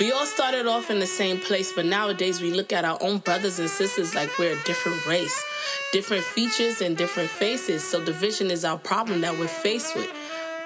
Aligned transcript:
We 0.00 0.12
all 0.12 0.26
started 0.26 0.68
off 0.68 0.90
in 0.90 1.00
the 1.00 1.08
same 1.08 1.40
place, 1.40 1.72
but 1.72 1.84
nowadays 1.84 2.40
we 2.40 2.52
look 2.52 2.72
at 2.72 2.84
our 2.84 2.96
own 3.00 3.18
brothers 3.18 3.58
and 3.58 3.68
sisters 3.68 4.14
like 4.14 4.38
we're 4.38 4.52
a 4.52 4.62
different 4.62 5.04
race, 5.06 5.44
different 5.92 6.22
features 6.22 6.80
and 6.80 6.96
different 6.96 7.28
faces. 7.28 7.82
So 7.82 8.04
division 8.04 8.48
is 8.52 8.64
our 8.64 8.78
problem 8.78 9.22
that 9.22 9.36
we're 9.36 9.48
faced 9.48 9.96
with. 9.96 10.08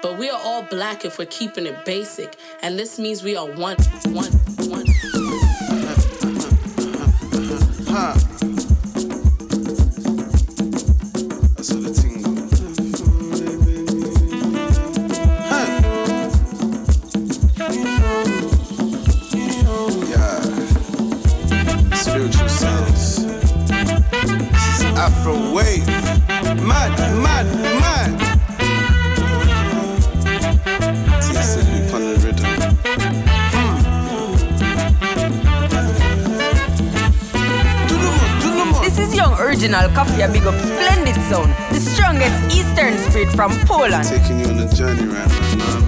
But 0.03 0.19
we 0.19 0.29
are 0.29 0.39
all 0.43 0.61
black 0.61 1.03
if 1.03 1.17
we're 1.17 1.25
keeping 1.25 1.65
it 1.65 1.83
basic, 1.83 2.35
and 2.61 2.77
this 2.77 2.99
means 2.99 3.23
we 3.23 3.35
are 3.35 3.47
one, 3.47 3.77
one, 4.09 4.29
Original 39.63 39.87
Coffee 39.95 40.27
Big 40.33 40.45
Up 40.45 40.55
Splendid 40.55 41.15
the 41.15 41.79
strongest 41.79 42.53
Eastern 42.53 42.97
spirit 42.97 43.29
from 43.29 43.53
Poland. 43.65 44.03
Taking 44.03 44.41
you 44.41 44.47
on 44.47 44.59
a 44.59 44.67
journey 44.75 45.07
right 45.07 45.25
now, 45.25 45.49
you 45.51 45.55
know 45.55 45.63
what 45.63 45.83
I 45.83 45.85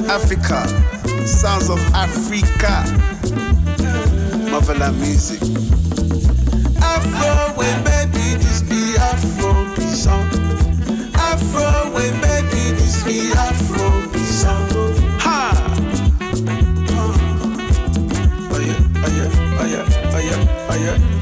mean? 0.00 0.08
Africa, 0.08 0.66
sounds 1.26 1.68
of 1.68 1.78
Africa, 1.92 2.84
motherland 4.50 4.98
music. 4.98 5.42
Afro 6.80 7.52
way, 7.58 7.74
baby, 7.84 8.38
this 8.40 8.62
be 8.62 8.96
Afro 8.96 9.52
song. 9.92 10.26
Afro 11.16 11.92
way, 11.94 12.10
baby, 12.22 12.72
this 12.72 13.04
be 13.04 13.30
Afro 13.32 14.03
oh 20.66 20.74
yeah, 20.76 21.13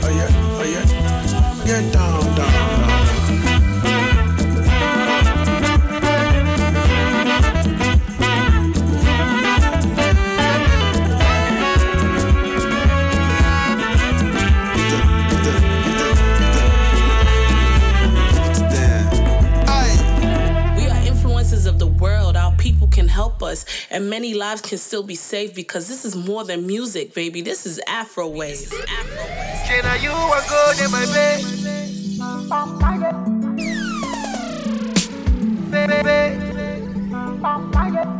and 23.93 24.09
many 24.09 24.33
lives 24.33 24.63
can 24.63 24.79
still 24.79 25.03
be 25.03 25.15
saved 25.15 25.55
because 25.55 25.87
this 25.87 26.05
is 26.07 26.17
more 26.17 26.45
than 26.45 26.67
music, 26.67 27.13
baby. 27.15 27.43
This 27.43 27.67
is 27.67 27.79
Afro 27.87 28.27
wave. 28.27 28.73
Afro 28.89 29.23
wave. 29.23 29.53
Chena, 29.69 30.03
you 30.03 30.11
are 30.11 30.43
good 30.49 30.81
in 30.81 30.91
my 30.91 31.05
bed. 31.13 31.41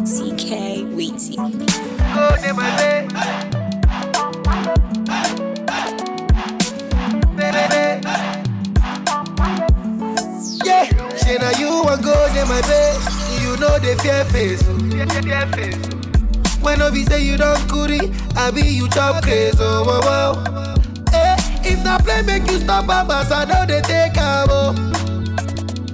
CK 0.05 0.85
Weezy. 0.93 1.37
good 1.37 2.45
in 2.45 2.57
my 2.57 2.71
bed. 2.77 3.13
Yeah. 10.65 10.87
Chena, 11.17 11.59
you 11.59 11.69
are 11.89 11.97
good 11.97 12.37
in 12.37 12.47
my 12.47 12.61
bed. 12.61 13.01
You 13.41 13.57
know 13.57 13.79
the 13.79 13.99
fear 14.03 14.25
face. 14.27 14.92
Oh. 15.11 15.53
Oh. 15.55 16.63
When 16.63 16.81
I 16.81 16.91
be 16.91 17.05
say 17.05 17.25
you 17.25 17.37
don't 17.37 17.67
goody, 17.69 18.13
I 18.37 18.51
be 18.51 18.63
you 18.63 18.89
chop 18.89 19.23
crazy. 19.25 19.57
Oh, 19.61 19.85
wow, 19.85 20.01
wow. 20.01 20.75
Eh, 21.13 21.37
if 21.65 21.83
not 21.85 22.05
play, 22.05 22.23
make 22.23 22.49
you 22.51 22.59
stop, 22.59 22.87
babas. 22.87 23.33
I 23.33 23.45
know 23.45 23.67
they 23.67 23.81
take 23.83 24.17
am, 24.17 24.49
oh. 24.51 24.75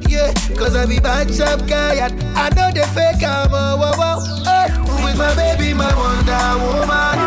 Yeah, 0.09 0.33
cause 0.57 0.75
I 0.77 0.87
be 0.87 0.99
bad 1.01 1.33
chap 1.33 1.67
guy 1.69 1.95
and 2.07 2.23
I 2.37 2.49
know 2.51 2.71
they 2.73 2.87
fake 2.93 3.23
am, 3.23 3.49
oh, 3.53 3.77
wow, 3.79 3.93
wow. 3.97 4.19
Eh, 4.47 4.69
with 5.05 5.17
my 5.17 5.35
baby, 5.35 5.73
my 5.75 5.93
Wonder 5.97 6.59
Woman. 6.65 7.19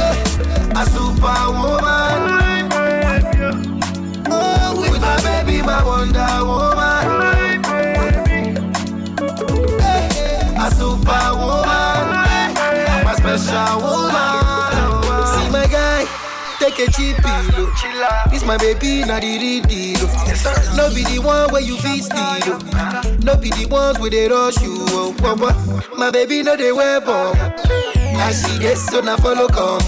Eh, 0.00 0.80
a 0.80 0.84
superwoman. 0.86 2.20
Oh, 4.30 4.80
with 4.80 5.00
my 5.00 5.16
baby, 5.22 5.60
my 5.62 5.82
Wonder 5.84 6.44
Woman. 6.46 6.71
Special 13.42 13.80
woman. 13.82 15.26
See 15.26 15.50
my 15.50 15.66
guy, 15.66 16.06
take 16.58 16.78
a 16.78 16.90
cheap 16.92 17.16
pillow. 17.16 17.70
This 18.30 18.44
my 18.44 18.56
baby, 18.58 19.04
not 19.04 19.22
the 19.22 19.38
real 19.38 19.62
deal. 19.64 20.06
No 20.76 20.88
be 20.94 21.02
the 21.04 21.20
one 21.22 21.50
where 21.52 21.62
you 21.62 21.76
feel 21.78 22.02
steal. 22.02 22.58
No 23.20 23.36
be 23.36 23.50
the 23.50 23.66
ones 23.70 23.98
where 23.98 24.10
they 24.10 24.28
rush 24.28 24.60
you. 24.62 24.74
Oh, 24.90 25.14
oh, 25.20 25.36
oh. 25.40 25.96
My 25.96 26.10
baby, 26.10 26.42
no 26.42 26.56
they 26.56 26.72
wear 26.72 27.00
bomb. 27.00 27.36
I 27.36 28.30
see 28.32 28.58
this, 28.58 28.86
so 28.86 29.00
now 29.00 29.16
follow 29.16 29.48
come. 29.48 29.82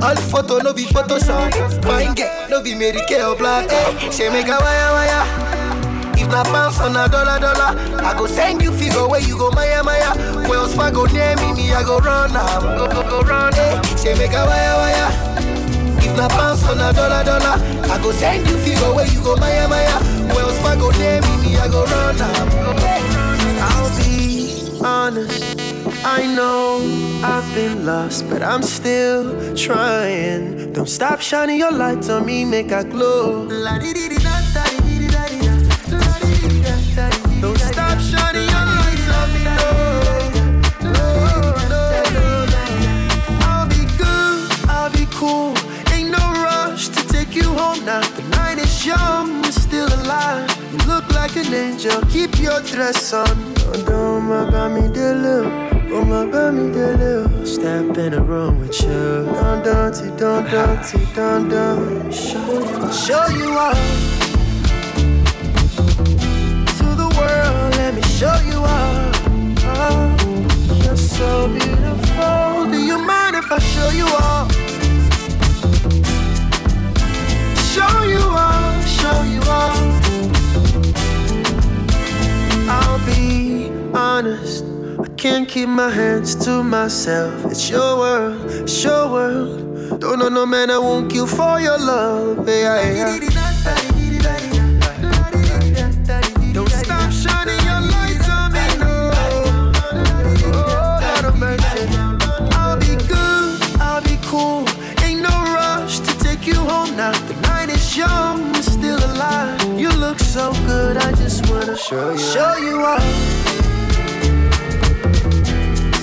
All 0.00 0.14
photo 0.14 0.58
no 0.58 0.72
be 0.72 0.84
Photoshop. 0.84 1.82
Fine 1.84 2.14
get 2.14 2.50
no 2.50 2.62
be 2.62 2.74
Mary 2.74 3.00
Kay 3.08 3.22
or 3.22 3.36
black. 3.36 3.68
Hey, 3.70 4.10
she 4.10 4.28
make 4.28 4.46
a 4.46 4.56
wire 4.58 4.92
wire. 4.92 5.47
If 6.20 6.28
na 6.28 6.42
pounds 6.44 6.80
on 6.80 6.96
a 6.96 7.08
dollar 7.08 7.38
dollar, 7.38 7.78
I 8.02 8.12
go 8.18 8.26
send 8.26 8.60
you 8.62 8.72
figure 8.72 9.06
where 9.06 9.20
you 9.20 9.38
go 9.38 9.50
Maya 9.50 9.82
Maya. 9.84 10.12
Wells 10.48 10.74
Fargo 10.74 11.06
near 11.06 11.36
me, 11.36 11.52
me 11.54 11.72
I 11.72 11.82
go 11.84 11.98
run 11.98 12.34
am. 12.34 12.62
Go 12.76 12.88
go 12.88 13.02
go 13.08 13.20
run. 13.22 13.54
Eh. 13.54 13.58
Hey, 13.58 13.96
she 13.96 14.18
make 14.18 14.32
a 14.32 14.44
wire 14.44 14.76
wire. 14.82 15.10
If 16.02 16.16
na 16.16 16.28
pounds 16.28 16.64
on 16.64 16.80
a 16.80 16.92
dollar 16.92 17.22
dollar, 17.24 17.56
I 17.92 17.98
go 18.02 18.10
send 18.12 18.48
you 18.48 18.58
figure 18.58 18.92
where 18.92 19.06
you 19.06 19.22
go 19.22 19.36
Maya 19.36 19.68
Maya. 19.68 19.98
Wells 20.34 20.58
Fargo 20.58 20.90
near 20.98 21.20
me, 21.22 21.34
me 21.42 21.56
I 21.56 21.68
go 21.68 21.84
run 21.84 22.20
am. 22.20 22.48
I'll 23.62 23.90
be 23.98 24.80
honest. 24.84 25.58
I 26.04 26.26
know 26.34 26.78
I've 27.24 27.54
been 27.54 27.86
lost, 27.86 28.28
but 28.28 28.42
I'm 28.42 28.62
still 28.62 29.54
trying. 29.56 30.72
Don't 30.72 30.88
stop 30.88 31.20
shining 31.20 31.58
your 31.58 31.72
lights 31.72 32.08
on 32.08 32.26
me, 32.26 32.44
make 32.44 32.72
I 32.72 32.84
glow. 32.84 33.48
Don't 33.48 33.62
like 51.18 51.34
an 51.34 51.52
angel, 51.52 52.00
keep 52.02 52.38
your 52.38 52.60
dress 52.62 53.12
on. 53.12 53.26
Oh, 53.26 53.84
don't 53.84 54.22
my 54.28 54.48
got 54.50 54.70
me 54.70 54.82
deliver. 54.82 55.50
Oh 55.92 56.04
my 56.04 56.30
got 56.30 56.54
me 56.54 56.72
deliver. 56.72 57.44
Step 57.44 57.98
in 57.98 58.12
the 58.12 58.22
room 58.22 58.60
with 58.60 58.80
you. 58.82 59.24
Don't 59.34 59.64
don't 59.64 60.16
don't 60.16 60.44
don't 60.50 61.14
don't 61.16 61.48
don't. 61.48 62.14
Show 62.14 62.52
you, 62.70 62.92
show 63.04 63.26
you 63.40 63.50
all 63.64 63.74
to 66.78 66.86
the 67.02 67.08
world. 67.18 67.68
Let 67.80 67.94
me 67.96 68.02
show 68.18 68.38
you 68.50 68.60
all. 68.74 68.98
You're 70.84 71.02
so 71.18 71.48
beautiful. 71.48 72.70
Do 72.72 72.78
you 72.90 72.98
mind 73.12 73.34
if 73.34 73.50
I 73.50 73.58
show 73.74 73.90
you 74.00 74.08
all? 74.22 74.44
Show 77.72 77.94
you 78.14 78.22
all, 78.44 78.80
show 78.98 79.18
you 79.34 79.42
all. 79.50 79.97
I'll 82.70 83.04
be 83.06 83.70
honest. 83.94 84.64
I 85.00 85.08
can't 85.16 85.48
keep 85.48 85.68
my 85.68 85.90
hands 85.90 86.34
to 86.44 86.62
myself. 86.62 87.44
It's 87.46 87.70
your 87.70 87.98
world, 87.98 88.50
it's 88.50 88.84
your 88.84 89.10
world. 89.10 90.00
Don't 90.00 90.18
know 90.18 90.28
no 90.28 90.46
man 90.46 90.70
I 90.70 90.78
won't 90.78 91.10
kill 91.10 91.26
for 91.26 91.60
your 91.60 91.78
love. 91.78 92.48
Yeah, 92.48 93.18
yeah. 93.18 93.97
so 110.28 110.52
good, 110.66 110.98
I 110.98 111.10
just 111.12 111.48
wanna 111.48 111.74
show 111.74 112.10
you, 112.12 112.18
show 112.18 112.56
you 112.58 112.84
off 112.84 113.02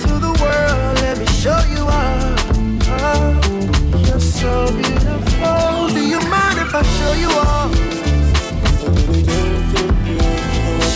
to 0.02 0.12
the 0.18 0.32
world. 0.42 0.94
Let 1.00 1.18
me 1.20 1.26
show 1.26 1.60
you 1.70 1.86
off. 1.86 2.34
Oh, 2.90 3.38
you're 4.04 4.18
so 4.18 4.66
beautiful. 4.74 5.94
Do 5.94 6.02
you 6.04 6.18
mind 6.26 6.58
if 6.58 6.74
I 6.74 6.82
show 6.98 7.12
you 7.22 7.30
off? 7.38 7.70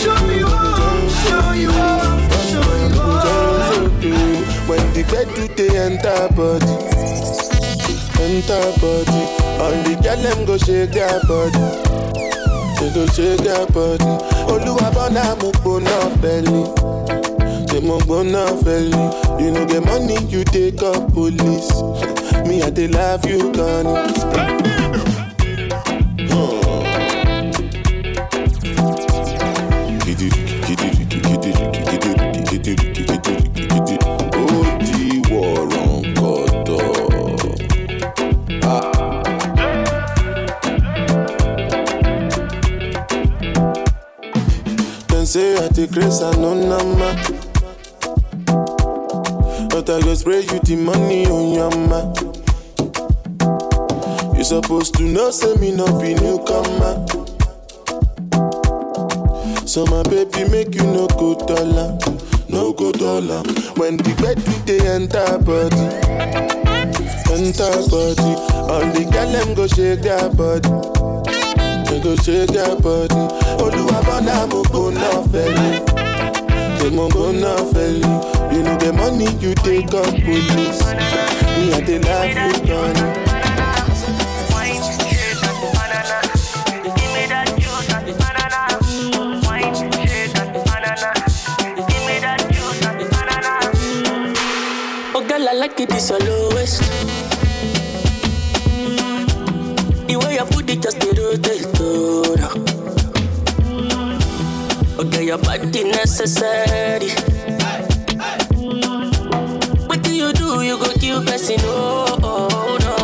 Show 0.02 0.20
you 0.34 0.46
off, 0.46 1.06
show 1.28 1.52
you 1.52 1.70
off, 1.70 2.18
show 2.50 2.70
you 2.82 2.90
off. 2.98 3.86
When 4.68 4.82
the 4.92 5.04
bed 5.06 5.28
do 5.36 5.46
they 5.54 5.70
enter 5.78 6.26
body, 6.34 6.76
enter 8.26 8.66
body, 8.82 9.22
all 9.62 9.74
the 9.86 9.94
girl 10.02 10.16
them 10.16 10.44
go 10.46 10.58
shake 10.58 10.90
their 10.90 11.20
body 11.28 12.09
they 12.80 12.90
go 12.94 13.06
shake 13.06 13.40
their 13.44 13.66
body. 13.66 14.04
Oluwa 14.50 14.90
bona 14.94 15.36
mo 15.40 15.52
gbona 15.52 15.96
belly, 16.20 16.64
they 17.66 17.80
mo 17.86 17.98
gbona 18.00 18.44
belly. 18.64 19.44
You 19.44 19.50
know 19.52 19.66
get 19.66 19.84
money 19.84 20.16
you 20.26 20.44
take 20.44 20.82
up 20.82 21.12
police. 21.12 21.70
Me 22.46 22.62
I 22.62 22.70
dey 22.70 22.88
love 22.88 23.24
you. 23.26 23.52
Ó 23.52 25.09
grace 45.92 46.20
and 46.20 46.38
no 46.40 46.54
nama. 46.54 47.14
But 49.70 49.88
I 49.88 50.00
go 50.00 50.14
spray 50.14 50.40
you 50.40 50.58
the 50.60 50.76
money 50.76 51.26
on 51.26 51.52
your 51.54 51.70
ma. 51.88 52.12
You 54.36 54.44
supposed 54.44 54.94
to 54.96 55.02
know 55.02 55.30
say 55.30 55.54
me 55.56 55.72
no 55.72 55.86
be 56.00 56.14
newcomer. 56.14 57.06
So 59.66 59.86
my 59.86 60.02
baby 60.04 60.48
make 60.50 60.74
you 60.74 60.82
no 60.84 61.06
go 61.06 61.34
dollar, 61.46 61.96
no 62.48 62.72
go 62.72 62.90
dollar. 62.92 63.42
When 63.76 63.96
the 63.96 64.14
bed 64.20 64.42
do 64.44 64.52
they 64.66 64.80
enter 64.86 65.38
body, 65.38 65.86
enter 67.30 67.70
body. 67.88 68.34
All 68.70 68.86
the 68.92 69.04
girl 69.10 69.30
them 69.32 69.54
go 69.54 69.66
shake 69.66 70.02
their 70.02 70.28
body, 70.30 70.68
they 71.88 72.00
go 72.02 72.16
shake 72.16 72.50
their 72.50 72.74
body. 72.76 73.14
Oluwa 73.62 74.02
bona 74.04 74.46
mo 74.48 74.62
go 74.72 74.90
na 74.90 75.22
they 76.80 76.90
mo 76.90 77.08
go 77.08 77.30
na 77.32 77.56
feli. 77.72 78.00
You 78.52 78.62
know 78.62 78.76
the 78.78 78.92
money 78.92 79.28
you 79.40 79.54
take 79.54 79.92
up 79.94 80.06
police. 80.24 80.80
Me 81.58 81.72
I 81.74 81.80
dey 81.84 81.98
love 81.98 82.28
you, 82.28 82.66
Connie. 82.66 83.30
Oh 95.12 95.24
I 95.48 95.52
like 95.54 95.80
it, 95.80 95.90
your 96.08 96.18
lowest. 96.20 96.80
The 100.06 100.16
way 100.16 100.34
you 100.34 100.44
put 100.46 100.70
it 100.70 100.82
just 100.82 100.98
the 101.00 101.08
rotate, 101.18 101.66
oh. 101.80 102.49
Your 105.30 105.38
body 105.38 105.84
necessary. 105.84 107.10
What 109.86 110.02
do 110.02 110.12
you 110.12 110.32
do? 110.32 110.60
You 110.62 110.76
go 110.76 110.92
kill 110.94 111.22
person, 111.24 111.54
oh, 111.60 112.18
oh 112.20 112.78
no. 112.82 112.96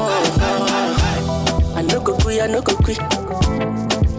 I 1.77 1.83
no 1.83 2.01
go 2.01 2.17
quit, 2.17 2.43
I 2.43 2.49
no 2.49 2.63
go 2.63 2.75
quit. 2.79 2.99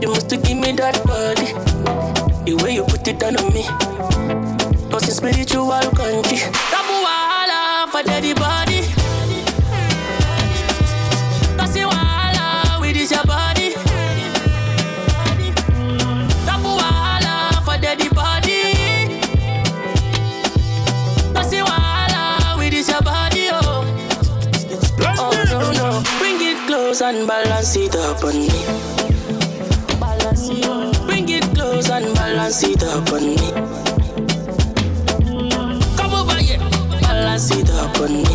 You 0.01 0.07
must 0.07 0.29
give 0.29 0.57
me 0.57 0.71
that 0.79 1.03
body. 1.05 1.51
The 2.45 2.55
way 2.63 2.75
you 2.75 2.85
put 2.85 3.05
it 3.09 3.19
down 3.19 3.35
on 3.35 3.53
me. 3.53 3.63
Cause 4.89 5.03
it's 5.09 5.17
spiritual 5.17 5.67
country. 5.91 6.39
Double 6.71 7.03
wahala 7.03 7.91
for 7.91 8.03
daddy 8.03 8.33
body. 8.33 8.76
And 27.07 27.25
balance 27.25 27.77
it 27.77 27.95
up 27.95 28.21
on 28.25 28.33
me. 28.33 28.49
Bring 31.05 31.29
it 31.29 31.43
close 31.55 31.89
and 31.89 32.13
balance 32.15 32.63
it 32.63 32.83
up 32.83 33.09
on 33.13 33.27
me. 33.27 33.37
Come 35.95 36.13
over 36.13 36.35
here, 36.35 36.59
balance 36.99 37.51
it 37.51 37.69
up 37.71 37.97
on 38.01 38.11
me. 38.11 38.25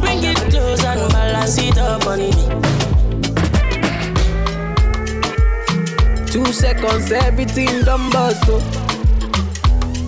Bring 0.00 0.24
it 0.24 0.38
close 0.50 0.84
and 0.84 1.12
balance 1.12 1.58
it 1.58 1.78
up 1.78 2.04
on 2.08 2.18
me. 2.18 2.32
Two 6.26 6.52
seconds, 6.52 7.12
everything 7.12 7.84
done 7.84 8.10
bust, 8.10 8.42
oh. 8.48 8.58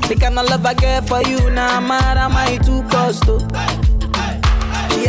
The 0.08 0.16
kind 0.18 0.36
of 0.36 0.50
love 0.50 0.66
I 0.66 0.74
get 0.74 1.06
for 1.06 1.22
you, 1.22 1.38
now 1.50 1.78
nah, 1.78 1.86
mad 1.86 2.18
am 2.18 2.32
I 2.32 2.56
too 2.56 2.82
cost, 2.90 3.22
oh. 3.28 3.57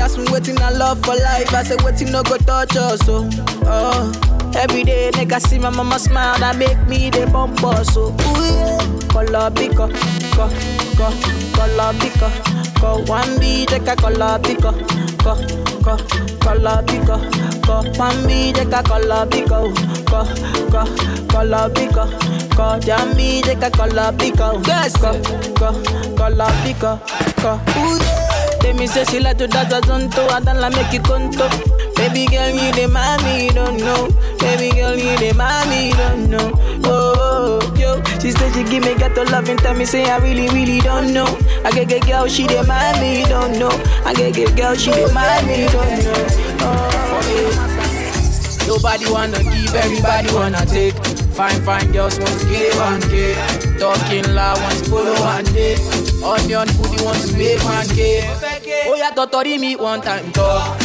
Asked 0.09 0.17
me 0.17 0.25
waiting 0.31 0.59
I 0.59 0.71
love 0.71 1.00
for 1.06 1.13
life, 1.15 1.53
I 1.53 1.61
said 1.61 1.83
waiting 1.83 2.11
no 2.11 2.23
go 2.23 2.35
touch 2.38 2.75
us, 2.75 3.00
oh. 3.07 3.29
oh. 3.65 4.51
Every 4.56 4.83
day, 4.83 5.11
nigga 5.13 5.39
see 5.39 5.59
my 5.59 5.69
mama 5.69 6.00
smile, 6.00 6.39
that 6.39 6.57
make 6.57 6.79
me 6.88 7.11
the 7.11 7.27
bump 7.27 7.63
us, 7.63 7.94
so 7.94 8.07
ooh 8.09 8.44
yeah. 8.44 8.79
Color 9.09 9.51
pico, 9.51 9.88
co, 10.33 10.50
co, 10.97 11.13
color 11.53 11.94
pico, 12.01 12.27
co. 12.81 13.03
One 13.06 13.39
B, 13.39 13.67
take 13.67 13.88
a 13.88 13.95
color 13.95 14.39
pico, 14.39 14.71
co, 15.21 15.35
co, 15.85 15.97
color 16.41 16.81
pico, 16.88 17.17
co. 17.61 17.83
One 18.00 18.25
B, 18.25 18.51
take 18.51 18.73
a 18.73 18.81
color 18.81 19.27
pico, 19.27 19.71
co, 20.09 20.25
co, 20.73 20.85
color 21.29 21.69
pico, 21.69 22.09
co. 22.56 22.80
Jammy, 22.80 23.44
take 23.44 23.61
a 23.61 23.69
color 23.69 24.11
pico, 24.18 24.59
yes, 24.66 24.97
co, 24.97 25.13
co, 25.54 25.69
color 26.18 26.51
pico, 26.66 26.99
co. 27.37 27.59
Ooh 27.78 27.99
yeah. 28.01 28.19
Tell 28.61 28.73
me 28.75 28.87
say 28.87 29.04
she 29.06 29.19
like 29.19 29.37
to 29.37 29.47
dance 29.47 29.73
a 29.73 29.81
zonto, 29.81 30.30
I 30.30 30.39
don't 30.39 30.59
like 30.59 30.73
make 30.73 30.94
you 30.94 31.01
conto. 31.01 31.47
Baby 31.95 32.28
girl, 32.28 32.49
you 32.49 32.71
the 32.71 32.87
mommy, 32.87 33.45
you 33.45 33.51
don't 33.51 33.78
know. 33.78 34.07
Baby 34.39 34.75
girl, 34.75 34.95
you 34.95 35.18
the 35.18 35.33
mommy, 35.35 35.92
don't 35.92 36.30
know. 36.30 36.51
Oh, 36.85 37.59
oh, 37.61 37.75
yo. 37.75 38.01
She 38.19 38.31
said 38.31 38.54
she 38.54 38.63
give 38.63 38.83
me 38.83 38.95
ghetto 38.95 39.23
love 39.25 39.49
and 39.49 39.59
tell 39.59 39.73
me 39.75 39.85
say 39.85 40.09
I 40.09 40.18
really, 40.18 40.47
really 40.49 40.80
don't 40.80 41.13
know. 41.13 41.25
I 41.66 41.71
get 41.71 41.89
get 41.89 42.06
girl, 42.06 42.28
she 42.28 42.47
the 42.47 42.63
mommy, 42.63 43.19
you 43.19 43.25
don't 43.28 43.57
know. 43.59 43.71
I 44.06 44.13
get 44.13 44.33
get 44.35 44.56
girl, 44.56 44.75
she 44.75 44.92
the 44.92 45.11
mommy, 45.13 45.61
you 45.63 45.69
don't 45.69 46.04
know. 46.04 46.28
Oh. 46.61 46.99
Nobody 48.68 49.09
wanna 49.11 49.42
give, 49.44 49.73
everybody 49.73 50.31
wanna 50.33 50.66
take. 50.66 50.94
Fine, 51.33 51.61
fine 51.63 51.92
girls 51.92 52.19
want 52.19 52.39
to 52.39 52.45
give 52.49 52.75
one 52.75 53.01
K. 53.01 53.33
Talking 53.80 54.35
loud 54.35 54.61
want 54.61 54.78
to 54.78 54.89
follow 54.92 55.19
one 55.21 55.45
day. 55.45 55.75
Onion 56.23 56.68
booty 56.78 57.04
want 57.04 57.18
to 57.23 57.38
make 57.38 57.64
one 57.64 57.88
K. 57.88 58.21
Oh 58.88 58.95
yeah, 58.95 59.11
totori 59.11 59.59
me 59.59 59.76
one 59.76 60.02
time 60.02 60.31
talk. 60.31 60.78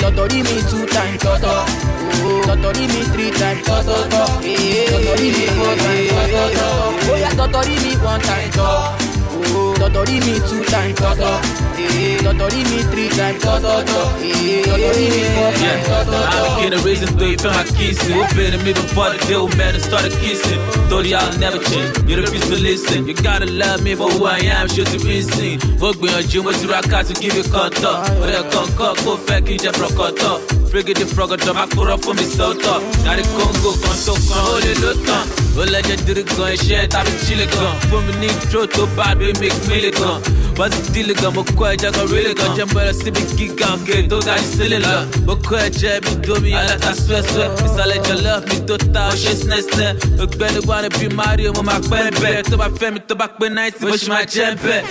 Totori 0.00 0.38
me 0.44 0.62
two 0.70 0.86
time 0.86 1.18
toto. 1.18 1.64
Totori 2.46 2.86
me 2.86 3.02
three 3.12 3.30
time 3.32 3.62
toto. 3.64 4.06
Totori 4.06 5.28
me 5.34 5.46
four 5.58 5.74
time 5.74 6.06
toto. 6.30 6.66
Oh 7.10 7.16
yeah, 7.18 7.30
totori 7.34 7.74
me 7.82 7.96
one 8.04 8.20
time 8.20 8.50
talk. 8.52 9.01
Totori 9.42 10.18
me 10.26 10.38
two 10.48 10.62
time 10.70 10.94
toto. 10.94 11.30
Eh, 11.76 12.18
Totori 12.22 12.62
me 12.70 12.82
three 12.90 13.08
time 13.08 13.38
toto. 13.38 13.82
Eh, 14.22 14.62
Totori 14.62 15.06
me 15.10 15.22
four 15.34 15.52
time 15.52 15.62
Yeah, 15.62 16.04
toto. 16.04 16.16
I 16.16 16.56
begin 16.56 16.78
a 16.78 16.82
reason 16.82 17.08
to 17.08 17.14
three 17.14 17.36
for 17.36 17.48
my 17.48 17.64
kissing. 17.64 18.18
Been 18.36 18.54
in 18.54 18.64
me 18.64 18.72
before 18.72 19.10
the 19.10 19.18
deal, 19.26 19.48
man, 19.58 19.74
and 19.74 19.82
started 19.82 20.12
kissing. 20.22 20.60
Thought 20.88 21.06
y'all 21.06 21.38
never 21.38 21.58
change. 21.58 21.98
You 22.08 22.16
don't 22.16 22.24
refuse 22.24 22.48
to 22.48 22.58
listen. 22.58 23.06
You 23.06 23.14
gotta 23.14 23.46
love 23.46 23.82
me 23.82 23.94
for 23.94 24.08
who 24.10 24.24
I 24.26 24.38
am, 24.38 24.68
sure 24.68 24.84
to 24.84 24.98
be 24.98 25.22
seen. 25.22 25.58
Work 25.80 26.00
me 26.00 26.12
on 26.14 26.28
you, 26.28 26.42
what 26.42 26.62
you 26.62 26.70
rock 26.70 26.92
out 26.92 27.06
to 27.06 27.14
give 27.14 27.34
you 27.34 27.44
contact. 27.44 28.18
But 28.20 28.34
I 28.34 28.42
can't 28.48 28.70
cut, 28.76 28.96
go 29.04 29.16
fake, 29.16 29.48
you 29.48 29.58
just 29.58 29.78
broke. 29.78 30.61
Frigga 30.72 30.94
the 30.94 31.04
frog, 31.04 31.36
I'm 31.36 31.56
a 31.60 31.68
kura 31.68 31.98
for 31.98 32.14
me, 32.14 32.24
so 32.24 32.56
talk. 32.56 32.80
Now 33.04 33.12
the 33.12 33.20
Congo, 33.36 33.76
come 33.76 33.92
to 33.92 34.16
come, 34.24 34.40
hold 34.40 34.64
it, 34.64 34.80
look 34.80 35.04
on. 35.04 35.28
Well, 35.52 35.68
let 35.68 35.84
you 35.84 36.00
do 36.00 36.16
the 36.16 36.24
gun, 36.24 36.56
shit, 36.56 36.96
I've 36.96 37.04
been 37.04 37.12
chilling 37.28 37.52
gun. 37.52 37.76
For 37.92 38.00
me, 38.00 38.16
need 38.24 38.40
throw 38.48 38.64
to 38.64 38.88
bad, 38.96 39.20
we 39.20 39.36
make 39.36 39.52
milligan. 39.68 40.24
What's 40.56 40.72
the 40.80 40.88
deal, 40.96 41.12
gun? 41.12 41.36
But 41.36 41.52
quite, 41.60 41.84
I 41.84 41.92
got 41.92 42.08
really 42.08 42.32
gun. 42.32 42.56
Jump 42.56 42.72
by 42.72 42.88
the 42.88 42.96
city, 42.96 43.20
kick 43.36 43.60
out, 43.60 43.84
get 43.84 44.08
those 44.08 44.24
guys 44.24 44.48
silly 44.48 44.80
love. 44.80 45.12
But 45.28 45.44
quite, 45.44 45.76
Jab, 45.76 46.08
me 46.08 46.16
do 46.24 46.40
me, 46.40 46.56
I 46.56 46.64
let 46.64 46.80
that 46.80 46.96
sweat, 46.96 47.28
sweat. 47.28 47.52
It's 47.60 47.76
all 47.76 47.84
let 47.84 48.08
you 48.08 48.16
love 48.24 48.48
me, 48.48 48.64
to 48.64 48.80
tell, 48.80 49.12
shit's 49.12 49.44
nice, 49.44 49.68
there. 49.76 49.92
Look, 50.16 50.40
better 50.40 50.64
wanna 50.64 50.88
be 50.96 51.12
Mario, 51.12 51.52
with 51.52 51.68
my 51.68 51.84
baby. 51.84 52.48
To 52.48 52.56
my 52.56 52.72
family, 52.80 53.04
to 53.12 53.14
back 53.14 53.36
when 53.36 53.60
nights, 53.60 53.76
push 53.76 54.08
my 54.08 54.24
jump 54.24 54.56
back. 54.64 54.88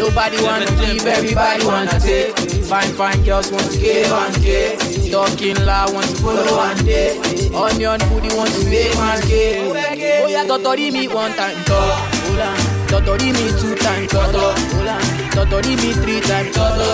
Nobody 0.00 0.40
wanna 0.40 0.64
give, 0.80 1.04
everybody 1.04 1.68
wanna 1.68 2.00
take. 2.00 2.57
Fine, 2.68 2.92
fine 2.94 3.22
girls 3.24 3.50
want 3.50 3.64
to 3.72 3.78
give 3.78 4.12
and 4.12 4.42
get. 4.42 4.78
Talking 5.10 5.56
loud, 5.64 5.94
want 5.94 6.06
to 6.06 6.14
follow 6.20 6.44
one 6.56 6.76
day. 6.84 7.16
Onion 7.54 7.98
booty 8.12 8.28
want 8.36 8.50
to 8.52 8.64
make 8.68 8.94
man 8.96 9.20
get. 9.26 9.64
Oh 10.22 10.28
yeah, 10.28 10.44
totori 10.44 10.92
me 10.92 11.08
one 11.08 11.32
time, 11.32 11.56
talk. 11.64 12.12
Totori 12.88 13.32
me 13.32 13.48
two 13.60 13.74
times, 13.76 14.12
toto. 14.12 14.52
Totori 15.32 15.76
me 15.80 15.92
three 16.04 16.20
times, 16.20 16.54
toto. 16.54 16.84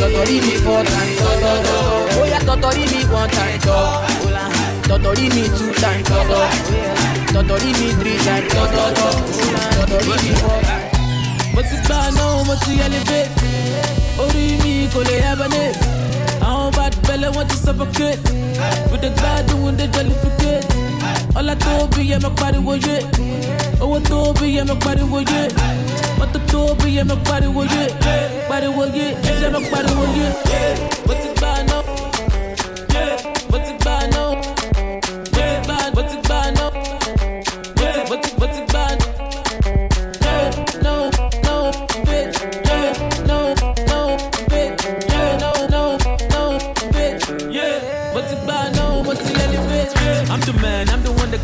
Totori 0.00 0.40
me 0.40 0.56
four 0.64 0.82
times, 0.82 1.18
toto. 1.20 1.74
Oh 2.20 2.24
yeah, 2.24 2.40
totori 2.40 2.84
me 2.88 3.04
one 3.12 3.28
time, 3.28 3.58
talk. 3.60 4.08
Totori 4.88 5.28
me 5.36 5.44
two 5.52 5.72
times, 5.84 6.08
toto. 6.08 6.40
Totori 7.36 7.70
me 7.76 7.92
three 8.00 8.16
times, 8.24 8.48
toto. 8.54 8.84
Totori 9.84 10.16
me 10.24 10.34
four 10.40 10.60
times. 10.62 10.88
mo 11.58 11.62
ti 11.66 11.76
gbà 11.84 12.00
náà 12.14 12.44
mo 12.46 12.54
ti 12.64 12.72
elevate 12.86 13.97
orí 14.22 14.44
mi 14.62 14.72
kò 14.92 15.00
lè 15.08 15.14
hibernate 15.26 15.78
àwọn 16.48 16.70
bad 16.76 16.94
belle 17.06 17.28
wọ́n 17.34 17.46
ti 17.50 17.56
suffocate 17.64 18.18
with 18.90 19.00
the 19.00 19.10
gbádùn 19.18 19.58
with 19.64 19.76
the 19.80 19.86
jollificate 19.94 20.66
ọlá 21.38 21.54
tó 21.64 21.70
bí 21.96 22.02
yẹ 22.10 22.18
mọ 22.24 22.30
pariwo 22.40 22.74
yé 22.86 22.96
bí 24.40 24.46
yẹ 24.56 24.62
mọ 24.68 24.74
pariwo 24.84 25.18
yé 25.30 25.40
mọ́tò 26.18 26.38
bí 26.80 26.88
yẹ 26.96 27.02
mọ 27.10 27.16
pariwo 27.28 27.62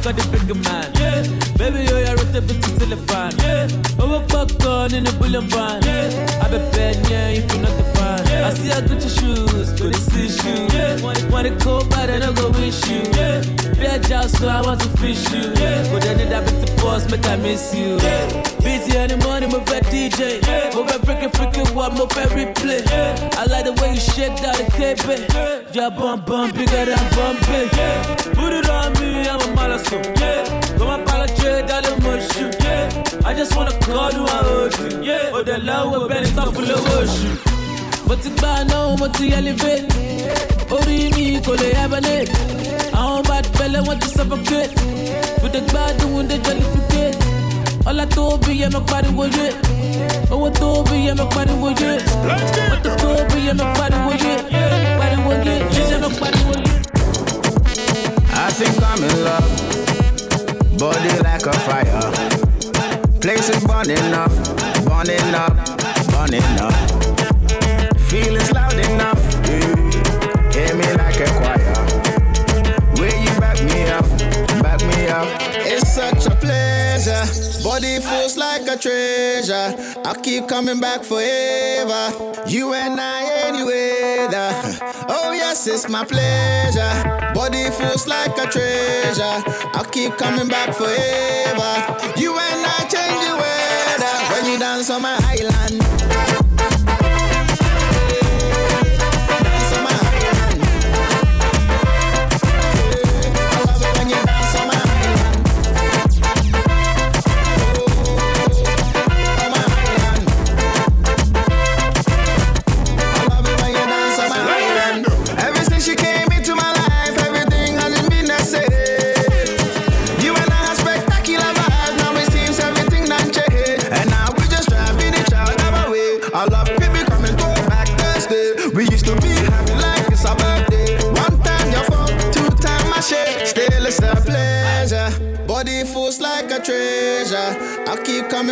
The 0.04 0.12
got 0.12 0.22
the 0.22 0.38
bigger 0.38 0.54
man. 0.68 0.92
Yeah, 1.00 1.24
baby, 1.56 1.88
yo, 1.88 1.96
you're 1.96 2.12
a 2.12 2.42
bit 2.42 2.60
to 2.60 2.78
telephone. 2.78 3.32
Yeah, 3.40 3.68
oh, 3.98 4.04
over 4.04 4.26
popcorn 4.28 4.92
in 4.92 5.06
a 5.06 5.12
bullion 5.12 5.48
van. 5.48 5.82
Yeah, 5.82 6.42
I 6.44 6.48
be 6.52 6.58
bad, 6.76 7.08
yeah, 7.08 7.28
if 7.28 7.50
you're 7.50 7.62
not 7.62 7.72
the 7.72 7.84
fan. 7.96 8.26
Yeah, 8.28 8.48
I 8.48 8.52
see 8.52 8.70
I 8.70 8.82
got 8.82 9.00
your 9.00 9.08
shoes, 9.08 9.72
go 9.80 9.88
to 9.88 9.96
see. 9.96 10.66
Yeah, 10.76 11.00
want, 11.00 11.24
want 11.30 11.46
to 11.48 11.64
go, 11.64 11.80
but 11.88 12.10
I 12.10 12.18
don't 12.18 12.36
go 12.36 12.50
wish 12.50 12.86
you. 12.86 13.00
Yeah, 13.16 13.40
bad 13.80 14.04
job, 14.04 14.28
so 14.28 14.46
I 14.46 14.60
want 14.60 14.82
to 14.82 14.88
fish 15.00 15.24
you. 15.32 15.40
Yeah, 15.56 15.90
but 15.90 16.02
then 16.02 16.18
that 16.28 16.44
bit 16.44 16.66
the 16.66 16.82
boss, 16.82 17.10
make 17.10 17.24
I 17.24 17.36
miss 17.36 17.74
you. 17.74 17.96
Yeah, 17.96 18.43
busy 18.78 18.96
in 18.98 19.08
the 19.08 19.16
morning, 19.18 19.50
move 19.50 19.68
a 19.68 19.80
DJ. 19.92 20.40
Move 20.74 20.88
a 20.88 20.98
freaking 21.06 21.32
freaking 21.36 21.74
what, 21.74 21.92
move 21.92 22.10
a 22.22 22.24
replay. 22.34 22.82
I 23.38 23.44
like 23.46 23.64
the 23.64 23.72
way 23.80 23.94
you 23.94 24.00
shake 24.00 24.36
that 24.42 24.56
the 24.58 24.66
cape. 24.76 25.74
Yeah, 25.74 25.90
bum 25.90 26.20
bum 26.26 26.50
bigger 26.52 26.84
than 26.90 27.04
bumpy. 27.14 27.62
Put 28.38 28.52
it 28.52 28.68
on 28.68 28.92
me, 28.98 29.28
I'm 29.28 29.40
a 29.40 29.48
malasso. 29.56 29.98
Yeah, 30.20 30.78
go 30.78 30.86
my 30.86 31.00
apologize, 31.00 31.64
that 31.70 31.84
emotion. 31.96 32.50
Yeah, 32.64 33.28
I 33.28 33.34
just 33.34 33.54
wanna 33.56 33.78
call 33.80 34.10
you, 34.12 34.26
hold 34.26 34.72
you. 34.78 35.02
Yeah, 35.02 35.30
oh, 35.34 35.42
the 35.42 35.58
love 35.58 35.92
will 35.92 36.04
oh, 36.04 36.08
bend 36.08 36.26
it 36.26 36.38
up 36.38 36.54
full 36.54 36.70
of 36.70 36.82
worship. 36.90 37.38
Mo 38.06 38.14
ti 38.16 38.30
gbà 38.36 38.64
náà, 38.68 38.98
mo 38.98 39.08
ti 39.16 39.32
elevate. 39.32 39.88
Orí 40.74 40.98
mi 41.14 41.40
kò 41.46 41.54
lè 41.60 41.68
hibernate. 41.78 42.32
Àwọn 42.98 43.22
bad 43.28 43.46
belle 43.58 43.78
wọ́n 43.86 43.98
ti 44.00 44.08
suffocate. 44.16 44.72
With 45.42 45.52
the 45.52 45.60
gbádùn, 45.70 46.10
with 46.16 46.28
the 46.28 46.38
jollificate. 46.44 47.13
Ọlá 47.86 48.04
tó 48.16 48.36
bí 48.46 48.52
yẹ 48.60 48.68
mọ 48.74 48.80
pariwo 48.90 49.24
yé. 49.36 49.46
Owó 50.30 50.48
tó 50.60 50.82
bí 50.90 50.96
yẹ 51.06 51.14
mọ 51.14 51.24
pariwo 51.34 51.68
yé. 51.80 51.90
Mọ́tò 52.70 52.90
tó 53.02 53.08
bí 53.30 53.38
yẹ 53.46 53.52
mọ 53.52 53.64
pariwo 53.78 54.10
yé. 54.24 54.32
Pariwo 54.98 55.32
yé, 55.46 55.54
yẹ 55.90 55.96
mọ 56.02 56.08
pariwo 56.20 56.52
yé. 56.64 56.72
I 58.46 58.50
think 58.56 58.82
I'm 58.90 59.04
in 59.04 59.24
love. 59.24 59.50
Body 60.78 61.10
like 61.26 61.46
a 61.46 61.52
fire. 61.66 62.10
Place 63.20 63.48
is 63.50 63.64
burning 63.64 64.14
up, 64.14 64.30
burning 64.86 65.34
up, 65.34 65.54
burning 66.12 66.60
up. 66.60 67.03
Body 77.74 77.98
feels 77.98 78.36
like 78.36 78.68
a 78.68 78.76
treasure. 78.76 79.74
I'll 80.04 80.14
keep 80.14 80.46
coming 80.46 80.78
back 80.78 81.02
forever. 81.02 82.04
You 82.46 82.72
and 82.72 83.00
I, 83.00 83.24
any 83.46 83.64
weather. 83.64 84.78
Oh, 85.08 85.32
yes, 85.32 85.66
it's 85.66 85.88
my 85.88 86.04
pleasure. 86.04 86.92
Body 87.34 87.68
feels 87.72 88.06
like 88.06 88.38
a 88.38 88.46
treasure. 88.46 89.42
I'll 89.74 89.90
keep 89.90 90.16
coming 90.18 90.46
back 90.46 90.72
forever. 90.72 91.72
You 92.16 92.38
and 92.38 92.64
I 92.64 92.78
change 92.86 93.20
the 93.26 93.34
weather 93.42 94.14
when 94.32 94.52
you 94.52 94.58
dance 94.60 94.88
on 94.88 95.02
my 95.02 95.18
island. 95.24 96.03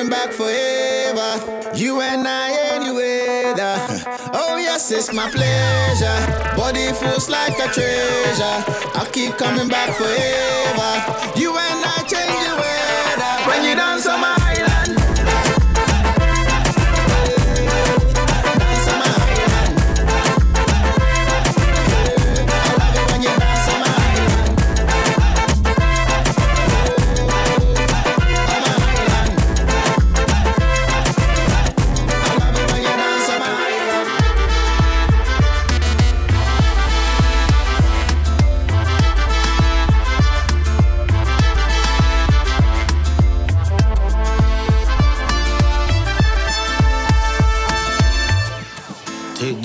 Coming 0.03 0.11
back 0.11 0.33
forever. 0.33 1.77
You 1.77 2.01
and 2.01 2.27
I 2.27 2.51
anyway. 2.75 3.55
Oh 4.35 4.57
yes, 4.59 4.91
it's 4.91 5.13
my 5.13 5.31
pleasure. 5.31 6.57
Body 6.57 6.93
feels 6.93 7.29
like 7.29 7.59
a 7.59 7.69
treasure. 7.69 8.65
I'll 8.95 9.07
keep 9.13 9.37
coming 9.37 9.69
back 9.69 9.91
forever. 9.95 11.39
You 11.39 11.51
and 11.51 11.85
I 11.85 11.99
change 12.11 12.39
the 12.49 12.57
weather 12.59 13.49
when 13.49 13.65
you 13.69 13.77
dance 13.77 14.07
on 14.07 14.21
my 14.21 14.42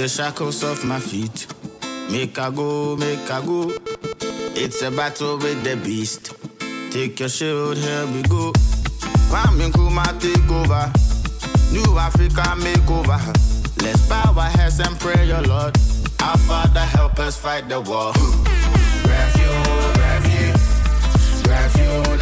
shackles 0.08 0.64
off 0.64 0.84
my 0.84 1.00
feet. 1.00 1.48
Make 2.10 2.40
I 2.40 2.50
go, 2.50 2.96
make 2.96 3.30
I 3.30 3.46
go. 3.46 3.72
It's 4.56 4.82
a 4.82 4.92
battle 4.92 5.38
with 5.38 5.64
the 5.64 5.76
beast. 5.78 6.34
Take 6.92 7.20
your 7.20 7.30
shield, 7.30 7.78
here 7.78 8.06
we 8.08 8.22
go. 8.24 8.52
Kwame 9.30 9.70
Nkrumah 9.70 10.20
take 10.20 10.50
over. 10.52 10.92
New 11.74 11.98
Africa 11.98 12.56
makeover. 12.58 13.20
Let's 13.84 14.08
bow 14.08 14.34
our 14.38 14.50
heads 14.50 14.80
and 14.80 14.98
pray, 15.00 15.26
your 15.26 15.42
Lord. 15.42 15.76
Our 16.24 16.38
Father, 16.38 16.80
help 16.80 17.20
us 17.20 17.38
fight 17.38 17.68
the 17.68 17.82
war. 17.82 18.14
Refuge, 19.04 19.98
refuge, 19.98 21.48
refuge, 21.48 22.17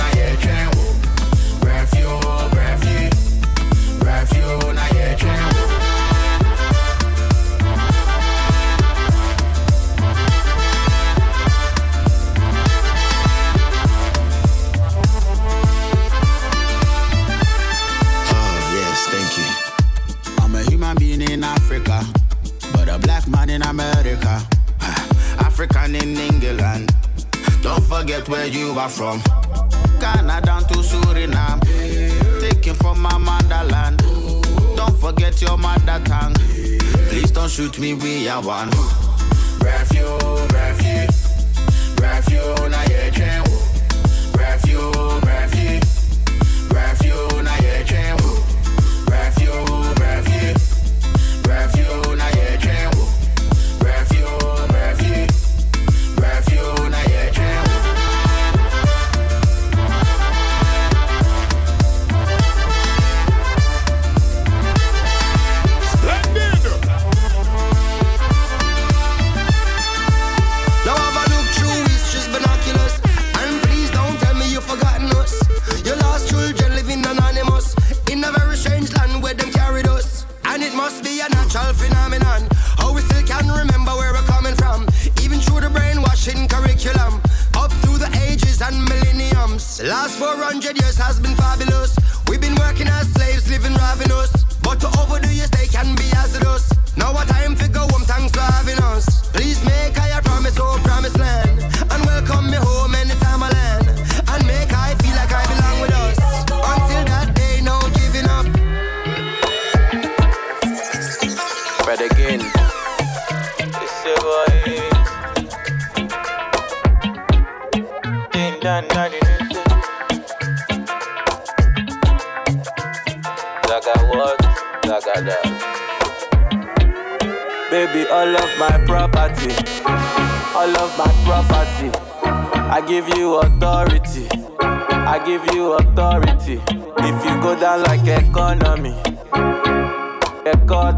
in 23.55 23.61
America, 23.61 24.45
African 25.39 25.95
in 25.95 26.17
England. 26.17 26.93
Don't 27.61 27.83
forget 27.83 28.27
where 28.27 28.47
you 28.47 28.77
are 28.77 28.89
from. 28.89 29.21
Ghana 30.01 30.41
down 30.41 30.63
to 30.63 30.79
Suriname. 30.83 31.61
Taken 32.41 32.75
from 32.75 32.99
my 33.01 33.17
motherland. 33.17 33.99
Don't 34.75 34.97
forget 34.99 35.41
your 35.41 35.57
mother 35.57 36.01
tongue. 36.03 36.33
Please 37.09 37.31
don't 37.31 37.49
shoot 37.49 37.79
me, 37.79 37.93
we 37.93 38.27
are 38.27 38.41
one. 38.41 38.69
Refuge, 39.61 40.51
refuge. 40.51 41.15
Refuge, 42.01 42.69
na 42.69 42.81
Refuge, 44.37 45.23
refuge. 45.23 45.84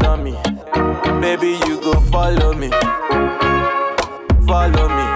Economy. 0.08 0.36
Baby, 1.20 1.58
you 1.66 1.80
go 1.80 2.00
follow 2.10 2.54
me. 2.54 2.70
Follow 4.46 4.88
me. 4.88 5.06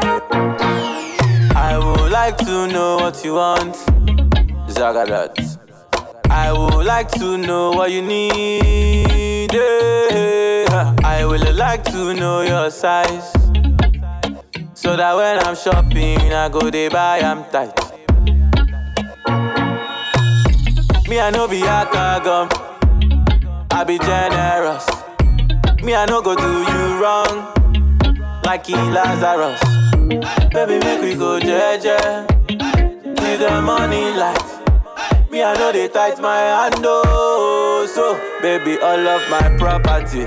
I 1.54 1.78
would 1.82 2.12
like 2.12 2.36
to 2.38 2.66
know 2.66 2.96
what 2.96 3.24
you 3.24 3.34
want. 3.34 3.74
Zagadat. 4.68 5.58
I 6.28 6.52
would 6.52 6.84
like 6.84 7.10
to 7.12 7.38
know 7.38 7.70
what 7.70 7.90
you 7.90 8.02
need. 8.02 9.52
yeah. 9.52 10.94
I 11.04 11.24
would 11.24 11.56
like 11.56 11.84
to 11.84 12.14
know 12.14 12.42
your 12.42 12.70
size. 12.70 13.32
So 14.74 14.96
that 14.96 15.14
when 15.16 15.38
I'm 15.38 15.56
shopping, 15.56 16.32
I 16.32 16.48
go 16.48 16.70
they 16.70 16.88
buy, 16.88 17.20
I'm 17.20 17.44
tight. 17.50 17.72
Me, 21.08 21.20
I 21.20 21.30
know 21.30 21.46
be 21.48 21.62
a 21.62 22.20
gum. 22.24 22.61
I 23.74 23.84
be 23.84 23.98
generous. 23.98 24.86
Me, 25.82 25.94
I 25.94 26.06
no 26.06 26.22
go 26.22 26.34
do 26.36 26.42
you 26.42 27.02
wrong. 27.02 27.48
Like 28.44 28.66
he 28.66 28.74
Lazarus. 28.74 29.60
Baby, 30.52 30.78
make 30.84 31.00
we 31.02 31.14
go 31.14 31.40
jeje. 31.40 31.98
Till 33.16 33.38
the 33.38 33.60
money 33.62 34.10
light. 34.12 35.30
Me, 35.30 35.42
I 35.42 35.54
know 35.54 35.72
they 35.72 35.88
tight 35.88 36.20
my 36.20 36.36
hand, 36.38 36.74
oh. 36.84 37.86
So, 37.92 38.14
baby, 38.42 38.78
all 38.80 39.08
of 39.08 39.22
my 39.30 39.56
property. 39.58 40.22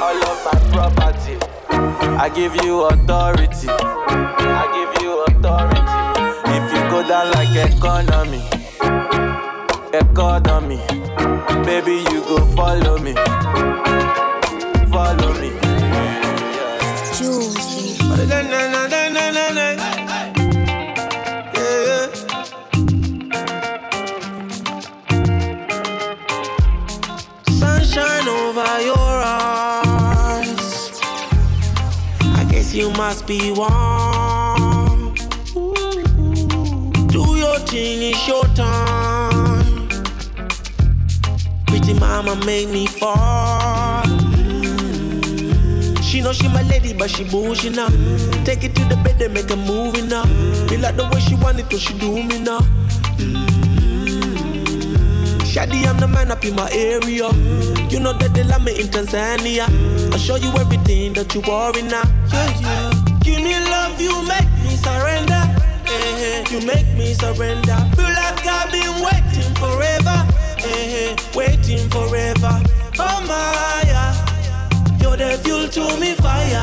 All 0.00 0.24
of 0.24 0.38
my 0.46 0.58
property. 0.72 1.36
I 1.70 2.28
give 2.34 2.54
you 2.64 2.84
authority. 2.84 3.68
I 3.68 4.64
give 4.74 5.02
you 5.04 5.24
authority. 5.24 5.82
If 6.56 6.72
you 6.72 6.80
go 6.90 7.06
down 7.06 7.30
like 7.32 7.54
economy, 7.54 8.42
economy, 9.98 10.80
baby, 11.64 12.04
you 12.10 12.20
go 12.22 12.38
follow 12.56 12.98
me. 12.98 13.14
Follow 14.92 15.32
me. 15.40 15.50
Yeah. 21.54 22.06
Sunshine 27.60 28.28
over 28.28 28.80
your 28.82 29.22
eyes. 29.24 31.00
I 32.20 32.46
guess 32.50 32.74
you 32.74 32.90
must 32.92 33.26
be 33.26 33.52
warm. 33.52 35.14
Do 37.08 37.36
your 37.36 37.58
thing, 37.60 38.02
it's 38.10 38.28
your 38.28 38.44
time. 38.54 38.77
Mama 41.98 42.34
make 42.44 42.68
me 42.68 42.86
fall. 42.86 44.02
She 46.02 46.20
know 46.20 46.32
she 46.32 46.48
my 46.48 46.62
lady, 46.62 46.94
but 46.94 47.10
she 47.10 47.24
bullshit 47.24 47.78
up. 47.78 47.92
Take 48.44 48.64
it 48.64 48.74
to 48.76 48.84
the 48.84 48.96
bed 49.04 49.20
and 49.20 49.34
make 49.34 49.50
a 49.50 49.56
movie 49.56 50.02
now. 50.02 50.24
Me 50.70 50.76
like 50.78 50.96
the 50.96 51.08
way 51.12 51.20
she 51.20 51.34
want 51.36 51.60
it, 51.60 51.70
so 51.70 51.78
she 51.78 51.92
do 51.98 52.22
me 52.22 52.38
now. 52.38 52.60
Shady, 55.44 55.86
I'm 55.86 55.98
the 55.98 56.08
man 56.08 56.30
up 56.30 56.44
in 56.44 56.54
my 56.54 56.70
area. 56.72 57.28
You 57.90 58.00
know 58.00 58.12
that 58.12 58.32
they 58.34 58.44
love 58.44 58.64
me 58.64 58.80
in 58.80 58.88
Tanzania. 58.88 59.66
I'll 60.12 60.18
show 60.18 60.36
you 60.36 60.50
everything 60.58 61.12
that 61.14 61.34
you 61.34 61.40
worry 61.42 61.82
now. 61.82 62.02
Yeah, 62.32 62.60
yeah. 62.60 62.92
Give 63.20 63.42
me 63.42 63.54
love, 63.70 64.00
you 64.00 64.14
make 64.26 64.50
me 64.64 64.76
surrender. 64.76 65.44
You 66.50 66.64
make 66.66 66.88
me 66.96 67.12
surrender. 67.14 67.76
Feel 67.96 68.08
like 68.08 68.46
I've 68.46 68.72
been 68.72 69.04
waiting 69.04 69.54
forever. 69.56 70.07
Waiting 71.34 71.90
forever. 71.90 72.62
Oh 72.98 73.20
my. 73.28 73.84
You're 75.02 75.18
the 75.18 75.38
fuel 75.44 75.68
to 75.68 76.00
me 76.00 76.14
fire. 76.14 76.62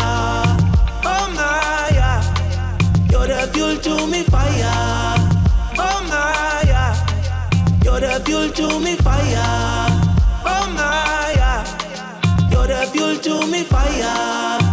Oh 1.05 1.29
my. 1.35 1.91
You're 3.11 3.27
the 3.27 3.47
fuel 3.53 3.77
to 3.77 4.07
me 4.07 4.23
fire. 4.23 5.15
Oh 5.77 6.01
my. 6.09 6.65
You're 7.83 7.99
the 7.99 8.19
fuel 8.25 8.49
to 8.49 8.79
me 8.79 8.95
fire. 8.95 9.89
Oh 10.43 10.65
my. 10.73 11.35
You're 12.51 12.67
the 12.67 12.89
fuel 12.91 13.17
to 13.17 13.45
me 13.45 13.63
fire. 13.63 14.64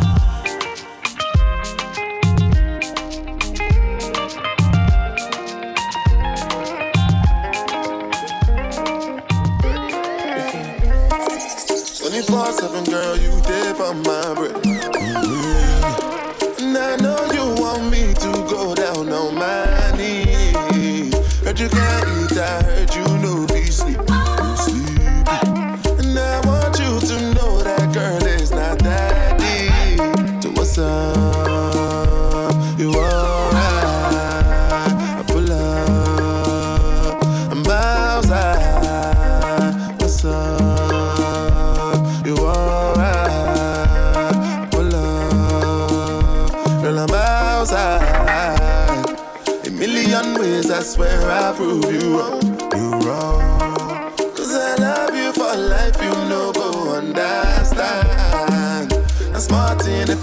Seven, 12.63 12.85
girl, 12.85 13.17
you 13.17 13.41
dip 13.41 13.81
on 13.81 14.01
my 14.05 14.35
bread. 14.35 14.62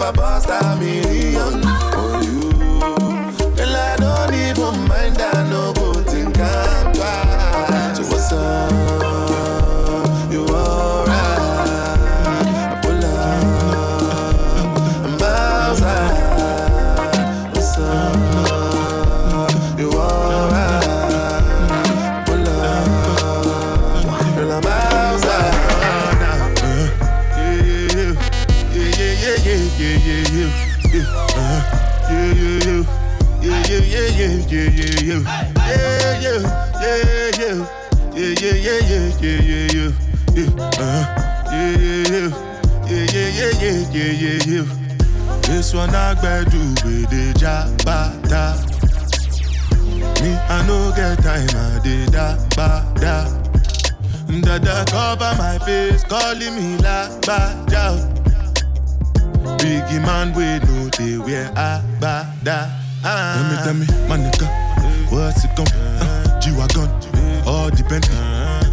a 0.10 0.14
bastard, 0.14 0.80
me 0.80 1.09
One 45.72 45.94
I 45.94 46.16
do 46.50 46.60
with 46.84 47.10
the 47.12 47.32
jabata. 47.38 48.58
Me, 50.22 50.34
I 50.34 50.66
no 50.66 50.92
get 50.96 51.22
time, 51.22 51.48
I 51.56 51.80
did 51.84 52.12
da 52.12 52.36
ba 52.56 52.84
da. 53.00 53.30
Dada 54.42 54.84
cover 54.90 55.36
my 55.38 55.60
face, 55.60 56.04
calling 56.06 56.56
me 56.56 56.78
la 56.78 57.08
ba 57.22 57.54
da. 57.70 57.96
Biggie 59.58 60.02
man, 60.02 60.34
we 60.34 60.58
know 60.66 60.90
they 60.98 61.18
wear 61.18 61.52
a 61.56 61.84
ba 62.02 62.34
da. 62.44 62.68
Tell 63.04 63.44
me, 63.46 63.56
tell 63.64 63.74
me, 63.76 63.86
my 64.10 64.18
nigga, 64.18 64.48
what's 65.12 65.46
it 65.46 65.56
gon'? 65.56 65.68
Uh, 65.68 66.40
G-Wagon, 66.42 66.90
all 67.46 67.70
depend. 67.70 68.04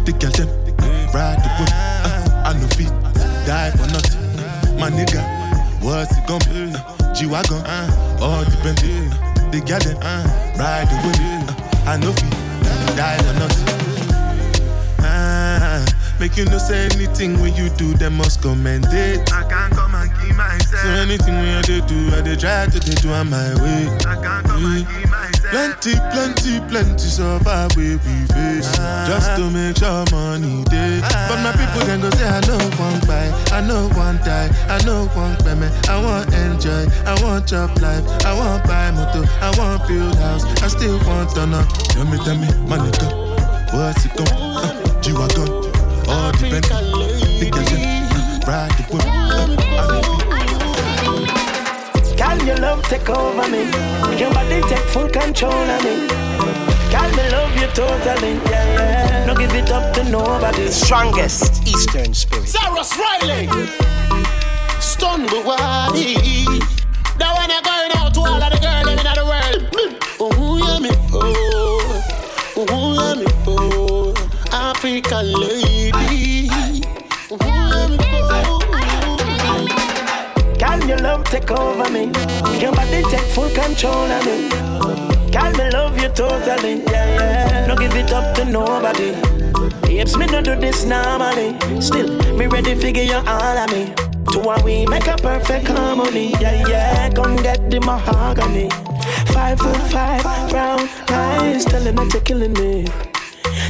The 0.03 0.13
girl 0.19 0.31
them, 0.31 0.49
ride 1.13 1.37
the 1.43 1.49
whip. 1.59 1.69
Uh, 1.71 2.43
I 2.43 2.53
no 2.53 2.67
fit, 2.69 2.91
die 3.45 3.71
for 3.71 3.85
nothing. 3.93 4.79
My 4.79 4.89
nigga, 4.89 5.36
what's 5.81 6.17
it 6.17 6.25
gon' 6.27 6.39
be? 6.49 6.73
Uh, 6.75 7.13
G-Wagon, 7.13 7.61
all 8.21 8.43
depend. 8.45 8.77
The 9.51 9.61
girl 9.65 9.79
them, 9.79 9.97
ride 10.59 10.87
the 10.89 10.97
whip. 11.07 11.17
Uh, 11.17 11.91
I 11.91 11.97
no 11.97 12.11
fit, 12.11 12.97
die 12.97 13.17
for 13.23 13.33
nothing. 13.39 13.67
Ah, 14.99 15.85
make 16.19 16.35
you 16.37 16.45
no 16.45 16.57
say 16.57 16.85
anything 16.91 17.39
when 17.39 17.53
you 17.55 17.69
do, 17.69 17.93
them 17.93 18.17
must 18.17 18.41
commend 18.41 18.85
it. 18.91 19.31
I 19.31 19.43
can't 19.49 19.73
come 19.73 19.95
and 19.95 20.11
keep 20.19 20.35
myself. 20.35 20.81
So 20.83 20.89
anything 20.89 21.35
when 21.35 21.55
I 21.57 21.61
do, 21.61 22.11
I 22.15 22.21
dey 22.21 22.35
try 22.35 22.65
to 22.67 22.79
do 22.79 23.09
on 23.11 23.29
my 23.29 23.55
way. 23.63 23.87
I 24.05 24.15
can't 24.21 24.45
come 24.45 24.65
and 24.65 24.85
keep 24.87 25.06
myself. 25.06 25.06
Plenty, 25.49 25.95
plenty, 26.11 26.59
plenty 26.67 27.07
suffer 27.07 27.67
we 27.77 27.95
we 27.95 28.15
face 28.35 28.71
just 29.07 29.35
to 29.37 29.49
make 29.49 29.77
sure 29.77 30.03
money 30.11 30.63
day. 30.65 30.99
But 31.29 31.39
my 31.41 31.51
people 31.55 31.85
then 31.87 32.01
go 32.01 32.09
say 32.11 32.27
I 32.27 32.41
know 32.47 32.59
one 32.75 32.99
buy, 33.07 33.31
I 33.55 33.61
know 33.61 33.87
one 33.95 34.17
die, 34.27 34.49
I 34.67 34.83
know 34.85 35.07
one 35.15 35.35
payment. 35.37 35.71
I 35.89 36.03
want 36.03 36.33
enjoy, 36.33 36.85
I 37.05 37.15
want 37.23 37.47
job 37.47 37.71
life, 37.79 38.05
I 38.25 38.33
want 38.37 38.63
buy 38.65 38.91
motor, 38.91 39.23
I 39.41 39.51
want 39.57 39.87
build 39.87 40.15
house, 40.17 40.43
I 40.61 40.67
still 40.67 40.99
want 41.07 41.31
to 41.35 41.45
know. 41.45 41.63
Tell 41.95 42.05
me, 42.05 42.17
tell 42.17 42.35
me, 42.35 42.47
my 42.67 42.77
nigga. 42.77 43.07
What's 43.73 44.05
it 44.05 44.15
gon' 44.15 44.27
uh, 44.27 45.01
G-Wagon, 45.01 45.49
all 46.07 46.31
depend 46.33 46.63
The 47.39 47.49
your 52.47 52.57
love 52.57 52.81
take 52.83 53.09
over 53.09 53.47
me? 53.49 53.65
Your 54.17 54.33
body 54.33 54.61
take 54.69 54.87
full 54.93 55.09
control 55.09 55.51
of 55.51 55.83
me. 55.83 56.07
Can 56.89 57.11
me 57.17 57.29
love 57.29 57.53
you 57.59 57.67
totally? 57.75 58.35
Yeah, 58.49 58.73
yeah. 58.73 59.25
No 59.25 59.35
give 59.35 59.53
it 59.53 59.69
up 59.69 59.93
to 59.95 60.03
nobody. 60.05 60.67
Strongest 60.67 61.67
Eastern 61.67 62.13
spirit. 62.13 62.45
Tarrus 62.47 62.97
Riley, 62.97 63.47
Stonebwoy. 64.79 65.57
That 67.19 67.33
one 67.35 67.51
I 67.51 67.59
going 67.67 67.91
out 67.97 68.13
to 68.13 68.19
all 68.21 68.41
of 68.41 68.51
the 68.53 68.59
girls 68.63 68.87
in 68.87 69.03
the 69.19 69.25
world. 69.31 69.61
Oh, 70.19 70.57
yeah, 70.57 70.79
me 70.79 70.91
for. 71.09 71.27
Oh, 72.55 72.93
yeah, 72.95 73.15
me 73.21 73.27
for. 73.43 74.13
African 74.53 75.33
lady. 75.33 75.56
Take 81.29 81.51
over 81.51 81.89
me? 81.91 82.11
Your 82.59 82.71
body 82.71 83.01
take 83.09 83.27
full 83.33 83.49
control 83.49 84.09
of 84.11 84.25
me. 84.25 84.49
Can 85.31 85.51
me 85.57 85.69
love 85.71 85.99
you 86.01 86.09
totally? 86.09 86.83
Yeah, 86.83 87.19
yeah. 87.19 87.65
No 87.67 87.75
give 87.75 87.95
it 87.95 88.11
up 88.11 88.35
to 88.35 88.45
nobody. 88.45 89.13
Hips 89.87 90.15
me 90.17 90.25
no 90.27 90.41
do 90.41 90.55
this 90.55 90.85
normally. 90.85 91.57
Still, 91.81 92.09
me 92.37 92.47
ready 92.47 92.75
figure 92.75 93.03
you 93.03 93.21
all 93.25 93.57
of 93.57 93.71
me. 93.71 93.93
To 94.31 94.39
what 94.39 94.63
we 94.63 94.85
make 94.85 95.07
a 95.07 95.15
perfect 95.17 95.67
harmony. 95.67 96.31
Yeah, 96.39 96.67
yeah. 96.67 97.09
Come 97.09 97.35
get 97.37 97.69
the 97.69 97.79
mahogany. 97.79 98.69
Five 99.33 99.59
foot 99.59 99.77
five, 99.91 100.49
brown 100.49 100.87
eyes, 101.09 101.65
telling 101.65 101.95
that 101.95 102.13
you're 102.13 102.21
killing 102.23 102.53
me. 102.53 103.06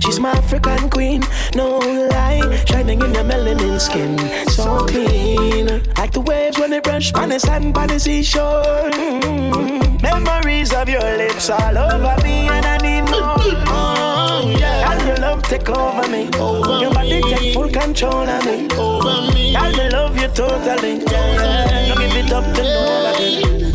She's 0.07 0.21
my 0.21 0.29
African 0.31 0.89
queen, 0.89 1.21
no 1.53 1.79
lie. 1.79 2.63
Shining 2.65 3.01
in 3.01 3.13
your 3.13 3.25
melanin 3.25 3.77
skin, 3.77 4.17
so 4.47 4.85
clean. 4.87 5.83
Like 5.97 6.13
the 6.13 6.21
waves 6.21 6.57
when 6.57 6.69
they 6.69 6.79
brush 6.79 7.13
on 7.13 7.27
the 7.27 7.37
sand 7.41 7.73
by 7.73 7.87
the 7.87 7.99
seashore. 7.99 8.89
Mm. 8.91 10.01
Memories 10.01 10.73
of 10.73 10.87
your 10.87 11.01
lips 11.17 11.49
all 11.49 11.77
over 11.77 12.15
me, 12.23 12.47
and 12.47 12.65
I 12.65 12.77
need 12.77 13.01
more. 13.11 13.35
Oh, 13.67 14.55
yeah. 14.57 14.93
And 14.93 15.07
your 15.09 15.17
love 15.17 15.43
take 15.43 15.67
over 15.67 16.07
me. 16.07 16.29
Over 16.39 16.79
your 16.79 16.93
body 16.93 17.21
me. 17.21 17.35
take 17.35 17.53
full 17.53 17.69
control 17.69 18.29
of 18.29 18.45
me. 18.45 18.69
Over 18.77 19.33
me. 19.33 19.57
And 19.57 19.75
I 19.75 19.89
love 19.89 20.17
you 20.17 20.29
totally. 20.29 21.03
Yeah. 21.03 21.89
No 21.89 21.95
give 21.95 22.15
it 22.15 22.31
up 22.31 22.45
to 22.55 22.63
nobody. 22.63 23.66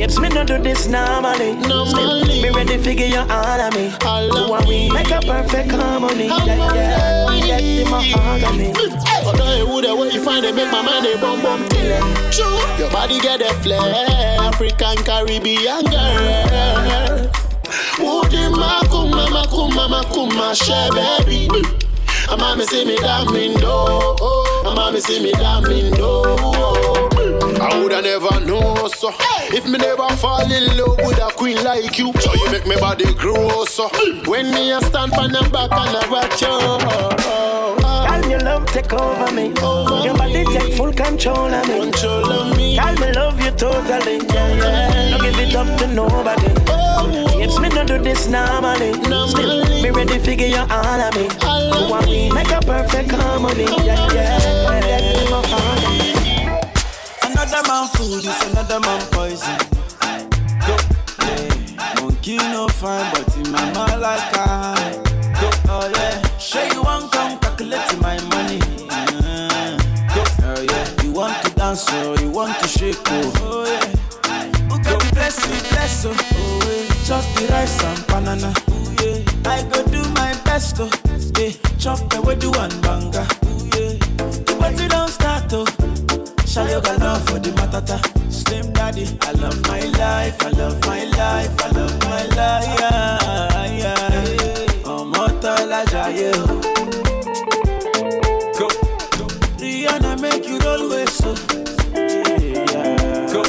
Hips 0.00 0.18
me 0.18 0.30
no 0.30 0.42
do 0.44 0.56
this 0.56 0.86
normally. 0.86 1.60
Still, 1.62 2.24
me 2.24 2.48
ready 2.48 2.78
figure 2.78 3.04
you 3.04 3.18
all 3.18 3.60
of 3.60 3.74
me. 3.74 3.92
All 4.06 4.54
of 4.54 4.66
me. 4.66 4.90
Make 4.90 5.10
a 5.10 5.20
perfect 5.20 5.72
harmony. 5.72 6.28
Yeah, 6.28 6.74
yeah. 6.74 7.30
We 7.30 7.40
get 7.42 7.60
the 7.60 7.84
mahogany. 7.84 8.72
I 8.74 9.32
tell 9.36 9.58
you 9.58 9.66
who 9.66 9.82
the 9.82 9.94
way 9.94 10.08
you 10.08 10.24
find 10.24 10.46
it, 10.46 10.54
make 10.54 10.72
my 10.72 10.80
mind 10.80 11.04
a 11.04 11.20
bum 11.20 11.42
bum 11.42 11.68
True, 12.32 12.48
your 12.78 12.90
body 12.90 13.20
get 13.20 13.42
a 13.42 13.52
flair, 13.60 14.06
African 14.40 14.96
Caribbean 15.04 15.84
girl. 15.84 17.30
Woody 18.00 18.48
makuma 18.56 19.26
makuma 19.28 19.86
makuma 19.86 20.56
she 20.56 21.26
baby. 21.28 21.62
A 22.30 22.38
mommy 22.38 22.64
see 22.64 22.86
me 22.86 22.96
damn 22.96 23.26
do, 23.26 23.68
a 24.66 24.74
mommy 24.74 25.00
see 25.00 25.22
me 25.22 25.32
damn 25.32 25.62
do. 25.64 26.59
I 27.60 27.78
woulda 27.78 28.00
never 28.00 28.40
know 28.40 28.88
so. 28.88 29.12
If 29.52 29.66
me 29.66 29.78
never 29.78 30.08
fall 30.16 30.50
in 30.50 30.76
love 30.78 30.96
with 30.98 31.18
a 31.18 31.30
queen 31.36 31.62
like 31.62 31.98
you, 31.98 32.12
so 32.18 32.32
you 32.32 32.50
make 32.50 32.66
me 32.66 32.76
body 32.76 33.12
grow 33.14 33.64
so. 33.64 33.88
When 34.26 34.50
me 34.50 34.72
a 34.72 34.80
stand 34.80 35.12
on 35.14 35.32
the 35.32 35.42
back 35.52 35.70
and 35.72 35.96
I 35.96 36.08
watch 36.10 36.40
you. 36.40 36.48
Oh, 36.48 36.78
oh, 36.80 37.76
oh. 37.84 38.04
Can 38.08 38.30
your 38.30 38.40
love 38.40 38.66
take 38.66 38.92
over 38.92 39.32
me? 39.34 39.52
Over 39.62 40.04
your 40.04 40.16
body 40.16 40.44
take 40.44 40.74
full 40.74 40.92
control 40.92 41.52
of 41.52 41.68
me. 41.68 41.80
Control 41.80 42.32
of 42.32 42.56
me. 42.56 42.76
Can 42.76 42.94
me 43.00 43.12
love 43.12 43.38
you 43.40 43.50
totally? 43.50 44.16
Yeah, 44.32 44.54
yeah. 44.56 45.10
No 45.10 45.18
give 45.22 45.38
it 45.38 45.54
up 45.54 45.78
to 45.80 45.86
nobody. 45.88 46.48
Hips 47.38 47.58
me 47.58 47.68
no 47.68 47.84
do 47.84 47.98
this 47.98 48.26
normally. 48.26 48.94
Still, 49.28 49.82
me 49.82 49.90
ready 49.90 50.18
figure 50.18 50.46
you 50.46 50.64
all 50.70 51.00
of 51.00 51.14
me. 51.14 51.28
All 51.42 51.94
of 51.94 52.06
me. 52.06 52.30
Make 52.32 52.50
a 52.52 52.60
perfect 52.60 53.10
harmony. 53.10 53.64
Yeah, 53.84 54.12
yeah. 54.14 54.38
Harmony. 54.64 55.39
Another 57.60 57.72
man 57.72 57.88
food 57.88 58.24
is 58.24 58.42
another 58.52 58.80
man 58.80 59.00
poison. 59.10 59.58
Go, 60.66 60.76
yeah. 61.26 62.00
Monkey 62.00 62.36
no 62.38 62.68
fine, 62.68 63.12
but 63.12 63.36
in 63.36 63.52
my 63.52 63.72
mind 63.74 64.00
like 64.00 64.34
I. 64.34 65.02
Go, 65.38 65.50
oh 65.68 65.92
yeah. 65.94 66.38
Sure 66.38 66.64
you 66.72 66.82
want 66.82 67.12
come 67.12 67.38
calculate 67.38 68.00
my 68.00 68.18
money. 68.32 68.58
Go, 70.14 70.24
oh 70.42 70.62
yeah. 70.62 71.02
You 71.02 71.12
want 71.12 71.36
to 71.44 71.50
dance 71.54 71.92
or 71.92 72.16
you 72.20 72.30
want 72.30 72.58
to 72.60 72.66
shake 72.68 72.96
oh, 73.06 73.32
oh 73.42 73.66
yeah. 73.66 74.46
Who 74.70 74.78
can 74.82 74.98
bless 75.12 75.44
you, 75.46 75.60
bless 75.70 76.06
oh, 76.06 76.16
oh 76.16 76.60
yeah. 76.64 77.04
Chop 77.04 77.24
the 77.34 77.46
rice 77.52 77.82
and 77.84 78.06
banana. 78.06 78.54
Ooh, 78.70 78.94
yeah. 79.04 79.50
I 79.50 79.62
go 79.68 79.84
do 79.90 80.02
my 80.14 80.32
best 80.44 80.76
oh, 80.80 80.90
yeah. 81.38 81.52
Chop 81.78 81.98
the 82.08 82.22
way 82.22 82.36
do 82.36 82.50
one 82.52 82.70
banga. 82.80 83.26
Ooh, 83.44 83.66
yeah. 83.76 83.98
The 84.46 84.56
party 84.58 84.88
don't 84.88 85.08
start 85.10 85.52
oh. 85.52 85.66
Shayo 86.52 86.82
got 86.82 86.98
love 87.00 87.24
for 87.28 87.38
the 87.38 87.50
matata. 87.50 87.98
Slim 88.32 88.72
daddy, 88.72 89.06
I 89.22 89.32
love 89.32 89.60
my 89.68 89.80
life, 90.00 90.42
I 90.42 90.50
love 90.50 90.80
my 90.86 91.04
life, 91.04 91.60
I 91.60 91.68
love 91.70 91.96
my 92.04 92.24
life. 92.36 92.80
Yeah, 92.80 93.78
yeah. 93.82 94.90
Ọmọ 94.94 95.24
tọ́lá 95.42 95.80
jayé. 95.92 96.30
Go. 98.58 98.66
Rihanna 99.60 100.12
make 100.20 100.46
you 100.48 100.58
roll 100.64 100.82
waist 100.90 101.16
so. 101.22 101.30
Yeah. 101.94 103.32
Go. 103.32 103.42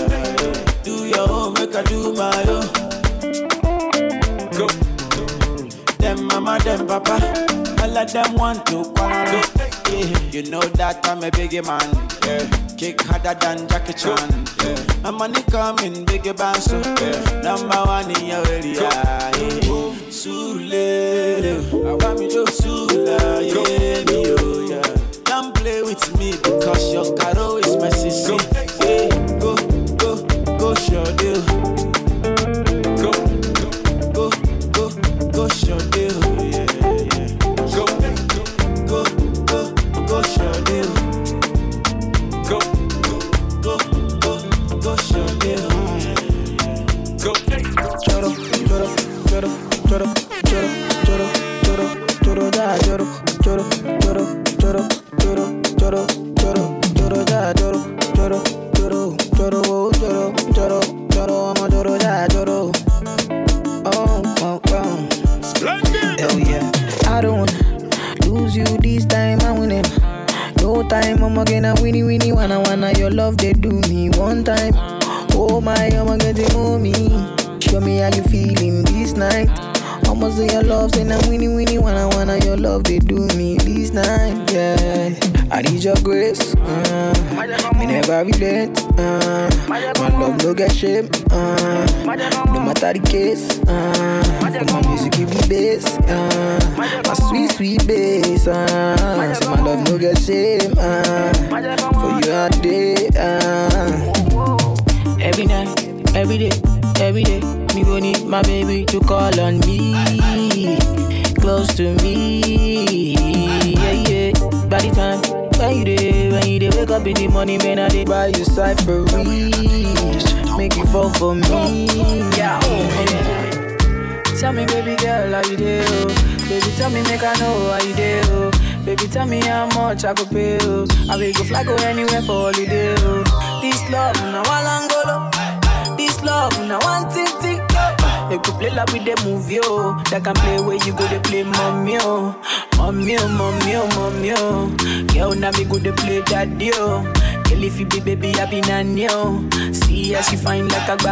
Do 0.85 0.93
your 1.13 1.27
own, 1.37 1.53
make 1.57 1.75
I 1.75 1.81
do 1.89 1.99
my 2.13 2.43
own. 2.55 2.67
Go. 4.57 4.67
Dem 6.01 6.19
mama, 6.27 6.53
them 6.65 6.85
papa 6.87 7.17
all 7.91 7.97
of 7.97 8.13
them 8.13 8.34
want 8.36 8.65
to 8.67 8.84
quarrel. 8.95 9.41
Yeah. 9.91 10.19
You 10.32 10.43
know 10.49 10.62
that 10.80 11.06
I'm 11.08 11.23
a 11.23 11.30
biggie 11.32 11.65
man. 11.65 11.89
Yeah. 12.25 12.75
Kick 12.77 13.01
harder 13.01 13.38
than 13.39 13.67
Jackie 13.67 13.93
Chan. 13.93 14.30
Yeah. 14.63 15.01
My 15.04 15.12
money 15.12 15.41
coming, 15.43 16.06
biggie 16.06 16.38
band 16.38 16.63
so 16.63 16.80
yeah. 16.80 17.41
Number 17.41 17.82
one 17.86 18.10
in 18.12 18.25
your 18.25 18.47
area. 18.47 18.82
Yeah. 18.82 19.32
Sule, 20.10 20.75
I 21.86 21.93
want 21.93 22.19
me 22.19 22.30
to 22.30 22.45
Sula, 22.51 23.41
yeah, 23.41 24.04
me 24.06 24.40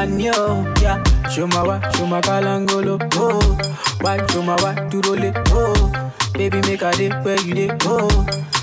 oh. 0.08 0.74
Yeah. 0.82 1.04
Show 1.30 1.48
my 1.48 1.62
wa, 1.64 1.80
show 1.92 2.06
my 2.06 2.22
kalangolo, 2.22 2.98
oh. 3.16 3.58
Why, 4.02 4.26
show 4.28 4.42
my 4.42 4.56
wa, 4.62 4.72
it, 4.72 5.38
oh. 5.52 6.12
Baby, 6.34 6.62
make 6.62 6.82
a 6.82 6.92
day 6.94 7.10
where 7.22 7.40
you 7.42 7.54
dey, 7.54 7.70
oh. 7.84 8.08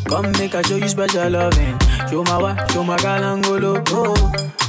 Come 0.09 0.33
make 0.33 0.55
I 0.55 0.63
show 0.63 0.77
you 0.77 0.89
special 0.89 1.29
loving. 1.31 1.79
Show 2.09 2.23
my 2.25 2.39
wa, 2.41 2.67
show 2.69 2.83
my 2.83 2.97
galangolo, 2.97 3.85
oh. 3.91 4.15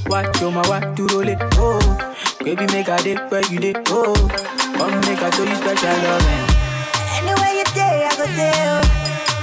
Why, 0.07 0.29
show 0.33 0.51
my 0.51 0.61
wa, 0.67 0.77
it, 0.79 1.39
oh. 1.55 2.13
Baby, 2.43 2.65
make 2.73 2.87
a 2.89 2.97
day 3.01 3.15
where 3.29 3.45
you 3.51 3.59
dey, 3.59 3.73
oh. 3.87 4.13
Come 4.77 4.99
make 5.01 5.21
I 5.23 5.29
show 5.31 5.43
you 5.43 5.55
special 5.55 5.97
loving. 6.03 6.43
Anywhere 7.15 7.53
you 7.55 7.63
day, 7.73 8.07
I 8.07 8.15
go 8.17 8.25
there. 8.35 8.53
oh. 8.75 8.83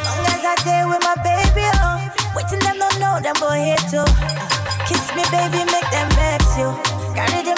Long 0.05 0.27
as 0.29 0.45
I 0.45 0.55
day 0.65 0.85
with 0.85 1.03
my 1.03 1.15
baby, 1.25 1.67
oh. 1.81 1.97
Waiting 2.37 2.61
them 2.61 2.77
don't 2.79 3.01
know 3.01 3.19
them 3.21 3.35
boy 3.41 3.65
here 3.65 3.81
too. 3.91 4.05
Oh. 4.05 4.87
Kiss 4.87 5.09
me, 5.17 5.25
baby, 5.33 5.65
make 5.73 5.89
them 5.91 6.09
vex 6.13 6.59
you. 6.59 6.94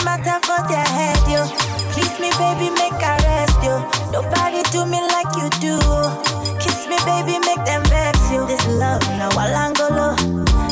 Matter 0.07 0.39
for 0.47 0.63
their 0.69 0.87
head, 0.87 1.19
yo. 1.27 1.43
Kiss 1.91 2.21
me, 2.21 2.31
baby, 2.39 2.71
make 2.71 3.03
I 3.03 3.19
rest 3.27 3.59
you. 3.59 3.75
Nobody 4.15 4.63
do 4.71 4.87
me 4.87 5.03
like 5.03 5.35
you 5.35 5.51
do. 5.59 5.75
Kiss 6.63 6.87
me, 6.87 6.95
baby, 7.03 7.43
make 7.43 7.59
them 7.67 7.83
vex 7.91 8.17
you. 8.31 8.47
This 8.47 8.65
love, 8.69 9.03
now 9.19 9.31
Walangolo. 9.31 10.15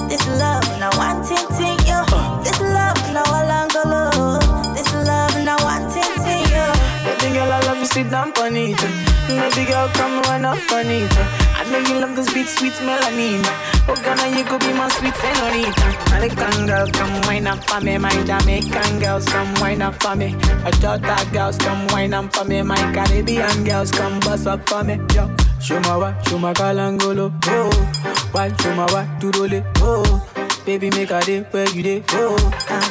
This 0.08 0.24
love, 0.38 0.62
now 0.78 0.94
one 0.96 1.26
ting 1.26 1.48
ting, 1.58 1.78
yo. 1.82 2.06
This 2.46 2.60
love, 2.60 2.94
now 3.10 3.26
Walangolo. 3.26 4.38
This 4.72 4.94
love, 4.94 5.34
now 5.44 5.58
one 5.66 5.82
ting 5.90 6.14
ting, 6.22 6.46
yo. 6.54 6.70
Baby 7.02 7.34
girl, 7.34 7.50
I 7.50 7.60
love 7.66 7.78
you, 7.78 7.86
sit 7.86 8.08
down 8.10 8.30
on. 8.38 9.13
Baby 9.28 9.64
girl, 9.70 9.88
come 9.94 10.22
run 10.22 10.44
up 10.44 10.58
on 10.72 10.86
it. 10.86 11.10
I 11.56 11.64
know 11.70 11.78
you 11.78 12.00
love 12.00 12.14
this 12.16 12.32
beat, 12.32 12.46
sweet 12.46 12.74
melanin. 12.84 13.42
Oh, 13.88 13.94
Ghana, 14.04 14.36
you 14.36 14.44
could 14.44 14.60
be 14.60 14.72
my 14.72 14.88
sweet 14.88 15.14
senorita. 15.14 15.88
American 16.08 16.66
girls, 16.66 16.90
come 16.90 17.20
wine 17.22 17.46
up 17.46 17.64
for 17.64 17.80
me. 17.80 17.98
My 17.98 18.10
Jamaican 18.24 19.00
girls, 19.00 19.24
come 19.26 19.54
wine 19.60 19.82
up 19.82 20.00
for 20.02 20.14
me. 20.14 20.34
My 20.62 20.70
Jota 20.72 21.26
girls, 21.32 21.56
come 21.58 21.86
wine 21.88 22.14
up 22.14 22.34
for 22.34 22.44
me. 22.44 22.62
My 22.62 22.76
Caribbean 22.92 23.64
girls, 23.64 23.90
come 23.90 24.20
bust 24.20 24.46
up 24.46 24.68
for 24.68 24.84
me. 24.84 25.00
Yo. 25.14 25.30
Show 25.60 25.80
my 25.80 25.96
wa, 25.96 26.14
show 26.24 26.38
my 26.38 26.52
kalangolo, 26.52 27.32
oh. 27.46 28.28
Why, 28.32 28.54
show 28.60 28.74
my 28.74 28.84
wa, 28.92 29.06
to 29.20 29.64
oh. 29.78 30.43
Baby, 30.64 30.88
make 30.90 31.10
a 31.10 31.20
day 31.20 31.40
where 31.50 31.68
you 31.70 31.82
day, 31.82 32.02
oh. 32.12 32.36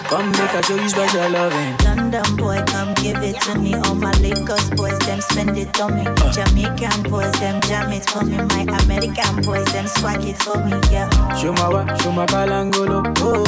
Come 0.08 0.30
make 0.32 0.54
a 0.54 0.62
show 0.64 0.76
you 0.76 0.88
special 0.90 1.28
loving. 1.32 1.76
London 1.84 2.36
boy, 2.38 2.62
come 2.68 2.94
give 2.94 3.18
it 3.24 3.42
to 3.42 3.58
me. 3.58 3.74
All 3.74 3.96
my 3.96 4.12
Lagos 4.20 4.70
boys, 4.72 4.98
them 5.00 5.20
spend 5.22 5.58
it 5.58 5.82
on 5.82 5.96
me. 5.96 6.06
Uh. 6.06 6.32
Jamaican 6.32 7.10
boys, 7.10 7.32
them 7.40 7.60
jam 7.62 7.92
it 7.92 8.08
for 8.08 8.24
me. 8.24 8.38
My 8.38 8.62
American 8.84 9.42
boys, 9.42 9.66
them 9.74 9.88
swag 9.88 10.24
it 10.24 10.38
for 10.38 10.58
me, 10.64 10.78
yeah. 10.92 11.10
Show 11.36 11.52
my 11.54 11.68
wa, 11.68 11.98
show 11.98 12.12
my 12.12 12.28
kalangolo, 12.28 13.02
oh. 13.18 13.44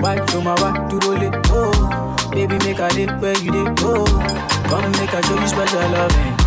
Why, 0.00 0.16
show 0.28 0.40
my 0.40 0.54
wa, 0.62 0.72
to 0.88 0.96
roll 1.06 1.20
it, 1.22 1.34
oh. 1.50 2.30
Baby, 2.32 2.56
make 2.64 2.78
a 2.78 2.88
day 2.88 3.06
where 3.20 3.36
you 3.38 3.52
day, 3.52 3.74
oh. 3.84 4.06
Come 4.70 4.90
make 4.92 5.12
a 5.12 5.22
show 5.26 5.38
you 5.38 5.46
special 5.46 5.90
loving. 5.90 6.37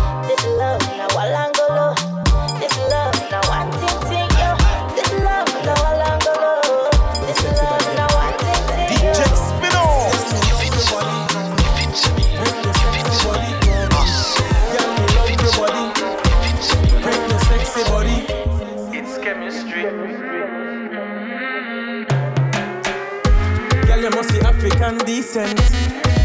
decent. 25.22 25.56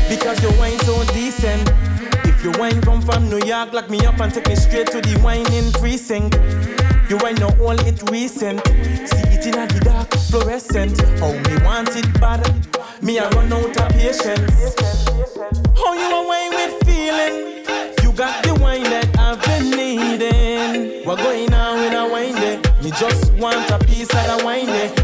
Because 0.10 0.42
your 0.42 0.52
wine 0.58 0.80
so 0.80 1.04
decent. 1.14 1.70
If 2.26 2.44
your 2.44 2.58
wine 2.58 2.82
come 2.82 3.02
from 3.02 3.30
New 3.30 3.40
York, 3.46 3.72
lock 3.72 3.92
me 3.92 4.04
up 4.06 4.20
and 4.20 4.34
take 4.34 4.48
me 4.48 4.56
straight 4.56 4.88
to 4.88 5.02
the 5.02 5.20
whining 5.22 5.72
precinct. 5.74 6.36
You 7.10 7.18
ain't 7.26 7.40
no 7.40 7.50
all 7.64 7.80
it 7.88 8.02
recent. 8.10 8.66
See 8.66 9.28
it 9.36 9.46
in 9.46 9.54
the 9.54 9.82
dark, 9.86 10.10
fluorescent. 10.30 11.00
Oh, 11.22 11.34
me 11.48 11.64
want 11.64 11.96
it 11.96 12.12
bad. 12.20 12.42
Me 13.04 13.20
I 13.20 13.30
run 13.30 13.54
out 13.54 13.78
of 13.80 13.90
patience. 13.90 14.74
How 15.78 15.94
oh, 15.94 16.00
you 16.02 16.10
a 16.18 16.22
wine 16.30 16.54
with 16.58 16.76
feeling? 16.88 17.36
You 18.02 18.12
got 18.18 18.44
the 18.44 18.56
wine 18.56 18.84
that 18.84 19.08
I've 19.20 19.40
been 19.46 19.70
needing. 19.78 21.06
We're 21.06 21.18
going 21.18 21.54
on 21.54 21.82
with 21.82 21.94
a 21.94 22.10
wine 22.12 22.36
day. 22.36 22.58
Me 22.82 22.90
just 22.92 23.32
want 23.34 23.70
a 23.70 23.78
piece 23.86 24.10
of 24.10 24.40
the 24.40 24.42
wine. 24.44 24.97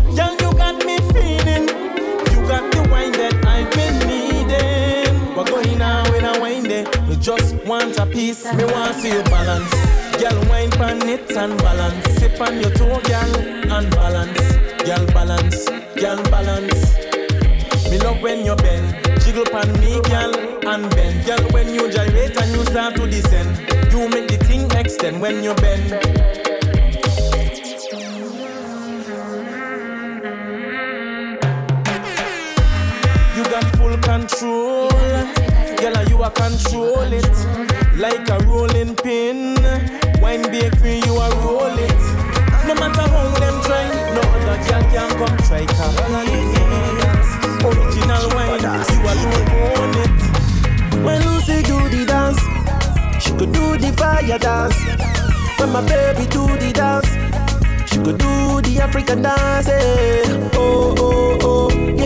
Just 7.23 7.55
want 7.65 7.97
a 7.99 8.05
piece, 8.05 8.43
me 8.53 8.65
want 8.65 8.95
see 8.95 9.07
you 9.07 9.23
balance. 9.23 9.71
Girl, 10.19 10.37
wine 10.49 10.69
pan 10.71 11.07
it 11.07 11.31
and 11.31 11.57
balance. 11.57 12.05
Sip 12.19 12.41
on 12.41 12.59
your 12.59 12.69
toe, 12.71 12.99
girl, 12.99 13.35
and 13.71 13.89
balance. 13.91 14.55
Girl, 14.83 15.05
balance, 15.05 15.69
girl, 15.95 16.21
balance. 16.23 16.99
Me 17.89 17.97
love 17.99 18.21
when 18.21 18.45
you 18.45 18.57
bend, 18.57 19.21
jiggle 19.21 19.45
pan 19.45 19.71
me, 19.79 20.01
girl, 20.01 20.35
and 20.67 20.89
bend. 20.89 21.25
Girl, 21.25 21.47
when 21.51 21.73
you 21.73 21.89
gyrate 21.89 22.35
and 22.35 22.51
you 22.51 22.65
start 22.65 22.95
to 22.95 23.07
descend, 23.07 23.57
you 23.93 24.09
make 24.09 24.27
the 24.27 24.37
thing 24.43 24.69
extend 24.71 25.21
when 25.21 25.41
you 25.45 25.53
bend. 25.55 26.33
control. 34.03 34.92
Girl, 35.83 36.07
you 36.07 36.23
a 36.23 36.29
control 36.31 37.11
it 37.11 37.27
like 37.97 38.29
a 38.29 38.39
rolling 38.45 38.95
pin. 38.95 39.55
Wine 40.21 40.43
bakery, 40.43 41.01
you 41.03 41.17
a 41.17 41.29
roll 41.43 41.77
it. 41.77 42.03
No 42.65 42.73
matter 42.75 43.01
how 43.01 43.27
them 43.35 43.61
try, 43.63 43.91
no 44.15 44.21
other 44.21 44.57
girl 44.63 44.83
can 44.93 45.09
come 45.19 45.37
try. 45.43 45.63
Original 47.67 48.29
wine, 48.31 48.63
you 48.63 49.01
alone 49.11 49.49
own 49.59 49.93
it. 49.99 51.03
When 51.03 51.19
Lucie 51.25 51.61
do 51.63 51.89
the 51.89 52.05
dance, 52.07 52.39
she 53.21 53.31
could 53.31 53.51
do 53.51 53.77
the 53.77 53.91
fire 53.97 54.39
dance. 54.39 54.79
When 55.59 55.69
my 55.73 55.81
baby 55.85 56.25
do 56.29 56.47
the 56.59 56.71
dance, 56.71 57.09
she 57.91 57.97
could 57.97 58.19
do 58.19 58.61
the 58.61 58.79
African 58.81 59.21
dance. 59.21 59.67
Eh. 59.67 60.49
Oh 60.53 60.95
oh 60.97 61.37
oh. 61.41 62.02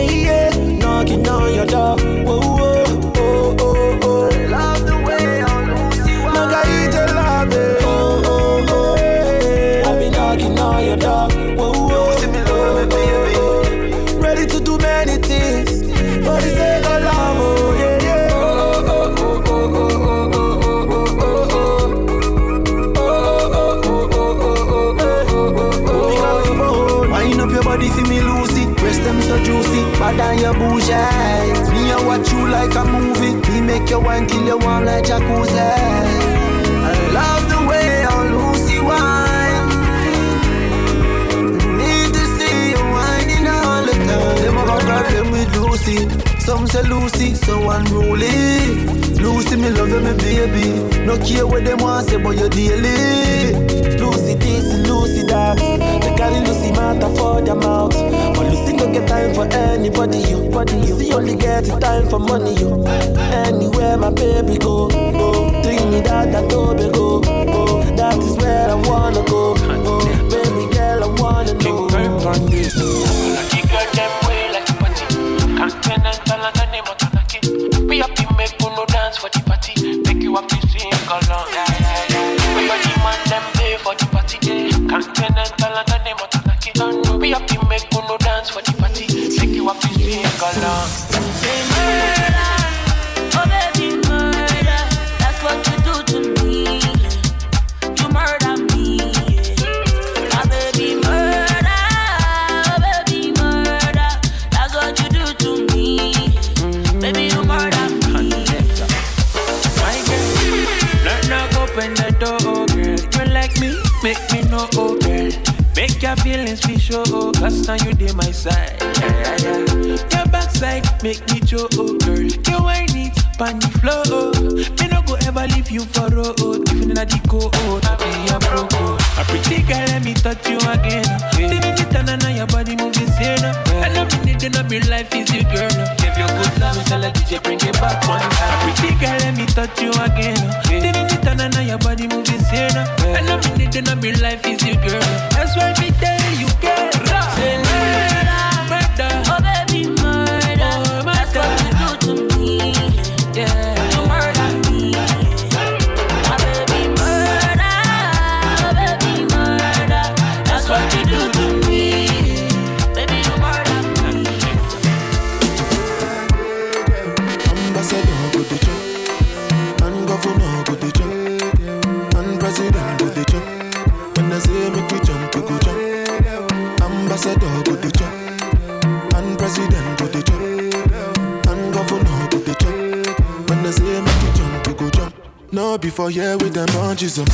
up 185.78 185.82
before 185.82 186.10
here 186.10 186.36
with 186.38 186.54
them 186.54 186.66
bunches 186.66 187.18
up. 187.18 187.28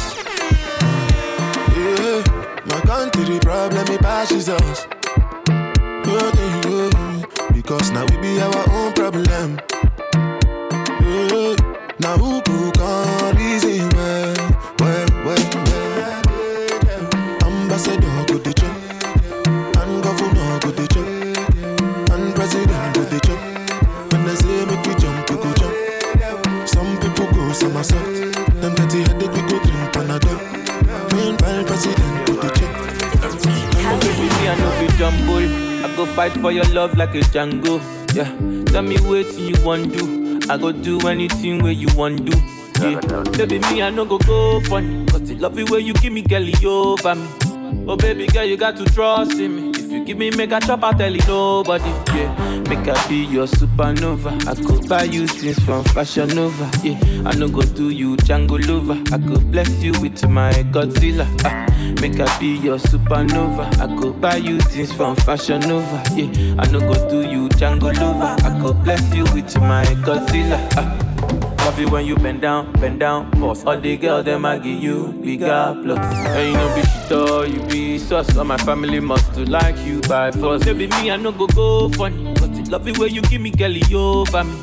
Yeah, 1.75 2.23
my 2.67 2.81
country 2.81 3.39
problem 3.41 3.87
it 3.89 4.01
passes 4.01 4.49
us. 4.49 4.87
Because 7.53 7.91
now 7.91 8.05
we 8.11 8.17
be 8.19 8.41
our 8.41 8.71
own 8.71 8.93
problem. 8.93 9.74
for 36.45 36.53
your 36.53 36.69
love 36.75 36.95
like 36.99 37.15
a 37.15 37.21
Django. 37.21 37.81
Yeah, 38.15 38.29
tell 38.71 38.83
me 38.83 38.99
what 38.99 39.33
you 39.39 39.55
want 39.65 39.97
do. 39.97 40.39
I 40.51 40.59
go 40.59 40.73
do 40.73 41.01
anything 41.09 41.63
where 41.63 41.73
you 41.73 41.89
want 41.97 42.27
do. 42.31 42.37
Yeah, 42.83 43.01
baby, 43.39 43.61
me 43.61 43.81
I 43.83 43.89
no 43.89 44.05
go 44.05 44.19
go 44.19 44.61
funny. 44.61 45.07
Cause 45.07 45.23
the 45.23 45.37
love 45.37 45.59
you 45.59 45.65
where 45.65 45.81
you 45.81 45.95
give 45.95 46.13
me, 46.13 46.21
girl, 46.21 46.43
you 46.43 46.71
over 46.71 47.15
me. 47.15 47.27
Oh 47.89 47.97
baby 47.97 48.27
girl, 48.27 48.45
you 48.45 48.59
got 48.59 48.77
to 48.77 48.85
trust 48.85 49.39
in 49.41 49.57
me. 49.57 49.71
If 49.71 49.91
you 49.91 50.05
give 50.05 50.19
me, 50.19 50.33
make 50.33 50.53
a 50.53 50.61
chop, 50.61 50.85
I 50.85 50.93
tell 50.93 51.15
you 51.15 51.27
nobody. 51.27 51.89
Yeah 52.13 52.44
make 52.75 52.89
I 52.89 53.09
be 53.09 53.25
your 53.25 53.47
supernova. 53.47 54.33
I 54.47 54.55
could 54.55 54.89
buy 54.89 55.05
you 55.05 55.27
things 55.27 55.59
from 55.61 55.85
Fashion 55.85 56.29
Nova. 56.29 56.71
Yeah, 56.83 56.99
I 57.27 57.35
no 57.37 57.49
go 57.49 57.63
do 57.63 57.91
you 57.91 58.17
Django 58.17 58.59
Lover. 58.69 59.01
I 59.15 59.19
could 59.19 59.51
bless 59.51 59.71
you 59.83 59.93
with 60.01 60.27
my 60.29 60.53
Godzilla. 60.73 61.27
Ah, 61.45 61.67
make 62.01 62.19
I 62.21 62.39
be 62.39 62.57
your 62.59 62.79
supernova. 62.79 63.67
I 63.81 64.01
could 64.01 64.21
buy 64.21 64.37
you 64.37 64.59
things 64.61 64.93
from 64.93 65.17
Fashion 65.17 65.61
Nova. 65.61 66.03
Yeah, 66.17 66.57
I 66.59 66.71
no 66.71 66.81
go 66.81 66.95
do 67.09 67.23
you 67.23 67.49
Django 67.51 67.93
Lover. 68.01 68.37
I 68.45 68.61
could 68.61 68.83
bless 68.83 69.03
you 69.15 69.25
with 69.35 69.57
my 69.61 69.85
Godzilla. 70.07 70.59
Ah. 70.77 71.01
Love 71.65 71.79
you 71.79 71.89
when 71.89 72.05
you 72.05 72.15
bend 72.17 72.43
down, 72.43 72.71
bend 72.73 73.01
down. 73.01 73.31
Boss 73.41 73.65
all 73.65 73.81
the 73.81 73.97
girls, 73.97 74.27
them 74.27 74.45
I 74.45 74.59
give 74.59 74.83
you 74.83 75.15
bigger 75.25 75.75
plus. 75.83 75.99
And 75.99 76.49
you 76.49 76.55
know 76.55 76.75
be 76.75 76.83
shit 76.83 77.13
or 77.13 77.47
you 77.47 77.61
be 77.69 77.99
sus. 77.99 78.37
All 78.37 78.45
my 78.45 78.59
family 78.59 79.01
must 79.01 79.33
to 79.35 79.49
like 79.49 79.79
you 79.79 80.03
by 80.03 80.31
force. 80.31 80.63
Baby, 80.65 80.89
me 80.89 81.11
I 81.11 81.17
no 81.17 81.33
go 81.33 81.47
go 81.47 81.89
funny. 81.89 82.24
Love 82.71 82.89
it 82.89 82.99
when 82.99 83.15
you 83.15 83.23
give 83.23 83.41
me 83.41 83.51
girl 83.51 83.73
over 83.97 84.45
me. 84.45 84.61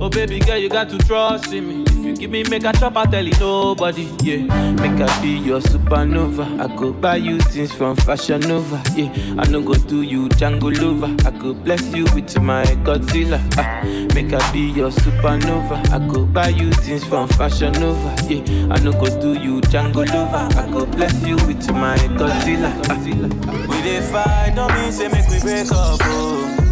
Oh 0.00 0.08
baby 0.08 0.38
girl, 0.40 0.56
you 0.58 0.68
got 0.68 0.88
to 0.90 0.98
trust 0.98 1.52
in 1.52 1.66
me. 1.68 1.84
If 1.88 2.04
you 2.04 2.14
give 2.16 2.30
me 2.30 2.44
make 2.44 2.64
a 2.64 2.72
chop, 2.72 2.96
I 2.96 3.04
tell 3.06 3.24
you 3.24 3.32
nobody. 3.40 4.02
Yeah, 4.22 4.38
make 4.74 5.00
I 5.00 5.22
be 5.22 5.30
your 5.38 5.60
supernova. 5.60 6.60
I 6.60 6.76
go 6.76 6.92
buy 6.92 7.16
you 7.16 7.38
things 7.40 7.72
from 7.72 7.96
Fashion 7.96 8.40
Nova. 8.42 8.80
Yeah, 8.94 9.10
I 9.38 9.48
no 9.48 9.60
go 9.60 9.74
do 9.74 10.02
you 10.02 10.28
Django 10.30 10.70
Lover. 10.80 11.14
I 11.26 11.30
go 11.38 11.54
bless 11.54 11.82
you 11.94 12.04
with 12.14 12.38
my 12.40 12.64
Godzilla. 12.84 13.40
Ah, 13.56 13.82
make 14.14 14.32
I 14.32 14.52
be 14.52 14.60
your 14.70 14.90
supernova. 14.90 15.82
I 15.90 16.06
go 16.12 16.24
buy 16.26 16.48
you 16.48 16.70
things 16.72 17.04
from 17.04 17.28
Fashion 17.30 17.72
Nova. 17.72 18.14
Yeah, 18.28 18.42
I 18.72 18.78
no 18.80 18.92
go 18.92 19.06
do 19.20 19.34
you 19.40 19.60
Django 19.62 20.06
Lover. 20.12 20.48
I 20.60 20.70
go 20.70 20.86
bless 20.86 21.14
you 21.26 21.36
with 21.46 21.68
my 21.72 21.96
Godzilla. 22.18 22.70
Ah. 22.88 23.66
We 23.68 23.82
dey 23.82 24.00
fight, 24.02 24.52
don't 24.54 24.72
mean 24.74 24.92
say 24.92 25.08
make 25.08 25.28
we 25.28 25.40
break 25.40 25.70
up, 25.72 25.98
oh. 26.02 26.67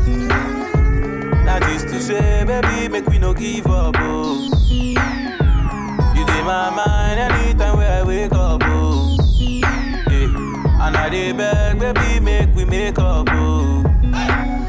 That 1.47 1.63
is 1.71 1.83
to 1.85 2.01
say, 2.03 2.45
baby, 2.45 2.89
make 2.89 3.07
we 3.07 3.19
no 3.19 3.33
give 3.33 3.67
up, 3.67 3.95
oh. 3.99 4.49
You 4.69 6.25
dey 6.27 6.43
my 6.43 6.71
mind 6.71 7.19
anytime 7.21 7.77
where 7.79 8.01
I 8.01 8.03
wake 8.07 8.33
up, 8.33 8.63
oh. 8.65 9.17
Yeah. 9.39 10.87
And 10.87 10.97
I 10.97 11.09
dey 11.09 11.33
beg, 11.33 11.79
baby, 11.79 12.21
make 12.21 12.55
we 12.55 12.65
make 12.65 12.99
up, 12.99 13.29
oh. 13.31 13.85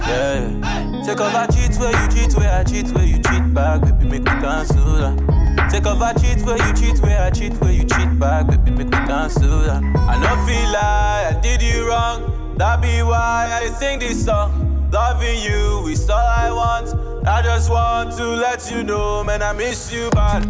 Yeah. 0.07 1.03
Take 1.05 1.19
off 1.21 1.33
I 1.35 1.47
cheat 1.47 1.77
where 1.79 1.91
you 2.01 2.07
cheat, 2.09 2.37
where 2.37 2.53
I 2.59 2.63
cheat, 2.63 2.87
where 2.91 3.05
you 3.05 3.15
cheat 3.21 3.53
back, 3.53 3.81
baby, 3.81 4.05
make 4.05 4.19
we 4.19 4.25
cancel 4.41 4.83
that. 4.97 5.69
Take 5.71 5.85
off 5.87 6.01
I 6.01 6.13
cheat 6.13 6.45
where 6.45 6.57
you 6.57 6.73
cheat, 6.73 6.99
where 7.01 7.21
I 7.21 7.29
cheat, 7.31 7.53
where 7.61 7.71
you 7.71 7.83
cheat 7.85 8.19
back, 8.19 8.47
baby, 8.47 8.71
make 8.71 8.87
we 8.87 8.91
cancel 9.07 9.61
that. 9.61 9.83
I 9.83 10.17
no 10.21 10.45
feel 10.45 10.69
like 10.71 11.35
I 11.35 11.39
did 11.41 11.61
you 11.61 11.87
wrong, 11.87 12.55
that 12.57 12.81
be 12.81 13.01
why 13.03 13.49
I 13.63 13.67
sing 13.69 13.99
this 13.99 14.23
song. 14.25 14.66
Loving 14.91 15.39
you 15.43 15.87
is 15.87 16.09
all 16.09 16.17
I 16.17 16.49
want. 16.51 17.27
I 17.27 17.41
just 17.41 17.69
want 17.69 18.15
to 18.17 18.25
let 18.25 18.71
you 18.71 18.83
know, 18.83 19.23
man, 19.23 19.41
I 19.41 19.51
miss 19.51 19.91
you 19.91 20.09
bad. 20.11 20.47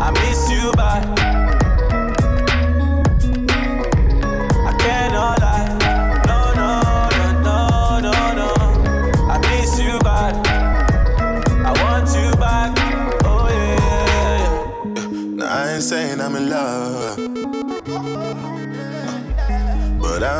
I 0.00 0.10
miss 0.10 0.50
you 0.50 0.72
bad. 0.72 1.23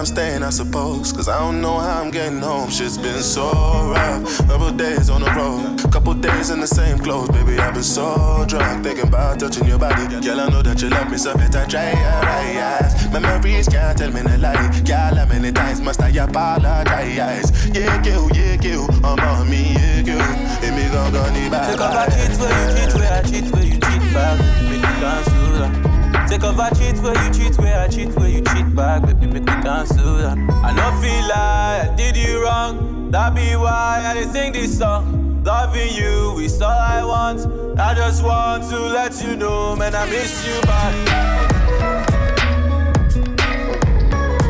I'm 0.05 0.09
staying, 0.09 0.43
I 0.43 0.51
suppose, 0.51 1.15
cause 1.15 1.31
I 1.31 1.39
don't 1.39 1.63
know 1.63 1.79
how 1.79 2.03
I'm 2.03 2.11
getting 2.11 2.39
home. 2.39 2.69
Shit's 2.69 2.99
been 2.99 3.23
so 3.23 3.51
rough. 3.51 4.37
Couple 4.47 4.71
days 4.73 5.09
on 5.09 5.23
the 5.23 5.31
road, 5.31 5.91
couple 5.91 6.13
days 6.13 6.51
in 6.51 6.61
the 6.61 6.67
same 6.67 6.99
clothes, 6.99 7.31
baby. 7.31 7.57
I've 7.59 7.73
been 7.73 7.83
so 7.83 8.45
drunk, 8.47 8.85
thinking 8.85 9.09
about 9.09 9.41
touching 9.41 9.67
your 9.67 9.79
body. 9.79 10.05
Girl, 10.21 10.41
I 10.41 10.51
know 10.51 10.61
that 10.61 10.83
you 10.83 10.91
love 10.91 11.11
me, 11.11 11.17
so 11.17 11.33
better 11.33 11.65
try 11.65 11.93
your 11.93 12.21
eyes. 12.29 13.11
Memories 13.15 13.67
can't 13.67 13.97
tell 13.97 14.13
me 14.13 14.21
the 14.21 14.37
lie. 14.37 14.83
Girl, 14.85 15.15
how 15.17 15.25
many 15.25 15.51
times 15.53 15.81
must 15.81 16.03
I 16.03 16.11
apologize? 16.11 17.49
Yeah, 17.75 18.03
girl, 18.03 18.29
yeah, 18.35 18.57
girl, 18.57 18.87
I'm 19.03 19.19
on 19.19 19.49
me, 19.49 19.73
yeah, 19.73 20.03
girl. 20.03 20.21
And 20.21 20.77
me 20.77 20.85
gon' 20.93 21.13
go 21.15 21.33
need 21.33 21.51
back. 21.51 21.71
Take 21.71 21.81
off 21.81 21.95
I 21.97 22.07
cheat 22.13 22.39
where 22.39 22.61
you 22.61 22.77
cheat, 22.77 22.95
where 22.95 23.11
I 23.11 23.23
cheat, 23.23 23.55
where 23.55 23.65
you 23.65 23.81
cheat 23.81 24.13
back. 24.13 24.39
Make 24.69 24.83
me 24.83 25.01
cancel 25.01 25.53
that. 25.61 25.94
Take 26.29 26.43
off 26.45 26.59
I 26.59 26.71
cheat 26.71 26.99
where 27.03 27.15
you 27.25 27.33
cheat, 27.33 27.59
where 27.59 27.79
I 27.79 27.89
cheat, 27.89 28.15
where 28.17 28.29
you 28.29 28.41
cheat 28.41 28.75
back. 28.75 29.03
Baby, 29.07 29.27
make 29.27 29.45
me 29.45 29.53
cancel 29.63 30.17
that. 30.17 30.39
I 30.39 30.73
no 30.73 31.01
feel 31.01 31.23
like 31.29 31.91
I 31.91 31.95
did 31.97 32.17
you 32.17 32.43
wrong. 32.43 33.11
That 33.11 33.35
be 33.35 33.55
why 33.57 34.03
I 34.05 34.15
did 34.15 34.33
sing 34.33 34.53
this 34.53 34.79
song. 34.79 35.43
Loving 35.45 35.95
you 35.95 36.39
is 36.39 36.61
all 36.63 36.71
I 36.71 37.05
want. 37.05 37.41
I 37.79 37.95
just 37.95 38.25
want 38.25 38.65
to 38.71 38.79
let 38.79 39.23
you 39.23 39.37
know, 39.37 39.77
man, 39.77 39.95
I 39.95 40.07
miss 40.07 40.47
you 40.47 40.61
bad. 40.63 40.95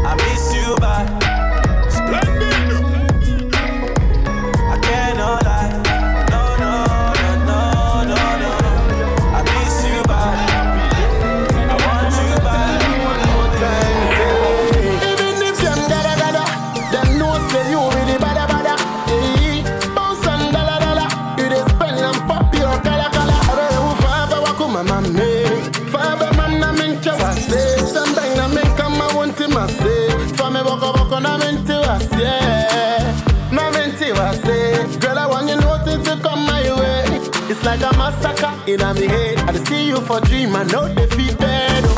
I 0.06 0.14
miss 0.14 0.54
you 0.54 0.76
bad. 0.76 1.23
Boko 31.14 31.20
boko 31.20 31.20
na 31.20 31.38
minti 31.38 31.72
wase, 31.72 33.52
na 33.52 33.70
minti 33.70 34.12
wase. 34.12 35.00
Girl, 35.00 35.18
I 35.18 35.26
want 35.26 35.48
you 35.48 35.56
notice 35.56 36.06
you 36.06 36.16
come 36.22 36.46
my 36.46 36.62
way. 36.80 37.20
It's 37.48 37.62
like 37.64 37.80
a 37.80 37.96
massacre 37.96 38.52
in 38.66 38.80
me 38.94 39.06
head. 39.06 39.38
I 39.48 39.64
see 39.64 39.88
you 39.88 40.00
for 40.00 40.20
dream, 40.20 40.56
I 40.56 40.64
know 40.64 40.92
defeated. 40.94 41.93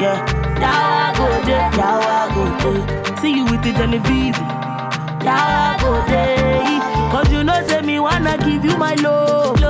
Yeah. 0.00 0.18
Now 0.60 1.04
I 1.04 1.12
go 1.16 1.26
there, 1.44 1.70
there. 1.74 3.16
See 3.20 3.34
you 3.34 3.44
with 3.44 3.62
the 3.62 3.72
Genevieve. 3.72 4.38
Now 5.24 5.74
I 5.74 5.78
go 5.80 5.90
there. 6.06 7.10
Cause 7.10 7.32
you 7.32 7.42
know, 7.42 7.66
say 7.66 7.80
me 7.82 7.98
wanna 7.98 8.38
give 8.38 8.64
you 8.64 8.76
my 8.76 8.94
love. 8.94 9.60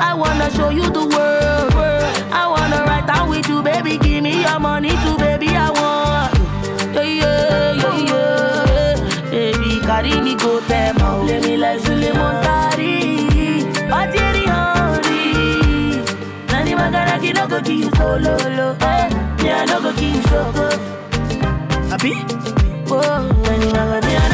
I 0.00 0.12
wanna 0.14 0.50
show 0.50 0.68
you 0.70 0.82
the 0.90 1.00
world. 1.06 1.72
I 2.32 2.46
wanna 2.48 2.84
write 2.84 3.06
down 3.06 3.28
with 3.30 3.48
you, 3.48 3.62
baby. 3.62 3.96
Give 3.98 4.22
me 4.22 4.42
your 4.42 4.58
money 4.60 4.90
too, 4.90 5.16
baby. 5.18 5.48
I 5.48 5.70
want. 5.70 6.34
Yeah, 6.94 7.02
yeah, 7.02 7.72
yeah, 7.82 7.98
yeah. 8.10 9.30
Baby, 9.30 9.80
carry 9.86 10.20
me 10.20 10.34
go 10.36 10.60
them 10.60 10.98
out. 10.98 11.24
Let 11.26 11.42
me 11.44 11.56
like 11.56 11.80
Sulley 11.80 12.08
Muntari. 12.08 13.64
Batiri 13.90 14.44
Henry. 14.52 16.02
Nani 16.52 16.74
magana 16.74 17.18
ki 17.20 17.32
no 17.32 17.46
go 17.48 17.60
kill 17.62 17.90
solo 17.96 18.36
lo. 18.58 18.76
Eh, 18.80 19.08
me 19.42 19.50
I 19.50 19.64
no 19.66 19.80
go 19.80 19.90
solo. 20.28 20.68
Abi? 21.94 22.12
Oh, 22.92 23.22
nani 23.44 23.66
magana 23.72 24.00
me 24.06 24.16
I 24.16 24.29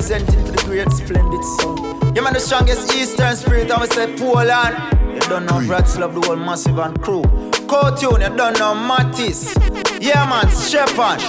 representing 0.00 0.46
for 0.46 0.52
the 0.52 0.62
great 0.64 0.90
splendid 0.90 1.44
sound. 1.44 2.16
You 2.16 2.22
man 2.22 2.32
the 2.32 2.40
strongest 2.40 2.94
eastern 2.94 3.36
spirit, 3.36 3.70
I 3.70 3.80
would 3.80 3.92
say 3.92 4.16
Poland. 4.16 4.74
You 5.12 5.20
don't 5.28 5.44
know 5.44 5.60
Brats 5.66 5.98
love 5.98 6.14
the 6.14 6.22
whole 6.22 6.36
massive 6.36 6.78
and 6.78 7.00
crew. 7.02 7.22
Cartoon, 7.68 8.22
you 8.22 8.34
don't 8.34 8.58
know 8.58 8.74
Mattis. 8.74 9.54
Yeah 10.00 10.24
man, 10.26 10.48
Shepherd. 10.70 11.20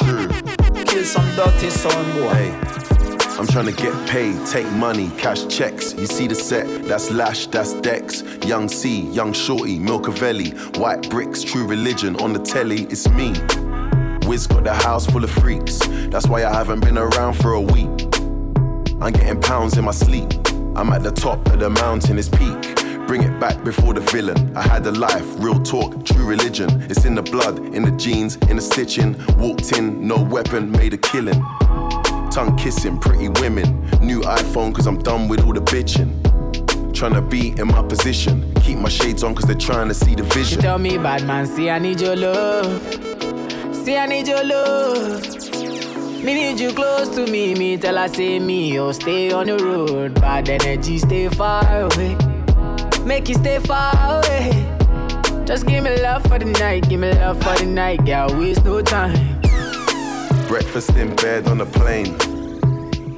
Kill 0.88 1.04
some 1.04 1.28
dirty 1.36 1.70
sound 1.70 2.14
boy. 2.14 2.34
Hey, 2.34 2.52
I'm 3.38 3.48
trying 3.48 3.66
to 3.66 3.74
get 3.74 3.94
paid, 4.08 4.36
take 4.48 4.70
money, 4.72 5.10
cash 5.18 5.46
checks. 5.48 5.94
You 5.94 6.06
see 6.06 6.28
the 6.28 6.36
set, 6.36 6.86
that's 6.86 7.12
Lash, 7.12 7.48
that's 7.48 7.74
Dex. 7.74 8.24
Young 8.46 8.70
C, 8.70 9.02
Young 9.02 9.34
Shorty, 9.34 9.80
Milcavelli, 9.80 10.78
White 10.78 11.10
Bricks, 11.10 11.44
True 11.44 11.68
Religion 11.68 12.16
on 12.22 12.32
the 12.32 12.40
telly, 12.40 12.84
it's 12.84 13.10
me. 13.10 13.34
Wiz 14.28 14.48
got 14.48 14.64
the 14.64 14.74
house 14.74 15.06
full 15.08 15.26
of 15.26 15.30
freaks, 15.30 15.80
that's 16.08 16.28
why 16.28 16.46
I 16.46 16.54
haven't 16.54 16.80
been 16.80 16.98
around 16.98 17.34
for 17.34 17.54
a 17.54 17.62
week. 17.62 18.01
I'm 19.02 19.12
getting 19.14 19.42
pounds 19.42 19.78
in 19.78 19.86
my 19.86 19.92
sleep. 19.92 20.30
I'm 20.76 20.92
at 20.94 21.04
the 21.04 21.12
top 21.12 21.46
of 21.48 21.60
the 21.60 21.70
mountain, 21.70 22.18
it's 22.20 22.30
peak. 22.30 22.76
Bring 23.08 23.24
it 23.24 23.40
back 23.40 23.64
before 23.64 23.94
the 23.94 24.00
villain. 24.02 24.56
I 24.56 24.62
had 24.62 24.86
a 24.86 24.92
life, 24.92 25.26
real 25.38 25.60
talk, 25.62 26.06
true 26.06 26.26
religion. 26.26 26.70
It's 26.90 27.04
in 27.04 27.16
the 27.16 27.22
blood, 27.24 27.60
in 27.76 27.84
the 27.84 27.92
jeans, 27.92 28.36
in 28.50 28.56
the 28.58 28.62
stitching. 28.62 29.16
Walked 29.38 29.74
in, 29.78 30.08
no 30.08 30.22
weapon, 30.22 30.72
made 30.72 30.94
a 30.94 30.98
killing. 30.98 31.42
Tongue 32.32 32.56
kissing, 32.58 32.98
pretty 33.00 33.28
women. 33.42 33.82
New 34.02 34.22
iPhone, 34.22 34.74
cause 34.74 34.88
I'm 34.88 35.00
done 35.00 35.28
with 35.28 35.42
all 35.44 35.54
the 35.54 35.62
bitching. 35.62 36.22
Tryna 36.94 37.28
be 37.30 37.50
in 37.60 37.68
my 37.68 37.82
position. 37.82 38.54
Keep 38.62 38.78
my 38.78 38.90
shades 38.90 39.24
on, 39.24 39.34
cause 39.36 39.46
they're 39.46 39.56
trying 39.56 39.88
to 39.88 39.94
see 39.96 40.14
the 40.16 40.24
She 40.26 40.40
vision. 40.40 40.62
tell 40.62 40.78
me, 40.78 40.98
bad 40.98 41.26
man, 41.26 41.48
see 41.48 41.70
I 41.70 41.80
need 41.80 42.00
your 42.00 42.16
love. 42.16 42.82
See 43.84 43.98
I 43.98 44.06
need 44.06 44.28
your 44.28 44.44
love. 44.44 45.41
Me 46.24 46.36
need 46.36 46.60
you 46.60 46.72
close 46.72 47.10
to 47.10 47.26
me. 47.26 47.56
Me 47.56 47.78
tell 47.78 47.98
her 47.98 48.08
say 48.08 48.38
me, 48.38 48.80
oh 48.80 48.92
stay 48.92 49.32
on 49.32 49.48
the 49.48 49.58
road. 49.58 50.14
Bad 50.14 50.50
energy, 50.50 51.00
stay 51.00 51.28
far 51.30 51.66
away. 51.82 52.16
Make 53.04 53.28
you 53.28 53.36
stay 53.36 53.58
far 53.58 53.92
away. 54.20 54.68
Just 55.46 55.66
give 55.66 55.84
me 55.84 56.00
love 56.00 56.22
for 56.28 56.38
the 56.38 56.46
night, 56.46 56.88
give 56.88 57.00
me 57.00 57.12
love 57.14 57.42
for 57.42 57.56
the 57.56 57.66
night, 57.66 58.06
girl. 58.06 58.30
Waste 58.38 58.64
no 58.64 58.84
time. 58.84 59.42
Breakfast 60.48 60.92
in 60.92 61.16
bed 61.16 61.48
on 61.48 61.60
a 61.62 61.66
plane. 61.66 62.14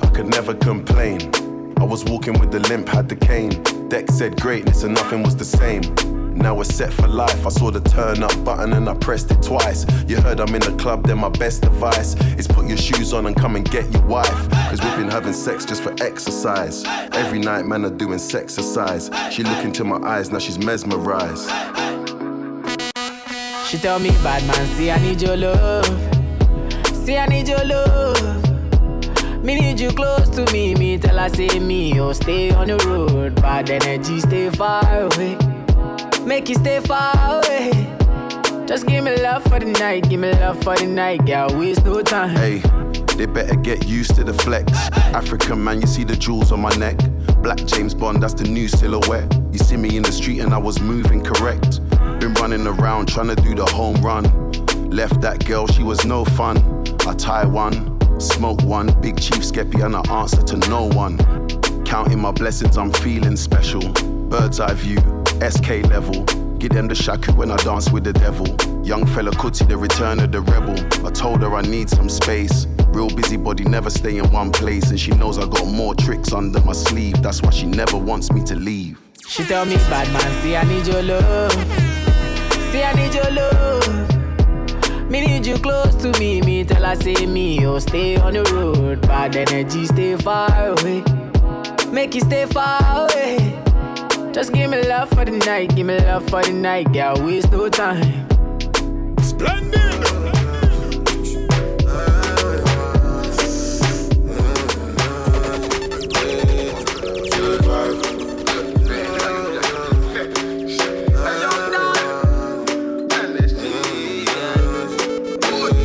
I 0.02 0.08
could 0.08 0.28
never 0.28 0.54
complain. 0.54 1.30
I 1.76 1.84
was 1.84 2.06
walking 2.06 2.40
with 2.40 2.52
the 2.52 2.60
limp, 2.70 2.88
had 2.88 3.10
the 3.10 3.18
cane. 3.18 3.62
Deck 3.90 4.10
said 4.12 4.40
greatness 4.40 4.84
and 4.84 4.96
nothing 4.96 5.24
was 5.24 5.36
the 5.36 5.44
same. 5.44 5.82
Now 6.44 6.54
we're 6.54 6.66
set 6.66 6.92
for 6.92 7.08
life. 7.08 7.46
I 7.46 7.50
saw 7.50 7.72
the 7.72 7.80
turn 7.80 8.22
up 8.22 8.44
button 8.44 8.74
and 8.74 8.90
I 8.90 8.94
pressed 8.96 9.32
it 9.32 9.42
twice. 9.42 9.86
You 10.10 10.18
heard 10.18 10.42
I'm 10.42 10.54
in 10.54 10.60
the 10.60 10.76
club, 10.78 11.08
then 11.08 11.20
my 11.20 11.30
best 11.30 11.64
advice 11.64 12.16
is 12.38 12.50
put 12.50 12.68
your 12.68 12.76
shoes 12.76 13.14
on 13.14 13.28
and 13.28 13.36
come 13.36 13.56
and 13.56 13.64
get 13.72 13.90
your 13.94 14.06
wife. 14.06 14.50
Cause 14.70 14.82
we've 14.84 14.98
been 14.98 15.10
having 15.10 15.32
sex 15.32 15.64
just 15.64 15.82
for 15.82 15.96
exercise. 16.04 16.84
Every 17.14 17.40
night, 17.40 17.66
man, 17.66 17.86
are 17.86 17.90
doing 17.90 18.20
sex 18.20 18.44
exercise. 18.44 19.10
She 19.32 19.42
look 19.44 19.64
into 19.64 19.86
my 19.86 20.06
eyes, 20.06 20.32
now 20.34 20.40
she's 20.40 20.60
mesmerized. 20.60 21.50
She 23.70 23.78
tell 23.78 24.00
me, 24.00 24.10
bad 24.22 24.46
man, 24.46 24.68
see 24.76 24.92
I 24.92 24.98
need 24.98 25.22
your 25.22 25.38
love. 25.38 25.86
See 27.06 27.18
I 27.18 27.26
need 27.28 27.48
your 27.48 27.64
love. 27.64 28.44
Me 29.42 29.56
need 29.56 29.80
you 29.80 29.92
close 29.92 30.28
to 30.32 30.44
me. 30.52 30.76
Me 30.76 30.98
tell 30.98 31.18
her 31.20 31.30
say 31.30 31.58
me, 31.58 31.98
oh 32.02 32.12
stay 32.12 32.52
on 32.52 32.68
the 32.68 32.78
road. 32.80 33.36
Bad 33.36 33.70
energy, 33.70 34.20
stay 34.20 34.50
far 34.50 34.84
away. 35.04 35.38
Make 36.26 36.48
you 36.48 36.56
stay 36.56 36.80
far 36.80 37.14
away. 37.38 37.72
Just 38.66 38.88
give 38.88 39.04
me 39.04 39.16
love 39.22 39.44
for 39.44 39.60
the 39.60 39.66
night, 39.66 40.10
give 40.10 40.22
me 40.22 40.32
love 40.32 40.64
for 40.64 40.76
the 40.76 40.86
night, 40.86 41.26
girl. 41.26 41.50
Waste 41.60 41.84
no 41.84 42.02
time. 42.02 42.30
Hey, 42.30 42.60
they 43.18 43.26
better 43.26 43.56
get 43.56 43.88
used 43.88 44.16
to 44.16 44.24
the 44.24 44.34
flex. 44.34 44.72
African 45.14 45.62
man, 45.62 45.82
you 45.82 45.88
see 45.88 46.06
the 46.06 46.16
jewels 46.16 46.54
on 46.54 46.62
my 46.62 46.74
neck. 46.78 46.98
Black 47.42 47.58
James 47.66 47.94
Bond, 47.94 48.24
that's 48.24 48.34
the 48.34 48.46
new 48.46 48.70
silhouette. 48.70 49.32
You 49.52 49.60
see 49.60 49.76
me 49.76 49.98
in 49.98 50.04
the 50.04 50.14
street 50.14 50.40
and 50.40 50.54
I 50.54 50.58
was 50.58 50.80
moving 50.80 51.22
correct. 51.22 51.82
Been 52.20 52.34
running 52.36 52.66
around 52.68 53.10
trying 53.10 53.28
to 53.28 53.36
do 53.36 53.54
the 53.54 53.66
home 53.66 53.96
run. 53.98 54.24
Left 54.90 55.20
that 55.22 55.46
girl, 55.46 55.68
she 55.68 55.84
was 55.84 56.06
no 56.06 56.24
fun. 56.24 56.58
I 57.06 57.16
tie 57.16 57.46
one, 57.46 58.00
smoke 58.22 58.62
one, 58.64 58.98
big 59.02 59.20
chief 59.20 59.40
skeppy 59.40 59.84
and 59.84 59.94
I 59.94 60.22
answer 60.22 60.42
to 60.42 60.58
no 60.70 60.86
one. 60.86 61.18
Counting 61.84 62.20
my 62.20 62.32
blessings, 62.32 62.78
I'm 62.78 62.94
feeling 62.94 63.36
special. 63.36 63.82
Bird's 64.30 64.62
eye 64.62 64.74
view, 64.74 65.23
SK 65.42 65.88
level. 65.90 66.24
Give 66.58 66.72
them 66.72 66.88
the 66.88 66.96
shaku 66.96 67.34
when 67.34 67.52
I 67.52 67.58
dance 67.58 67.92
with 67.92 68.04
the 68.04 68.14
devil. 68.14 68.48
Young 68.86 69.04
Fela 69.06 69.32
Kuti, 69.32 69.68
the 69.68 69.78
return 69.78 70.20
of 70.20 70.32
the 70.32 70.42
rebel. 70.42 70.76
I 71.06 71.12
told 71.12 71.42
her 71.42 71.54
I 71.56 71.62
need 71.62 71.90
some 71.90 72.10
space. 72.10 72.68
Real 72.90 73.10
busybody, 73.10 73.64
never 73.66 73.90
stay 73.90 74.18
in 74.18 74.32
one 74.32 74.52
place. 74.52 74.90
And 74.90 75.00
she 75.00 75.12
knows 75.12 75.38
I 75.38 75.46
got 75.46 75.68
more 75.68 75.96
tricks 75.96 76.32
under 76.32 76.62
my 76.62 76.74
sleeve. 76.74 77.22
That's 77.22 77.42
why 77.42 77.50
she 77.50 77.66
never 77.66 77.98
wants 77.98 78.32
me 78.32 78.44
to 78.46 78.56
leave. 78.56 79.00
She 79.28 79.44
tell 79.44 79.66
me, 79.66 79.76
bad 79.76 80.12
man, 80.14 80.42
see 80.42 80.56
I 80.56 80.64
need 80.64 80.86
your 80.88 81.02
love. 81.02 81.52
See 82.72 82.84
I 82.84 82.94
need 82.94 83.14
your 83.14 83.32
love. 83.32 84.14
Me 85.10 85.22
need 85.22 85.46
you 85.46 85.56
close 85.56 85.96
to 85.96 86.18
me. 86.20 86.42
Me 86.42 86.64
tell 86.64 86.84
her 86.84 86.96
say 86.96 87.26
me, 87.26 87.66
oh 87.68 87.80
stay 87.80 88.18
on 88.18 88.34
the 88.34 88.44
road. 88.54 89.02
Bad 89.02 89.36
energy, 89.36 89.86
stay 89.86 90.16
far 90.18 90.50
away. 90.70 91.04
Make 91.92 92.16
you 92.16 92.22
stay 92.22 92.46
far 92.48 92.80
away. 93.06 93.53
Just 94.34 94.52
give 94.52 94.72
me 94.72 94.82
love 94.82 95.10
for 95.10 95.24
the 95.26 95.32
night, 95.32 95.76
give 95.76 95.86
me 95.86 95.96
love 96.00 96.28
for 96.28 96.42
the 96.42 96.52
night, 96.52 96.92
girl. 96.92 97.16
Waste 97.24 97.52
no 97.52 97.70
time. 97.70 98.28
Splendid. 99.22 99.84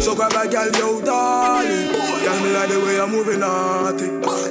So 0.00 0.14
grab 0.14 0.32
a 0.32 0.48
girl, 0.48 0.70
yo, 0.72 1.04
darling. 1.04 1.92
Girl, 1.92 2.40
me 2.42 2.50
like 2.54 2.70
the 2.70 2.80
way 2.82 2.98
I'm 2.98 3.10
moving 3.10 3.40
naughty. 3.40 3.97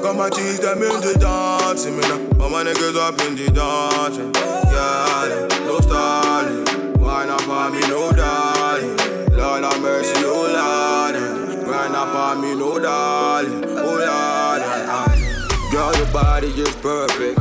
Got 0.08 0.16
my 0.16 0.30
teeth, 0.30 0.62
them 0.62 0.82
in 0.82 1.02
the 1.02 1.18
dancing. 1.20 1.98
Me 1.98 2.02
now, 2.04 2.42
all 2.42 2.50
my 2.50 2.64
niggas 2.64 2.96
up 2.96 3.20
in 3.28 3.36
the 3.36 3.52
dancing. 3.52 4.32
Yeah, 4.72 5.66
no 5.68 5.82
stalling. 5.82 6.94
Wine 6.98 7.28
up 7.28 7.46
on 7.50 7.74
me, 7.74 7.82
no 7.82 8.10
darling. 8.14 8.96
Lord 9.36 9.66
have 9.66 9.82
mercy, 9.82 10.14
oh 10.24 10.48
Lord. 10.48 11.66
Grind 11.66 11.94
up 11.94 12.16
on 12.16 12.40
me, 12.40 12.56
no 12.56 12.80
darling. 12.80 13.66
Oh 13.68 14.00
Lord. 14.00 15.72
Girl, 15.74 15.94
your 15.98 16.14
body 16.14 16.48
is 16.56 16.74
perfect. 16.78 17.38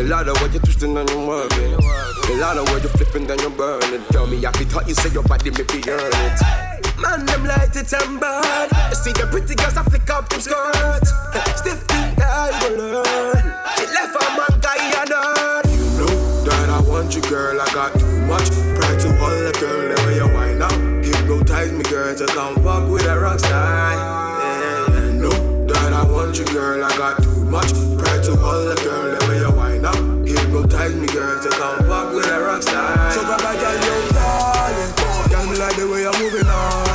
A 0.00 0.02
lot 0.02 0.26
of 0.26 0.40
what 0.40 0.50
you're 0.50 0.60
twisting 0.60 0.96
and 0.96 1.08
you're 1.10 1.24
working. 1.24 1.74
A 1.74 2.34
lot 2.40 2.58
of 2.58 2.68
what 2.70 2.82
you're 2.82 2.90
flipping, 2.94 3.28
then 3.28 3.38
you're 3.38 3.50
burning. 3.50 4.02
Tell 4.10 4.26
me, 4.26 4.44
I 4.44 4.50
be 4.58 4.64
thought 4.64 4.88
you 4.88 4.94
say 4.94 5.10
your 5.10 5.22
body 5.22 5.50
make 5.50 5.72
me 5.72 5.82
earn 5.86 6.10
it. 6.12 6.77
Man, 7.00 7.24
them 7.26 7.44
light 7.44 7.76
it 7.76 7.92
and 7.92 8.02
um, 8.02 8.18
bad. 8.18 8.70
You 8.90 8.96
see 8.96 9.12
the 9.12 9.26
pretty 9.30 9.54
girls, 9.54 9.76
I 9.76 9.82
flick 9.84 10.10
up 10.10 10.28
them 10.28 10.40
skirts. 10.40 11.14
Stiff 11.54 11.78
thing 11.86 12.10
that 12.18 12.26
I 12.26 12.50
will 12.58 12.98
learn. 12.98 13.44
She 13.78 13.86
left 13.94 14.18
a 14.18 14.26
man 14.34 14.54
guy 14.58 14.82
and 14.98 15.10
her. 15.14 15.62
You 15.70 15.86
know 15.94 16.42
that 16.42 16.68
I 16.68 16.80
want 16.82 17.14
you, 17.14 17.22
girl. 17.22 17.60
I 17.60 17.66
got 17.70 17.94
too 17.94 18.06
much 18.26 18.50
pride 18.74 18.98
to 19.06 19.08
all 19.22 19.30
the 19.30 19.54
girl. 19.62 19.94
The 19.94 19.96
way 20.10 20.16
you 20.18 20.26
wind 20.34 20.62
up, 20.62 20.74
hypnotize 21.04 21.70
me, 21.70 21.84
girl, 21.84 22.14
to 22.16 22.26
come 22.26 22.56
fuck 22.66 22.90
with 22.90 23.06
a 23.06 23.14
rock 23.18 23.38
star. 23.38 23.94
Yeah, 23.94 24.90
yeah. 24.90 25.22
Know 25.22 25.66
that 25.70 25.92
I 25.92 26.02
want 26.02 26.36
you, 26.36 26.46
girl. 26.46 26.82
I 26.82 26.90
got 26.98 27.22
too 27.22 27.44
much 27.44 27.70
pride 27.94 28.24
to 28.26 28.34
hold 28.34 28.74
a 28.74 28.82
girl. 28.82 29.14
The 29.14 29.26
way 29.30 29.38
you 29.38 29.52
wind 29.54 29.86
up, 29.86 29.94
hypnotize 30.26 30.96
me, 30.96 31.06
girl. 31.06 31.38
To 31.42 31.48
come 31.50 31.78
fuck 31.86 32.12
with 32.12 32.26
a 32.26 32.42
rock 32.42 32.62
star. 32.62 33.12
So 33.12 33.22
grab 33.22 33.38
a 33.38 33.54
girl, 33.54 33.78
you're 33.86 34.10
darling. 34.18 34.92
Girl, 35.30 35.46
me 35.46 35.56
like 35.62 35.76
the 35.76 35.86
way 35.86 36.02
you're 36.02 36.18
moving 36.18 36.42
naughty. 36.42 36.87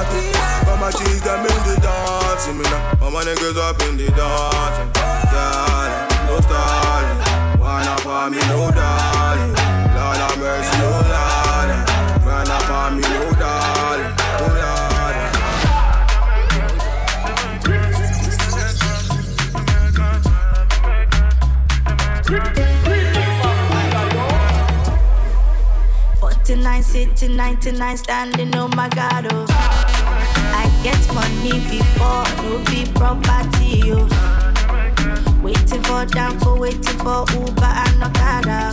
My 0.83 0.91
cheese, 0.91 1.21
them 1.21 1.39
in 1.39 1.45
the 1.63 1.79
dancing, 1.81 2.57
me 2.57 2.63
now. 2.63 2.97
All 3.01 3.09
my 3.09 3.23
niggas 3.23 3.55
up 3.55 3.81
in 3.87 3.95
the 3.95 4.07
dancing. 4.11 4.91
Darling, 5.31 5.95
no 6.27 6.41
stalling. 6.41 7.19
Wine 7.57 7.87
up 7.87 8.05
on 8.05 8.31
me, 8.33 8.39
no 8.49 8.69
darling. 8.69 9.53
Lord 9.95 10.17
have 10.17 10.37
mercy, 10.37 10.77
no 10.79 10.91
darling. 11.07 11.85
Wine 12.25 12.51
up 12.51 12.69
on 12.69 12.97
me, 12.97 13.01
no 13.01 13.31
darling. 13.39 14.13
Oh, 14.41 14.55
darling. 14.59 15.31
Forty-nine 26.19 26.83
sitting, 26.83 27.37
ninety-nine 27.37 27.95
standing. 27.95 28.53
Oh 28.57 28.67
my 28.67 28.89
God, 28.89 29.27
oh. 29.31 29.72
Get 30.83 31.13
money 31.13 31.59
before 31.69 32.25
no 32.43 32.61
be 32.69 32.85
property, 32.93 33.91
oh. 33.93 34.07
Waiting 35.41 35.81
for 35.83 36.05
down 36.05 36.37
for 36.39 36.59
waiting 36.59 36.97
for 36.99 37.25
Uber 37.31 37.63
and 37.63 38.03
Okada. 38.03 38.69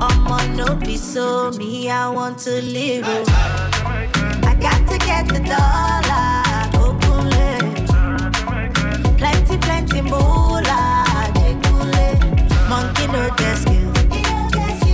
I'ma 0.00 0.44
no 0.54 0.74
be 0.76 0.98
so 0.98 1.50
me. 1.52 1.88
I 1.88 2.10
want 2.10 2.38
to 2.40 2.60
live, 2.60 3.04
oh. 3.06 3.24
I 4.44 4.54
got 4.60 4.86
to 4.90 4.98
get 4.98 5.26
the 5.28 5.40
dollar, 5.48 6.44
open 6.84 7.30
Plenty, 9.16 9.56
plenty 9.56 10.02
moolah. 10.02 11.04
Monkey 12.68 13.06
no 13.06 13.28
skill, 13.56 13.92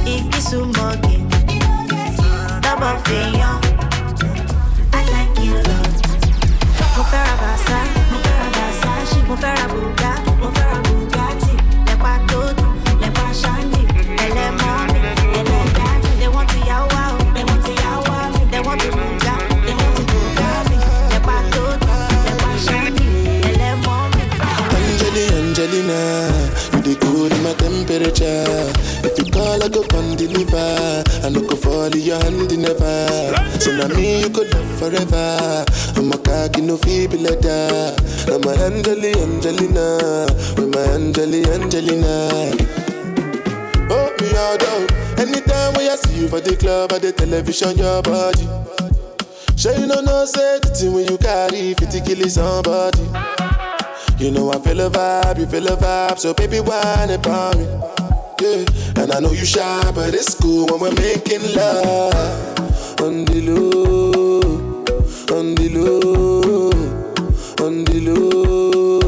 Iggy 0.06 0.40
sumogi, 0.48 1.18
double 2.62 2.98
fiyan. 3.02 3.71
Mo 7.12 7.18
fẹ́ 7.18 7.24
ra 7.28 7.34
Versa, 7.42 7.78
mo 8.10 8.18
fẹ́ 8.24 8.34
ra 8.40 8.46
Versace, 8.56 9.18
mo 9.28 9.34
fẹ́ 9.42 9.52
ra 9.56 9.64
Buga, 9.72 10.12
mo 10.40 10.48
fẹ́ 10.56 10.64
ra 10.70 10.78
in 31.86 32.00
your 32.00 32.18
hand 32.22 32.56
never. 32.56 33.34
So 33.60 33.76
now 33.76 33.88
me 33.88 34.20
you 34.20 34.30
could 34.30 34.52
love 34.54 34.78
forever. 34.78 35.64
I'm 35.96 36.12
a 36.12 36.18
cocky 36.18 36.60
no 36.62 36.76
feeble 36.76 37.18
letter. 37.18 37.96
I'm 38.28 38.44
a 38.44 38.52
Angeli, 38.64 39.12
Angelina, 39.20 40.26
with 40.56 40.74
my 40.74 40.80
Angeli, 40.94 41.44
Angelina. 41.46 42.54
Oh 43.90 44.14
me 44.20 44.28
all 44.36 44.62
out. 44.62 44.92
Anytime 45.18 45.74
when 45.74 45.90
I 45.90 45.96
see 45.96 46.20
you 46.20 46.28
for 46.28 46.40
the 46.40 46.56
club 46.56 46.92
or 46.92 46.98
the 46.98 47.12
television, 47.12 47.76
your 47.76 48.02
body. 48.02 48.46
Sure 49.56 49.78
you 49.78 49.86
know 49.86 50.00
no 50.00 50.24
say 50.24 50.58
the 50.60 50.68
thing 50.68 50.92
when 50.92 51.06
you 51.06 51.18
carry 51.18 51.74
50 51.74 52.00
kill 52.00 52.28
somebody. 52.28 53.02
You 54.18 54.30
know 54.30 54.50
I 54.52 54.58
feel 54.60 54.80
a 54.80 54.90
vibe, 54.90 55.38
you 55.38 55.46
feel 55.46 55.66
a 55.66 55.76
vibe, 55.76 56.18
so 56.18 56.34
baby 56.34 56.60
whine 56.60 57.10
about 57.10 57.56
me. 57.56 58.01
Yeah, 58.42 58.64
and 58.96 59.12
I 59.12 59.20
know 59.20 59.30
you 59.30 59.44
shy, 59.44 59.92
but 59.94 60.14
it's 60.14 60.34
cool 60.34 60.66
when 60.66 60.80
we're 60.80 60.94
making 61.00 61.54
love. 61.54 62.12
On 63.00 63.24
the 63.24 63.40
low, 63.46 64.40
on 65.38 65.54
the 65.54 65.68
low, 65.68 66.72
on 67.64 67.84
the 67.84 68.00
low, 68.00 68.98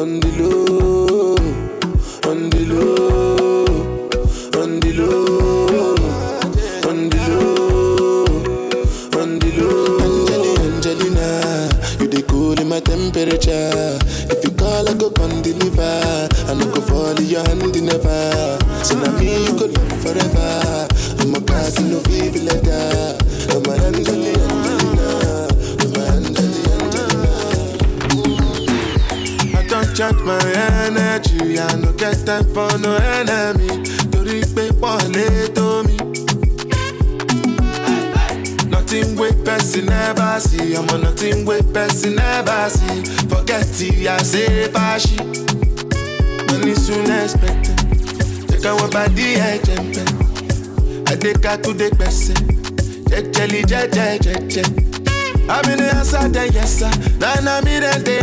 on 0.00 0.20
the 0.20 0.30
low, 0.40 1.36
on 2.32 2.48
the 2.48 2.60
low, 2.70 3.36
on 4.56 4.80
the 4.80 4.92
low, 4.96 5.94
on 6.88 7.10
the 7.20 7.20
low, 7.28 8.24
on 9.20 9.38
the 9.40 9.50
low. 9.58 9.84
Angelina, 9.92 10.48
Angelina, 10.72 11.28
you 12.00 12.08
the 12.08 12.22
cool 12.26 12.58
in 12.58 12.66
my 12.66 12.80
temperature. 12.80 13.77
So 18.82 18.94
now 18.98 19.12
me 19.18 19.44
you 19.46 19.54
could 19.58 19.76
love 19.76 19.92
forever. 20.02 20.88
I'm 21.20 21.34
a 21.34 21.40
cocky 21.40 21.82
no 21.84 21.98
feeble 22.08 22.42
letter. 22.42 23.16
I'm 23.50 23.64
a 23.64 23.72
Angelina, 23.86 24.44
Angelina, 24.48 25.08
I'm 25.80 25.94
a 25.94 26.00
Angelina, 26.14 26.72
Angelina. 26.84 27.32
I 29.58 29.60
don't 29.68 29.90
charge 29.96 30.20
my 30.22 30.38
energy. 30.86 31.58
I 31.58 31.60
no 31.76 31.92
get 31.92 32.24
time 32.26 32.44
for 32.54 32.70
no 32.78 32.96
enemy. 32.96 33.68
Torí 34.12 34.40
pé 34.54 34.64
wọ́n 34.80 35.12
lè 35.14 35.28
tó 35.56 35.82
mi. 35.86 35.96
Nothing 38.70 39.16
wey 39.16 39.32
person 39.44 39.84
never 39.86 40.40
see. 40.40 40.74
I'm 40.76 40.88
on 40.90 41.00
nothing 41.02 41.44
wey 41.44 41.62
person 41.74 42.14
never 42.16 42.70
see. 42.70 43.02
Forget 43.28 43.66
it, 43.80 44.06
I 44.08 44.22
say 44.22 44.68
fashi. 44.74 45.18
Money 46.50 46.74
soon 46.74 47.10
expected. 47.10 47.77
Our 48.66 48.88
body, 48.90 49.36
I. 49.40 50.04
I 51.06 51.16
take 51.16 51.44
her 51.44 51.56
to 51.56 51.72
the. 51.72 51.88
Jejeli, 53.08 53.62
jeje, 53.64 54.18
jeje. 54.18 54.88
I'm 55.48 55.64
in 55.70 55.78
the 55.78 55.94
answer, 55.94 56.28
then 56.28 57.44
the 58.04 58.18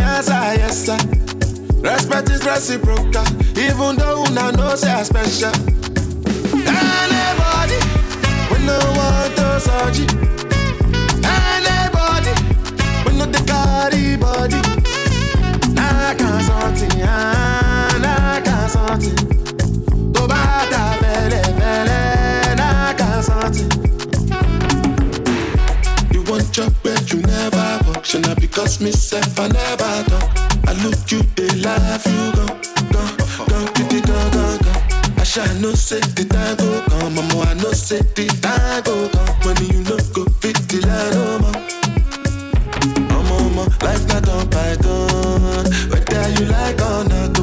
yes 0.58 0.86
sir. 0.86 0.98
Respect 1.82 2.30
is 2.30 2.44
reciprocal, 2.44 3.26
even 3.58 3.96
though 3.96 4.22
una 4.24 4.52
know 4.52 4.76
say 4.76 4.92
I 4.92 5.02
special. 5.02 5.52
Anybody, 6.54 7.78
we 8.50 8.58
no 8.64 8.78
want 8.94 9.34
to 9.36 9.60
surgery. 9.60 10.06
Anybody, 11.26 12.32
we 13.04 13.18
no 13.18 13.26
the 13.26 13.42
carry 13.44 14.16
body. 14.16 14.60
Nah, 15.74 16.14
can't 16.14 16.44
something, 16.44 17.00
nah, 17.00 18.40
can't 18.40 18.70
something. 18.70 19.45
You 26.12 26.22
you 27.12 27.20
never 27.22 27.78
because 28.40 28.80
myself 28.80 29.38
I 29.38 29.48
never 29.48 30.04
talk. 30.10 30.36
I 30.66 30.72
look 30.82 31.12
you, 31.12 31.22
you 35.62 35.76
say 35.76 36.00
the 36.00 36.24
time 36.24 36.56
come, 36.88 37.18
say 37.74 38.00
the 38.00 38.26
time 38.42 38.82
come. 38.82 39.56
You 39.70 39.82
fit 40.40 40.56
the 40.68 40.80
line, 40.86 41.12
life 43.82 44.06
not 44.08 44.28
on 44.28 44.48
python. 44.50 45.64
Whether 45.90 46.28
you 46.40 46.46
like 46.46 46.80
or 46.80 47.04
not, 47.04 47.35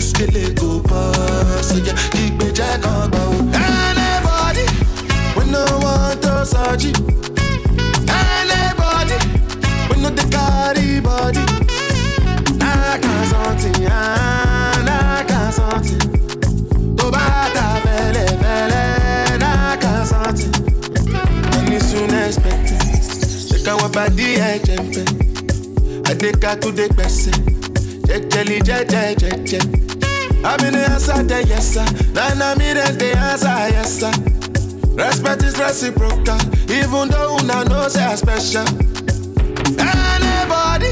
pass. 0.00 1.68
So 1.68 1.76
yeah, 1.76 1.96
keep 2.10 2.34
me 2.38 2.52
jack 2.52 2.86
on 2.86 3.10
go. 3.10 3.30
Anybody, 3.52 4.64
we 5.36 5.50
no 5.50 5.64
want 5.82 6.22
to 6.22 6.46
surgery. 6.46 6.92
Anybody, 8.06 9.18
we 9.90 10.00
no 10.00 10.10
the 10.10 10.24
carry 10.30 11.00
body. 11.00 11.44
Nah, 12.58 12.98
can't 12.98 13.26
something. 13.28 13.74
To 16.96 17.10
bata 17.10 17.80
fele 17.82 18.26
fele, 18.40 19.38
nah, 19.40 19.76
can't 19.76 20.06
something. 20.06 20.52
Money 21.50 21.80
soon 21.80 22.14
expected. 22.14 23.66
Our 23.68 23.88
body, 23.88 24.40
I 24.40 24.58
jump. 24.58 24.94
I 26.06 26.14
take 26.14 26.42
her 26.42 26.56
to 26.56 26.70
the 26.70 26.88
person. 26.94 27.77
Jejeli, 28.08 28.60
jeje, 28.64 29.14
jeje. 29.20 29.58
I'm 30.42 30.64
in 30.64 30.72
the 30.72 30.86
answer, 30.90 31.22
then 31.24 31.46
yes 31.46 31.74
sir. 31.74 31.84
Now 32.14 32.52
I'm 32.52 32.60
in 32.60 32.76
the 32.76 33.14
answer, 33.18 33.48
yes 33.68 34.00
sir. 34.00 34.12
Respect 34.96 35.42
is 35.42 35.58
reciprocal, 35.58 36.40
even 36.70 37.08
though 37.10 37.36
una 37.36 37.64
know 37.64 37.86
say 37.88 38.02
I 38.02 38.14
special. 38.14 38.64
Anybody, 39.76 40.88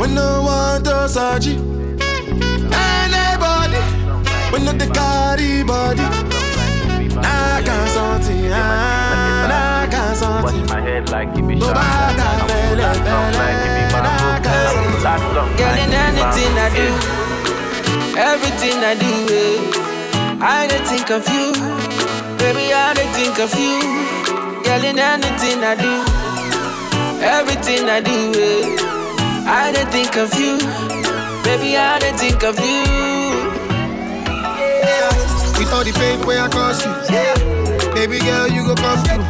we 0.00 0.06
no 0.14 0.42
want 0.46 0.84
to 0.84 1.08
surgery. 1.08 1.56
Anybody, 2.70 3.82
we 4.52 4.64
no 4.64 4.72
the 4.72 4.88
carry 4.94 5.64
body. 5.64 6.06
Nah, 7.16 7.60
can't 7.60 7.90
something, 7.90 8.52
ah, 8.52 9.46
nah, 9.50 9.90
can't 9.90 10.16
something. 10.16 10.66
my 10.66 10.80
head 10.80 11.10
like 11.10 11.36
it 11.36 11.48
be 11.48 11.56
No 11.56 11.72
shot. 15.06 15.20
bother, 15.20 15.46
fele, 15.56 15.84
fele, 15.86 15.86
nah, 15.92 16.10
can't 16.10 16.24
something. 16.24 16.46
Girl, 16.46 16.46
anything 16.46 16.54
I 16.58 16.68
do, 16.74 16.86
everything 18.18 18.78
I 18.82 18.94
do, 18.94 19.12
eh, 19.34 19.58
I 20.42 20.66
dey 20.66 20.82
think 20.84 21.10
of 21.10 21.24
you. 21.28 21.52
Baby, 22.38 22.72
I 22.72 22.94
dey 22.94 23.08
think 23.16 23.38
of 23.38 23.52
you. 23.54 23.78
Girl, 24.64 24.84
in 24.84 24.98
anything 24.98 25.62
I 25.62 25.74
do, 25.74 25.94
everything 27.22 27.88
I 27.88 28.00
do, 28.00 28.18
eh, 28.34 28.66
I 29.48 29.72
dey 29.72 29.84
think 29.94 30.16
of 30.16 30.32
you. 30.34 30.58
Baby, 31.44 31.76
I 31.76 31.98
dey 32.00 32.12
think 32.12 32.42
of 32.42 32.58
you. 32.58 32.82
With 35.58 35.72
all 35.72 35.84
the 35.84 35.92
pain 35.92 36.20
where 36.26 36.42
I 36.42 36.48
cause 36.48 36.84
you. 36.84 36.92
Baby 37.94 38.18
girl, 38.18 38.46
you 38.48 38.62
go 38.66 38.74
come 38.74 38.98
through. 39.04 39.24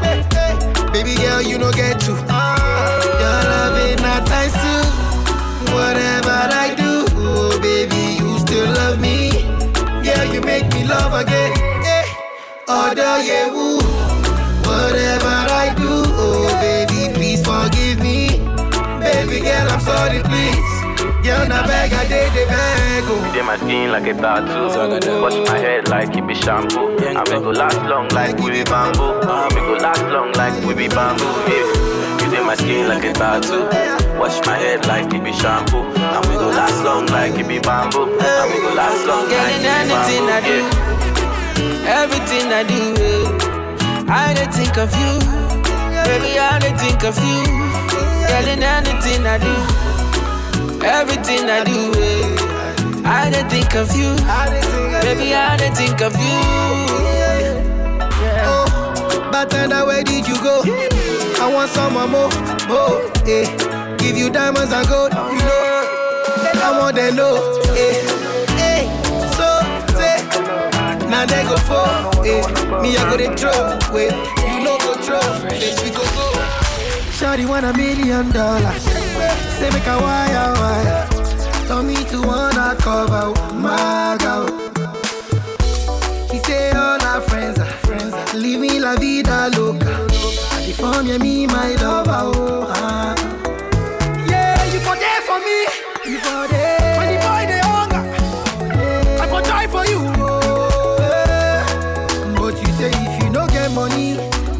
Baby 0.92 1.14
girl, 1.16 1.40
you 1.42 1.58
no 1.58 1.70
get 1.72 2.00
to. 2.00 2.12
Your 2.12 3.38
love 3.52 3.78
ain't 3.78 4.00
not 4.02 4.26
times 4.26 4.52
two. 4.54 4.75
Whatever 5.86 6.34
I 6.50 6.74
do, 6.74 7.06
oh 7.14 7.60
baby, 7.62 8.18
you 8.18 8.38
still 8.40 8.66
love 8.74 8.98
me. 9.00 9.30
Yeah, 10.02 10.24
you 10.32 10.40
make 10.40 10.66
me 10.74 10.82
love 10.84 11.14
again. 11.14 11.52
Yeah. 11.86 12.04
Other 12.66 13.22
yeah, 13.22 13.46
woo. 13.54 13.78
Whatever 14.66 15.36
I 15.62 15.72
do, 15.78 15.86
oh 16.18 16.50
baby, 16.58 17.14
please 17.14 17.40
forgive 17.46 18.00
me. 18.02 18.42
Baby 18.98 19.38
girl, 19.46 19.70
I'm 19.70 19.80
sorry, 19.80 20.22
please. 20.26 20.72
Girl, 21.22 21.46
na 21.46 21.62
beg, 21.68 21.92
I 21.92 22.02
did 22.10 22.32
the 22.34 22.44
beg, 22.50 23.04
oh. 23.06 23.22
You 23.24 23.32
did 23.32 23.44
my 23.46 23.56
skin 23.56 23.92
like 23.92 24.08
a 24.08 24.14
tattoo. 24.14 25.22
Wash 25.22 25.38
my 25.48 25.56
head 25.56 25.88
like 25.88 26.16
it 26.16 26.26
be 26.26 26.34
shampoo. 26.34 26.96
I 26.98 27.22
make 27.30 27.44
go 27.46 27.50
last 27.54 27.78
long 27.86 28.08
like 28.08 28.36
we 28.42 28.50
be 28.50 28.64
bamboo. 28.64 29.22
I 29.22 29.48
make 29.54 29.62
go 29.70 29.74
last 29.78 30.02
long 30.10 30.32
like 30.32 30.58
we 30.66 30.74
be 30.74 30.88
bamboo. 30.88 31.30
Yeah. 31.46 32.26
You 32.26 32.30
did 32.32 32.44
my 32.44 32.56
skin 32.56 32.88
like 32.88 33.04
a 33.04 33.12
tattoo. 33.12 33.95
Wash 34.18 34.38
my 34.46 34.56
head 34.56 34.86
like 34.86 35.12
it 35.12 35.22
be 35.22 35.32
shampoo. 35.32 35.82
I 35.96 36.20
make 36.28 36.38
go 36.40 36.48
last 36.48 36.82
long 36.84 37.06
like 37.06 37.32
it 37.38 37.46
be 37.46 37.58
bamboo. 37.58 38.16
I 38.20 38.48
make 38.48 38.62
go 38.62 38.72
last 38.74 39.06
long 39.06 39.28
Girl, 39.28 39.38
like 39.38 39.54
in 39.56 39.64
it 39.64 39.66
be 39.66 39.92
anything 39.92 40.24
I 40.36 40.40
do, 40.48 40.58
Yeah. 41.62 42.02
everything 42.02 42.46
I 42.52 42.62
do, 42.64 42.80
I 44.08 44.34
dey 44.34 44.46
think 44.56 44.76
of 44.78 44.90
you. 45.00 45.12
Baby, 46.06 46.38
I 46.38 46.58
dey 46.58 46.74
think 46.80 47.02
of 47.04 47.16
you. 47.28 47.42
Girl, 48.26 48.48
in 48.52 48.62
anything 48.62 49.26
I 49.26 49.36
do, 49.38 49.54
everything 50.84 51.50
I 51.50 51.62
do, 51.64 51.80
I 53.04 53.30
dey 53.30 53.44
think 53.52 53.74
of 53.74 53.94
you. 53.94 54.10
Baby, 55.04 55.34
I 55.34 55.56
dey 55.58 55.70
think 55.74 56.00
of 56.00 56.14
you. 56.16 56.38
Oh, 58.48 59.28
bartender, 59.30 59.84
where 59.84 60.02
did 60.02 60.26
you 60.26 60.36
go? 60.42 60.62
I 61.38 61.52
want 61.52 61.70
some 61.70 61.92
more, 61.94 62.08
more, 62.08 63.02
eh. 63.28 63.75
Give 63.98 64.16
you 64.16 64.30
diamonds 64.30 64.72
and 64.72 64.86
gold, 64.88 65.12
you 65.12 65.38
know. 65.38 65.92
I 66.62 66.78
want 66.80 66.96
them 66.96 67.16
know, 67.16 67.36
eh, 67.74 68.02
eh. 68.58 68.82
So 69.36 69.46
say, 69.96 70.16
now 71.08 71.26
they 71.26 71.42
go 71.44 71.56
for, 71.68 71.86
eh. 72.26 72.42
Me 72.82 72.96
I 72.96 73.10
go 73.10 73.16
they 73.16 73.34
throw, 73.36 73.78
wait, 73.94 74.12
you 74.12 74.64
know 74.64 74.78
go 74.78 74.94
throw, 75.02 75.20
then 75.48 75.74
we 75.84 75.90
go 75.90 76.02
go. 76.14 76.26
Shawty 77.16 77.48
want 77.48 77.66
a 77.66 77.72
million 77.76 78.30
dollars, 78.30 78.82
say 79.58 79.70
make 79.70 79.86
a 79.86 79.98
wire 79.98 80.52
wire. 80.60 81.08
Tell 81.66 81.82
me 81.82 81.96
to 82.10 82.22
wanna 82.22 82.76
cover 82.78 83.32
my 83.54 84.16
girl. 84.20 84.46
She 86.30 86.38
say 86.38 86.70
all 86.72 87.00
her 87.00 87.20
friends 87.22 87.58
are 87.58 87.66
friends. 87.86 88.12
are 88.14 88.36
Living 88.38 88.80
la 88.82 88.94
vida 88.96 89.50
loca. 89.56 90.06
California, 90.50 91.18
me 91.18 91.46
my 91.46 91.74
lover. 91.76 92.30
Oh, 92.38 92.66
ah. 92.68 93.15
For 99.36 99.42
try 99.46 99.66
for 99.66 99.84
you. 99.86 99.98
Oh, 100.18 100.96
yeah. 101.00 102.34
But 102.36 102.54
you 102.60 102.72
say 102.78 102.90
if 102.92 103.22
you 103.22 103.30
no 103.30 103.46
get 103.46 103.70
money, 103.72 104.14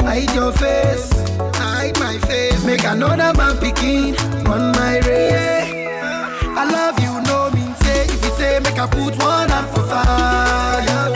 hide 0.05 0.33
your 0.35 0.53
face. 0.53 1.11
Hide 1.57 1.99
my 1.99 2.18
face. 2.27 2.64
Make 2.64 2.85
another 2.85 3.33
man 3.37 3.57
picking 3.59 4.16
on 4.47 4.72
my 4.72 4.99
race. 5.07 5.72
I 6.61 6.64
love 6.70 6.99
you, 7.01 7.12
no 7.29 7.51
mean 7.55 7.74
say. 7.77 8.05
If 8.05 8.24
you 8.24 8.31
say 8.39 8.61
make 8.61 8.79
I 8.79 8.87
put 8.87 9.16
one 9.22 9.49
hand 9.49 9.68
for 9.74 9.83
fire, 9.85 11.16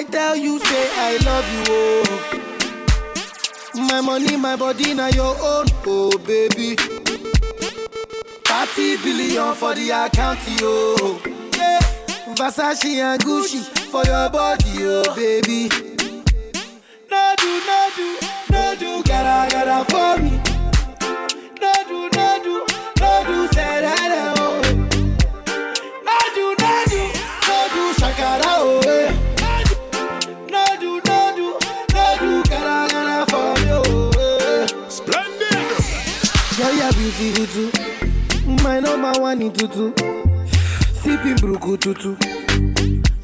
I 0.00 0.04
tell 0.04 0.34
you, 0.34 0.58
say 0.60 0.88
I 0.94 1.18
love 1.26 1.46
you, 1.52 1.62
oh. 1.68 2.04
My 3.86 4.00
money, 4.00 4.34
my 4.38 4.56
body, 4.56 4.94
now 4.94 5.08
your 5.08 5.36
own, 5.36 5.66
oh 5.86 6.16
baby. 6.26 6.74
30 8.46 8.96
billion 9.04 9.54
for 9.54 9.74
the 9.74 9.90
account, 9.90 10.38
yo. 10.58 11.20
Yeah. 11.54 11.80
Versace 12.34 12.96
and 12.96 13.20
Gucci 13.22 13.60
for 13.90 14.02
your 14.06 14.30
body, 14.30 14.86
oh 14.86 15.14
baby. 15.14 15.68
No 17.10 17.34
do, 17.36 17.60
no 17.66 17.90
do, 17.94 18.16
no 18.50 18.74
do, 18.78 19.02
gotta, 19.02 19.54
gotta 19.54 19.84
for 19.84 20.16
me. 20.22 20.49
Too. 37.20 37.70
My 38.64 38.80
number 38.80 39.12
one 39.20 39.42
in 39.42 39.52
tutu. 39.52 39.92
Sipping 40.94 41.36
bruku 41.36 41.76
tutu. 41.78 42.16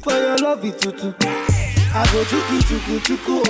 For 0.03 0.13
your 0.13 0.37
love 0.37 0.63
it 0.63 0.79
tutu. 0.79 1.15
I 1.95 2.05
go 2.13 2.23
chuku 2.25 2.61
chuku. 3.01 3.43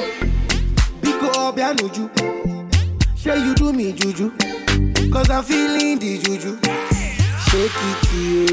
Biko 1.01 1.27
obianuju. 1.51 2.09
Say 3.17 3.37
you 3.43 3.55
do 3.55 3.73
me 3.73 3.91
juju. 3.91 4.31
Cause 5.11 5.29
I'm 5.29 5.43
feeling 5.43 5.99
the 5.99 6.17
juju. 6.17 6.57
Shake 7.49 7.71
it 7.75 7.97
to 8.07 8.17
you. 8.17 8.47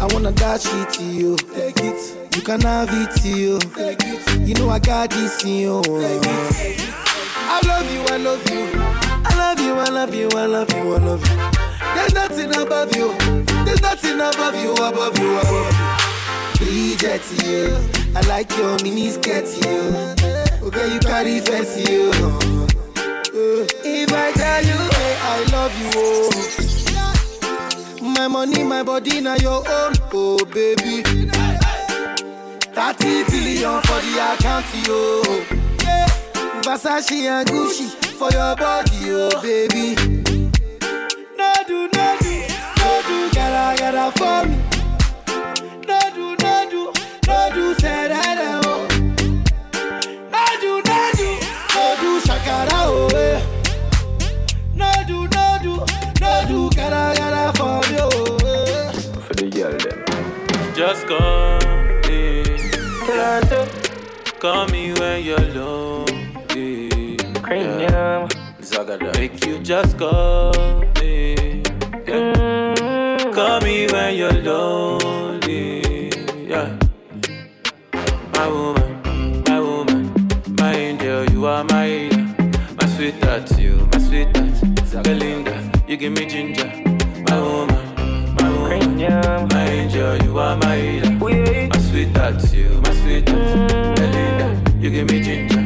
I 0.00 0.12
wanna 0.12 0.32
dash 0.32 0.66
it 0.66 0.90
to 0.94 1.04
you. 1.04 1.36
Take 1.36 1.78
it. 1.78 2.34
You 2.34 2.42
can 2.42 2.60
have 2.62 2.88
it 2.90 3.14
to 3.22 3.28
you. 3.28 3.60
Take 3.60 4.02
it. 4.02 4.48
You 4.48 4.54
know 4.54 4.68
I 4.68 4.80
got 4.80 5.10
this 5.10 5.44
in 5.44 5.58
you. 5.60 5.80
I 7.46 7.60
love 7.68 7.92
you, 7.92 8.02
I 8.08 8.16
love 8.16 8.50
you. 8.50 8.93
I 9.56 9.56
love 9.56 9.64
you, 9.66 9.78
I 9.78 9.88
love 9.88 10.14
you, 10.14 10.28
I 10.30 10.46
love 10.46 10.70
you, 10.72 10.94
I 10.94 10.98
love 10.98 11.22
you. 11.28 11.36
There's 11.94 12.12
nothing 12.12 12.50
above 12.56 12.94
you. 12.96 13.14
There's 13.64 13.80
nothing 13.82 14.14
above 14.20 14.56
you, 14.56 14.72
above 14.74 15.16
you, 15.18 15.38
above 15.38 15.72
you. 16.58 16.66
Bridget, 16.66 17.22
you. 17.44 17.76
I 18.16 18.20
like 18.26 18.50
your 18.56 18.76
mini 18.82 19.10
skirt, 19.10 19.46
you. 19.64 19.94
Okay, 20.66 20.92
you 20.94 20.98
carry 21.00 21.38
fancy, 21.40 21.82
you. 21.92 22.10
If 23.84 24.12
I 24.12 24.32
tell 24.32 24.64
you, 24.64 24.90
hey, 24.90 25.16
I 25.22 25.44
love 25.52 25.78
you, 25.78 25.90
oh. 25.94 26.30
My 28.02 28.26
money, 28.26 28.64
my 28.64 28.82
body, 28.82 29.20
now 29.20 29.36
your 29.36 29.62
own, 29.68 29.94
oh 30.12 30.44
baby. 30.46 31.02
30 32.72 33.24
billion 33.30 33.80
for 33.82 34.00
the 34.02 34.18
account, 34.34 34.66
yo. 34.86 35.22
Yeah. 35.84 36.08
Versace 36.64 37.26
and 37.28 37.46
Gucci 37.48 37.88
for 38.18 38.30
your 38.32 38.56
body, 38.56 39.10
oh 39.10 39.40
baby. 39.42 39.94
No 41.36 41.52
do, 41.66 41.88
no 41.92 42.16
do, 42.20 42.34
no 42.78 43.02
do, 43.06 43.30
gotta, 43.34 43.76
gotta 43.78 44.10
for 44.18 44.48
me. 44.48 44.56
No 45.86 46.00
do, 46.14 46.36
no 46.42 46.70
do, 46.70 46.92
no 47.26 47.50
do, 47.54 47.74
say 47.74 48.08
that, 48.08 48.62
oh. 48.64 48.88
No 50.32 50.44
do, 50.62 50.72
no 50.88 50.98
do, 51.18 51.28
no 51.74 51.84
do, 52.00 52.20
shakara, 52.26 52.80
oh, 52.88 53.08
eh. 53.14 53.40
No 54.74 54.90
do, 55.06 55.28
no 55.28 55.58
do, 55.62 55.74
no 56.20 56.32
do, 56.48 56.70
gotta, 56.74 57.02
gotta 57.18 57.58
for 57.58 57.80
me, 57.90 57.98
oh, 58.00 58.38
eh. 58.46 58.92
For 59.20 59.34
the 59.34 59.50
girl 59.50 59.76
them. 59.76 59.98
Just 60.74 61.06
call 61.06 61.58
me. 62.08 62.24
Call 64.40 64.66
me 64.68 64.92
when 64.94 65.24
you're 65.24 65.38
lonely. 65.38 66.13
Kranium. 67.44 68.24
Make 69.18 69.44
you 69.44 69.58
just 69.58 69.98
call 69.98 70.82
me. 70.98 71.62
Yeah. 72.06 73.30
Call 73.34 73.60
me 73.60 73.86
when 73.92 74.14
you're 74.16 74.32
lonely. 74.32 76.08
Yeah. 76.48 76.74
My 78.32 78.48
woman, 78.48 79.42
my 79.46 79.60
woman, 79.60 80.30
my 80.58 80.72
angel, 80.74 81.26
you 81.32 81.44
are 81.44 81.64
my 81.64 81.86
healer. 81.86 82.34
My 82.80 82.86
sweetheart, 82.96 83.58
you, 83.58 83.88
my 83.92 83.98
sweetheart. 83.98 85.04
Belinda, 85.04 85.70
you 85.86 85.98
give 85.98 86.12
me 86.12 86.24
ginger. 86.24 86.64
My 87.28 87.40
woman, 87.40 88.34
my 88.36 88.48
woman, 88.48 89.48
my 89.48 89.66
angel, 89.66 90.16
you 90.24 90.38
are 90.38 90.56
my 90.56 90.76
healer. 90.76 91.10
My 91.68 91.78
sweetheart, 91.90 92.42
you, 92.54 92.80
my 92.84 92.94
sweetheart. 93.02 93.96
Belinda, 93.96 94.80
you 94.80 94.90
give 94.90 95.10
me 95.10 95.20
ginger. 95.20 95.63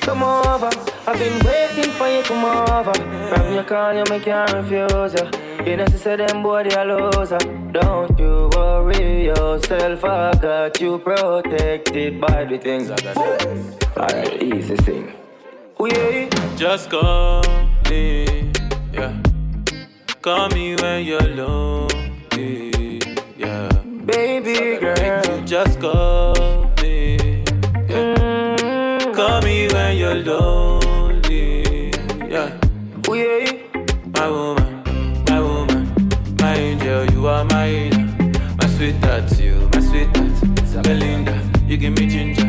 Come 0.00 0.22
over, 0.24 0.70
I've 1.06 1.18
been 1.18 1.38
waiting 1.46 1.90
for 1.92 2.08
you. 2.08 2.22
Come 2.22 2.44
over. 2.44 2.92
From 2.92 3.54
your 3.54 3.62
call, 3.64 3.94
you 3.94 4.04
make 4.10 4.24
can't 4.24 4.52
refuse 4.52 5.14
ya. 5.14 5.30
You 5.64 5.76
know, 5.76 5.86
say 5.86 6.16
them 6.16 6.42
boy 6.42 6.64
they 6.64 6.74
a 6.74 6.84
loser. 6.84 7.38
Don't 7.70 8.18
you 8.18 8.50
worry 8.56 9.26
yourself, 9.26 10.04
I 10.04 10.32
got 10.34 10.80
you 10.80 10.98
protected 10.98 12.20
by 12.20 12.44
the 12.44 12.58
things 12.58 12.90
I 12.90 12.96
got. 12.96 13.16
Alright, 13.96 14.42
easy 14.42 14.76
thing. 14.76 15.12
We 15.78 16.28
Just 16.56 16.90
call 16.90 17.44
me, 17.88 18.50
yeah. 18.92 19.22
Call 20.20 20.48
me 20.48 20.74
when 20.76 21.04
you're 21.04 21.20
lonely, 21.20 23.00
yeah. 23.38 23.68
Baby 24.04 24.78
girl, 24.80 25.42
just 25.44 25.80
call 25.80 26.41
give 41.82 41.98
me 41.98 42.06
ginger. 42.06 42.46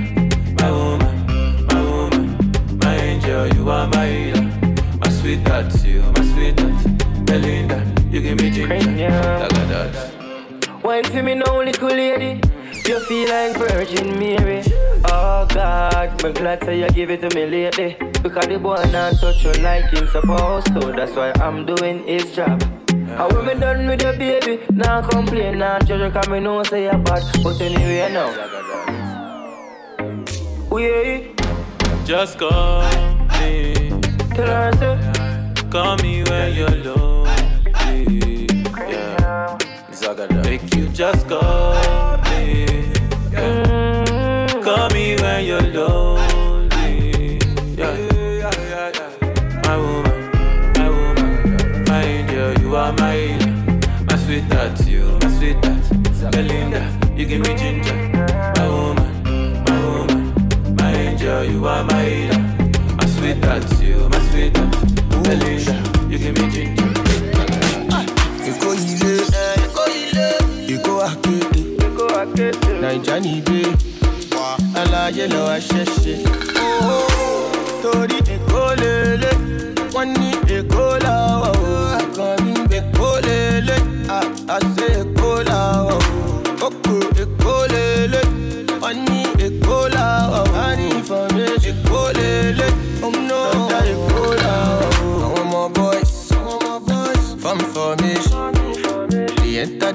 My 0.62 0.70
woman, 0.70 1.66
my 1.66 1.82
woman, 1.82 2.78
my 2.78 2.96
angel, 2.98 3.48
you 3.56 3.68
are 3.68 3.88
my 3.88 4.06
healer. 4.06 4.44
My 5.02 5.10
sweet 5.10 5.42
sweetheart, 5.42 5.84
you, 5.84 6.02
my 6.02 6.24
sweet 6.34 6.60
sweetheart. 6.60 7.26
Belinda, 7.26 7.80
you 8.12 8.22
give 8.22 8.40
me 8.40 8.52
ginger. 8.52 8.78
Like 8.78 9.68
that. 9.74 10.84
Wine 10.84 11.04
for 11.06 11.24
me 11.24 11.34
now, 11.34 11.64
little 11.64 11.88
lady. 11.88 12.42
You 12.88 13.00
feel 13.00 13.28
like 13.28 13.58
Virgin 13.58 14.20
Mary. 14.20 14.62
Oh 15.06 15.48
God, 15.50 16.24
I'm 16.24 16.34
glad 16.34 16.64
say 16.64 16.82
you 16.82 16.90
give 16.90 17.10
it 17.10 17.28
to 17.28 17.36
me 17.36 17.48
lately. 17.48 17.98
Because 18.22 18.46
the 18.46 18.60
boy 18.60 18.84
not 18.92 19.16
touch 19.20 19.44
you 19.44 19.54
like 19.64 19.90
him 19.90 20.08
supposed 20.10 20.68
to. 20.68 20.94
That's 20.96 21.16
why 21.16 21.32
I'm 21.42 21.66
doing 21.66 22.04
his 22.04 22.36
job. 22.36 22.62
How 23.18 23.30
when 23.30 23.48
me 23.48 23.54
done 23.56 23.88
with 23.88 24.02
the 24.02 24.14
baby, 24.14 24.62
now 24.70 25.02
complain, 25.02 25.58
now 25.58 25.80
judge 25.80 26.02
you, 26.02 26.12
cause 26.12 26.30
me 26.30 26.40
know 26.40 26.62
say 26.62 26.84
you're 26.84 27.00
bad. 27.00 27.24
But 27.44 27.60
anyway, 27.62 28.14
now. 28.14 28.93
We 30.74 31.36
Just 32.04 32.40
call 32.40 32.82
me. 33.38 33.92
Tell 34.34 34.48
her, 34.48 34.72
say. 34.80 34.98
Call 35.70 35.98
me 35.98 36.24
when 36.24 36.56
you're 36.56 36.78
lonely. 36.82 38.48
Yeah. 38.90 39.56
Make 40.42 40.74
you 40.74 40.88
just 40.88 41.28
call 41.28 42.18
me. 42.24 42.66
Yeah. 43.32 44.62
Call 44.64 44.90
me 44.90 45.16
when 45.22 45.46
you're 45.46 45.62
lonely. 45.62 47.38
Yeah. 47.78 48.50
My 49.66 49.78
woman, 49.78 50.32
my 50.74 50.90
woman, 50.90 51.84
my 51.86 52.02
angel, 52.04 52.58
you 52.64 52.76
are 52.76 52.94
my 52.94 53.14
healer. 53.14 53.54
My 54.10 54.16
sweetheart, 54.18 54.88
you, 54.88 55.20
my 55.22 55.30
sweetheart. 55.38 56.32
Belinda, 56.32 56.82
you 57.16 57.28
give 57.28 57.42
me 57.42 57.56
ginger. 57.56 58.23
Are 61.68 61.84
my 61.84 62.04
healer. 62.04 62.40
My 62.98 63.06
sweetheart, 63.16 63.64
you, 63.82 64.10
my 64.10 64.20
sweetheart. 64.30 64.72
Belinda, 65.24 65.76
you 66.10 66.18
give 66.18 66.36
me 66.38 66.46
ginger. 66.52 66.90
Èkó 68.48 68.70
ilé, 68.74 69.14
Èkó 70.74 70.94
akéde, 71.08 71.62
Naija 72.82 73.20
ní 73.20 73.38
ibé, 73.38 73.62
aláyé 74.76 75.28
lọ 75.34 75.42
aṣẹ́ṣe. 75.56 76.16
Torí 77.82 78.18
Èkó 78.36 78.62
lélẹ̀, 78.82 79.36
wọ́n 79.94 80.08
ní 80.20 80.30
Èkó 80.58 80.86
làwọ̀ 81.06 81.52
o. 81.64 81.74
Àkànní 82.00 82.54
Èkó 82.78 83.10
lélẹ̀, 83.26 83.82
àṣẹ 84.56 84.73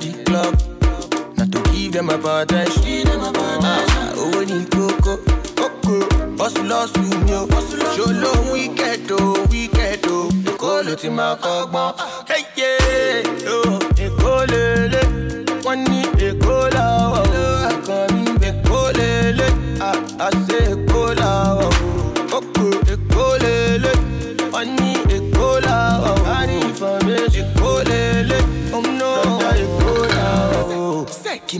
The 0.01 0.23
club, 0.25 0.55
not 1.37 1.51
to 1.53 1.61
give 1.73 1.93
them 1.93 2.09
a 2.11 2.15
attention. 2.43 3.09
Ah, 3.65 4.13
owó 4.17 4.43
ní 4.45 4.65
kókó, 4.71 5.19
kókó, 5.57 5.97
hustle 6.39 6.73
hustle 6.75 7.03
mi 7.25 7.33
o. 7.35 7.47
Ṣolo 7.97 8.33
wicked 8.53 9.11
o, 9.11 9.35
wicked 9.51 10.07
o, 10.07 10.29
Èkó 10.47 10.83
ló 10.87 10.95
ti 10.95 11.09
máa 11.11 11.35
kọ́gbọ́n. 11.37 11.93
Hey, 12.28 12.28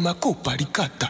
Sẹ́ẹ̀kì 0.09 0.15
máa 0.15 0.15
kó 0.23 0.31
paríkàtà. 0.45 1.07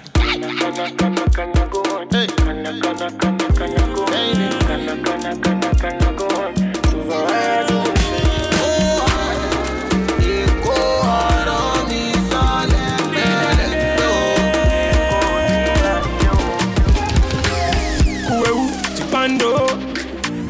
Kuewu, 18.27 18.69
Tipando. 18.97 19.69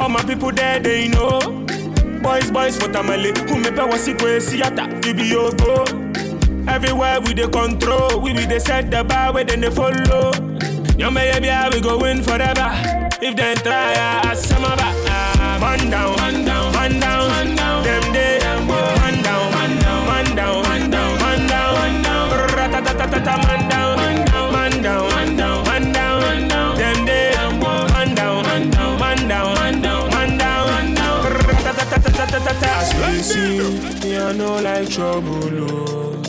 All 0.01 0.09
my 0.09 0.23
people 0.25 0.53
there, 0.53 0.79
they 0.81 1.09
know. 1.09 1.39
Boys, 2.23 2.51
boys, 2.51 2.77
for 2.77 2.89
Tamale. 2.89 3.33
Who 3.49 3.59
me 3.59 3.71
power 3.71 3.99
sikwe 3.99 4.41
siata, 4.41 4.87
we 5.05 5.13
be 5.13 5.25
yogo. 5.31 5.98
Everywhere 6.79 7.21
we 7.21 7.35
dey 7.35 7.49
control, 7.49 8.21
we 8.21 8.33
be 8.33 8.47
dey 8.47 8.61
set 8.61 8.89
the 8.89 9.03
bar 9.03 9.33
where 9.33 9.43
then 9.43 9.63
they 9.63 9.69
follow. 9.71 10.31
Young 10.97 11.13
baby, 11.13 11.51
we 11.75 11.81
go 11.81 11.99
win 11.99 12.23
forever. 12.23 12.71
If 13.21 13.35
they 13.35 13.57
try, 13.67 13.95
I 14.23 14.33
some 14.35 14.63
of 14.63 14.79
man 14.79 15.91
down, 15.91 16.15
man 16.19 16.45
down, 16.45 16.73
man 16.73 17.01
down, 17.01 17.31
man 17.31 17.57
down. 17.57 17.83
Them 17.83 18.13
day, 18.13 18.39
man 18.39 19.23
down, 19.25 19.51
man 19.51 19.83
down, 19.83 20.07
man 20.07 20.37
down, 20.37 20.63
man 20.63 20.91
down, 20.91 21.19
man 21.19 21.49
down, 21.51 21.75
man 21.75 22.03
down. 22.05 22.31
Ratatatatata, 22.47 23.35
man 23.43 23.69
down, 23.69 23.97
man 23.97 24.25
down, 24.25 24.53
man 24.53 24.71
down, 24.81 25.11
man 25.11 25.37
down, 25.37 25.65
man 25.65 25.93
down, 25.93 26.21
man 26.23 26.49
down. 26.49 26.77
Them 26.79 27.05
day, 27.07 27.33
man 27.59 28.15
down, 28.15 28.43
man 28.45 28.71
down, 28.71 28.99
man 29.01 29.29
down, 29.29 29.59
man 29.59 29.83
down, 29.83 30.11
man 30.11 30.39
down, 30.39 30.67
man 30.69 30.95
down. 30.95 31.25
Ratatatatata. 31.43 32.71
As 33.03 33.31
see, 33.33 33.59
me 34.09 34.17
I 34.17 34.31
know 34.31 34.61
like 34.63 34.89
trouble, 34.89 35.43
oh. 35.73 36.28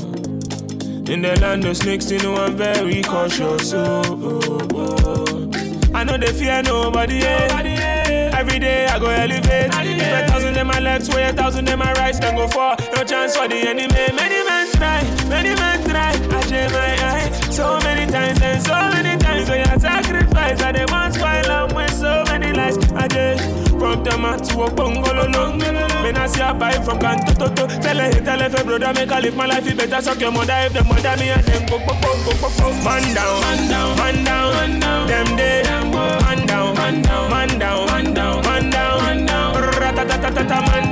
In 1.10 1.24
the 1.24 1.36
land 1.42 1.66
of 1.66 1.76
snakes, 1.76 2.12
you 2.12 2.20
know 2.20 2.36
I'm 2.36 2.56
very 2.56 3.02
cautious. 3.02 3.74
Oh, 3.74 4.04
oh, 4.06 4.68
oh. 4.76 5.52
I 5.92 6.04
know 6.04 6.18
they 6.18 6.32
fear 6.32 6.62
nobody. 6.62 7.22
Eh. 7.24 8.30
Every 8.38 8.60
day 8.60 8.86
I 8.86 9.00
go 9.00 9.08
elevate. 9.08 9.72
If 9.74 10.02
a 10.02 10.32
thousand 10.32 10.56
in 10.56 10.68
my 10.68 10.80
left, 10.80 11.12
way 11.16 11.24
a 11.24 11.34
thousand 11.34 11.68
in 11.68 11.80
my 11.80 11.92
right, 11.94 12.14
then 12.14 12.36
go 12.36 12.48
for 12.48 12.76
no 12.96 13.04
chance 13.04 13.36
for 13.36 13.48
the 13.48 13.56
enemy. 13.56 13.88
Many 13.90 14.46
men 14.48 14.72
try, 14.74 15.02
many 15.28 15.56
men 15.56 15.84
try. 15.90 16.12
I 16.12 16.42
share 16.48 16.70
my 16.70 16.94
eye 17.04 17.32
so 17.50 17.80
many 17.80 18.10
times 18.10 18.40
and 18.42 18.62
so 18.62 18.74
many 18.94 19.20
times 19.20 19.50
when 19.50 19.60
you 19.60 19.80
sacrifice. 19.80 20.62
I 20.62 20.72
they 20.72 20.86
want 20.86 21.16
spoil 21.16 21.52
am 21.52 21.76
with 21.76 21.92
so 21.92 22.24
many 22.28 22.54
lies. 22.54 22.78
I 22.94 23.08
just 23.08 23.70
from 23.80 24.04
Tama 24.04 24.39
to 24.60 24.66
a 24.66 24.76
bungalow. 24.76 25.58
When 26.04 26.18
I 26.18 26.28
see 26.28 26.42
a 26.42 26.54
buy 26.54 26.74
from 26.84 27.00
Kanto 27.00 27.34
Toto, 27.34 27.68
tell 27.80 27.98
her, 27.98 28.12
tell 28.12 28.40
her, 28.40 28.64
brother, 28.64 28.94
make 28.94 29.12
I 29.12 29.20
live 29.20 29.36
my 29.36 29.46
life. 29.46 29.66
You 29.66 29.76
better 29.76 30.02
suck 30.02 30.20
your 30.20 30.32
mother 30.32 30.54
if 30.66 30.74
the 30.74 30.84
mother 30.84 31.16
me 31.18 31.30
and 31.30 31.44
them 31.44 31.66
go, 31.68 31.78
go, 31.80 31.94
go, 32.02 32.12
go, 32.26 32.32
go, 32.42 32.50
go. 32.60 32.74
Man 32.84 33.04
down, 33.14 33.42
man 33.42 33.70
down, 33.70 33.98
man 33.98 34.24
down, 34.24 34.54
man 34.54 34.80
down. 34.80 35.08
Them 35.08 35.38
day, 35.38 35.64
man 35.64 36.46
down, 36.46 36.76
man 36.76 37.02
down, 37.02 37.30
man 37.30 37.60
down, 37.60 37.86
man 37.88 38.04
down, 38.10 38.42
man 38.44 38.72
down, 38.74 38.84
man 38.84 40.48
down, 40.48 40.66
man 40.66 40.89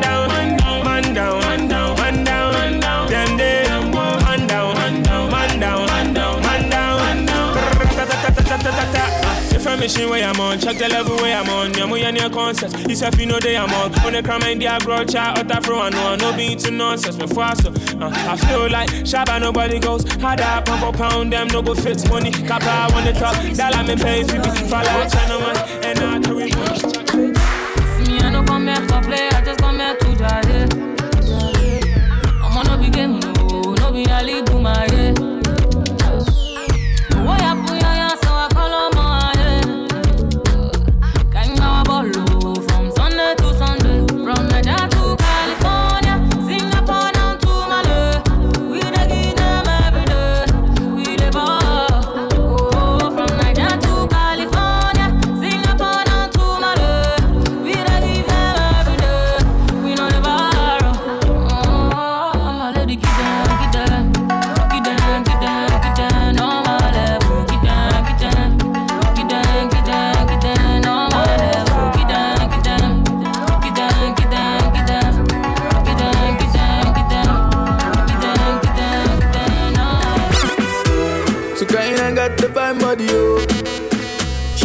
Machine 9.87 10.09
where 10.09 10.27
I'm 10.27 10.37
on, 10.41 10.59
check 10.59 10.77
the 10.77 10.89
level 10.89 11.15
where 11.15 11.37
I'm 11.37 11.47
on. 11.47 11.73
Yeah, 11.73 11.89
we 11.89 12.01
your 12.01 12.29
concept. 12.29 12.73
This 12.89 13.01
if 13.01 13.17
you 13.17 13.25
know 13.25 13.39
they 13.39 13.55
I'm 13.55 13.71
on. 13.71 13.93
When 14.03 14.11
they 14.11 14.21
come 14.21 14.43
in, 14.43 14.59
they 14.59 14.77
grow 14.79 15.05
chat 15.05 15.37
out 15.37 15.47
that 15.47 15.63
fro 15.63 15.81
and 15.81 15.95
no, 15.95 16.17
no 16.17 16.35
being 16.35 16.57
to 16.57 16.71
nonsense. 16.71 17.15
Before 17.15 17.55
so, 17.55 17.69
uh, 18.01 18.11
I 18.11 18.35
feel 18.35 18.69
like 18.69 18.89
Shabba 19.07 19.39
nobody 19.39 19.79
goes. 19.79 20.03
Had 20.15 20.39
that 20.39 20.65
pump 20.65 20.81
for 20.81 20.91
pound, 20.91 21.31
them 21.31 21.47
no 21.47 21.61
go 21.61 21.73
fits 21.73 22.05
money. 22.09 22.31
Kappa 22.31 22.93
on 22.93 23.05
the 23.05 23.13
top, 23.13 23.33
I 23.37 23.83
me 23.83 23.95
pay 23.95 24.25
for 24.25 24.33
me. 24.33 24.69
Like 24.69 25.09
China 25.09 25.39
man, 25.39 25.57
and 25.85 25.99
I 25.99 26.19
carry 26.19 26.51
See 26.51 27.06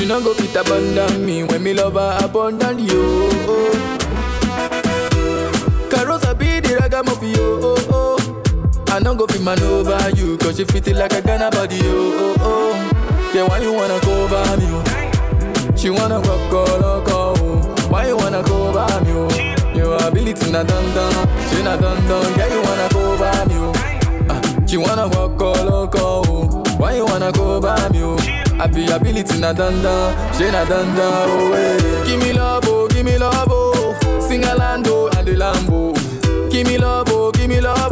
She 0.02 0.08
no 0.08 0.20
go 0.20 0.34
fit 0.34 0.56
abandon 0.56 1.24
me 1.24 1.44
when 1.44 1.62
me 1.62 1.72
love 1.74 1.94
her 1.94 2.24
abundant, 2.26 2.80
yo. 2.80 3.28
Carosa 5.88 6.36
be 6.36 6.58
the 6.58 6.76
ragamuffin, 6.80 7.30
yo. 7.30 7.60
Oh, 7.62 7.86
oh. 8.18 8.84
I 8.88 8.98
no 8.98 9.14
go 9.14 9.28
fit 9.28 9.40
man 9.42 9.62
over 9.62 10.10
you, 10.16 10.36
cause 10.38 10.58
you 10.58 10.64
fit 10.66 10.88
it 10.88 10.96
like 10.96 11.12
a 11.12 11.22
Ghana 11.22 11.52
body, 11.52 11.76
yo. 11.76 11.84
Oh, 11.86 12.34
oh. 12.40 13.32
Yeah, 13.32 13.46
why 13.46 13.60
you 13.60 13.72
wanna 13.72 14.00
go 14.00 14.24
over 14.24 14.56
me, 14.58 14.66
oh? 14.70 15.76
She 15.76 15.88
wanna 15.88 16.18
rock 16.18 16.52
all 16.52 16.84
over, 16.84 17.40
oh. 17.40 17.88
Why 17.88 18.08
you 18.08 18.16
wanna 18.16 18.42
go 18.42 18.70
over 18.70 19.04
me, 19.04 19.12
oh? 19.14 19.72
Your 19.76 19.94
ability 20.04 20.50
na 20.50 20.64
dun 20.64 20.84
dun, 20.96 21.12
she 21.48 21.62
na 21.62 21.76
dun 21.76 21.96
dun. 22.08 22.38
Yeah, 22.38 22.52
you 22.52 22.60
wanna 22.60 22.88
go 22.92 23.12
over 23.12 23.46
me, 23.46 23.54
oh. 23.54 23.72
Ah, 24.30 24.66
she 24.66 24.76
wanna 24.78 25.06
walk 25.06 25.40
all 25.40 25.72
over, 25.72 25.96
oh. 25.96 26.64
Why 26.76 26.96
you 26.96 27.04
wanna 27.04 27.30
go 27.30 27.54
over 27.54 27.76
me, 27.92 28.02
oh? 28.02 28.18
I 28.62 28.68
be 28.68 28.86
ability 28.92 29.40
na 29.40 29.52
dun, 29.52 29.74
she 30.34 30.44
na 30.52 30.64
danda, 30.64 31.26
oh. 31.26 31.52
Hey. 31.52 32.06
Give 32.06 32.20
me 32.20 32.32
love, 32.32 32.62
oh, 32.68 32.86
give 32.86 33.04
me 33.04 33.18
love, 33.18 33.48
oh. 33.50 34.20
Sing 34.20 34.44
a 34.44 34.54
lando 34.54 35.08
oh, 35.08 35.18
and 35.18 35.26
the 35.26 35.32
Lambo. 35.34 35.92
Give 36.48 36.68
me 36.68 36.78
love, 36.78 37.08
oh, 37.10 37.32
give 37.32 37.48
me 37.48 37.60
love, 37.60 37.91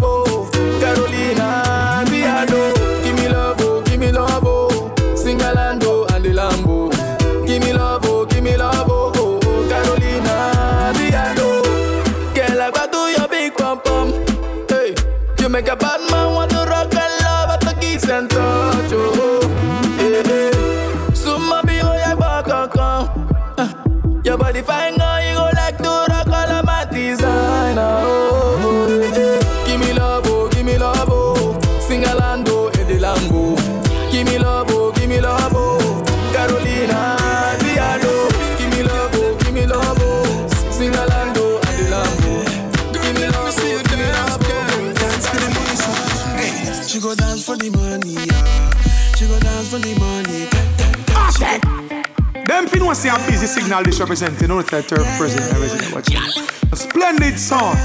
want 53.40 53.48
see 53.48 53.60
a 53.60 53.60
busy 53.60 53.60
signal 53.60 53.82
this 53.84 54.00
representing. 54.00 54.48
Don't 54.48 54.72
let 54.72 54.88
turf 54.88 55.06
president 55.18 55.58
resident 55.58 55.94
watch 55.94 56.08
it. 56.10 56.72
A 56.72 56.76
splendid 56.76 57.38
song. 57.38 57.76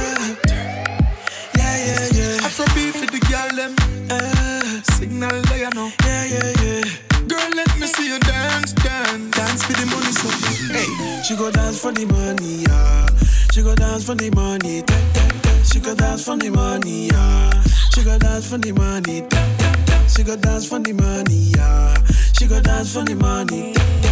Yeah, 1.55 1.77
yeah, 1.77 2.07
yeah. 2.13 2.45
Afro 2.45 2.65
beef 2.75 2.99
with 2.99 3.11
the 3.11 3.19
girl, 3.29 3.49
them. 3.55 3.75
Uh, 4.09 4.81
signal 4.95 5.41
there, 5.43 5.57
you 5.57 5.69
know. 5.71 5.91
Yeah, 6.03 6.25
yeah, 6.25 6.63
yeah. 6.63 6.83
Girl, 7.27 7.49
let 7.55 7.79
me 7.79 7.87
see 7.87 8.07
you 8.07 8.19
dance, 8.19 8.73
dance. 8.73 9.35
Dance 9.35 9.63
for 9.63 9.73
the 9.73 9.85
money, 9.85 10.11
so. 10.11 10.29
Hey, 10.73 11.23
she 11.23 11.35
go 11.35 11.51
dance 11.51 11.79
for 11.81 11.91
the 11.91 12.05
money, 12.05 12.63
yeah. 12.67 13.07
She 13.51 13.61
go 13.63 13.75
dance 13.75 14.05
for 14.05 14.15
the 14.15 14.29
money. 14.31 14.81
Da, 14.81 14.95
da, 15.13 15.27
da. 15.41 15.63
She 15.63 15.79
go 15.79 15.95
dance 15.95 16.25
for 16.25 16.37
the 16.37 16.49
money, 16.49 17.07
yeah. 17.07 17.63
She 17.93 18.03
go 18.03 18.17
dance 18.17 18.49
for 18.49 18.57
the 18.57 18.71
money. 18.73 19.21
Da, 19.21 19.57
da, 19.57 19.73
da. 19.85 20.07
She 20.07 20.23
go 20.23 20.35
dance 20.35 20.67
for 20.67 20.79
the 20.79 20.93
money, 20.93 21.51
yeah. 21.55 21.95
She 22.33 22.47
go 22.47 22.61
dance 22.61 22.93
for 22.93 23.03
the 23.03 23.15
money. 23.15 23.73
Da, 23.73 24.01
da. 24.01 24.04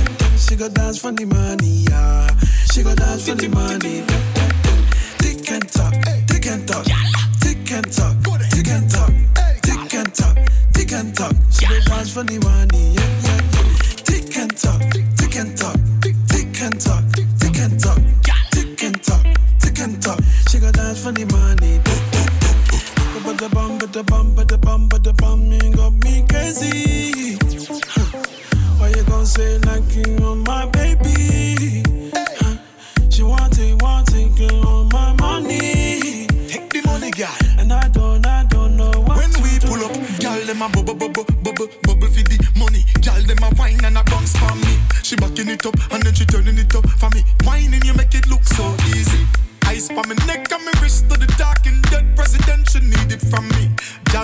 She 0.54 0.60
go 0.60 0.70
dance 0.70 1.00
for 1.00 1.12
the 1.12 1.26
money, 1.26 1.84
yeah. 1.90 2.30
She 2.72 2.84
go 2.84 2.94
dance 2.94 3.28
for 3.28 3.34
the 3.34 3.50
money. 3.50 4.06
Tick 5.18 5.50
and 5.50 5.68
talk, 5.68 5.94
tick 6.28 6.46
and 6.46 6.68
talk, 6.68 6.86
tick 7.42 7.72
and 7.72 7.92
talk, 7.92 8.14
tick 8.52 8.68
and 8.70 8.88
talk, 8.88 9.10
tick 9.64 9.94
and 9.96 10.14
talk, 10.14 10.38
tick 10.72 10.92
and 10.92 11.16
talk. 11.18 11.34
She 11.50 11.66
go 11.66 11.80
dance 11.90 12.14
for 12.14 12.22
the 12.22 12.38
money, 12.46 12.94
yeah, 12.94 13.18
yeah. 13.26 13.42
Tick 14.06 14.38
and 14.38 14.56
talk, 14.56 14.80
tick 15.18 15.36
and 15.38 15.58
talk, 15.58 15.76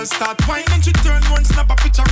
Gal 0.00 0.06
start 0.06 0.48
and 0.72 0.82
she 0.82 0.92
turn 0.92 1.22
one 1.24 1.44
snap 1.44 1.68
a 1.68 1.76
picture 1.76 2.09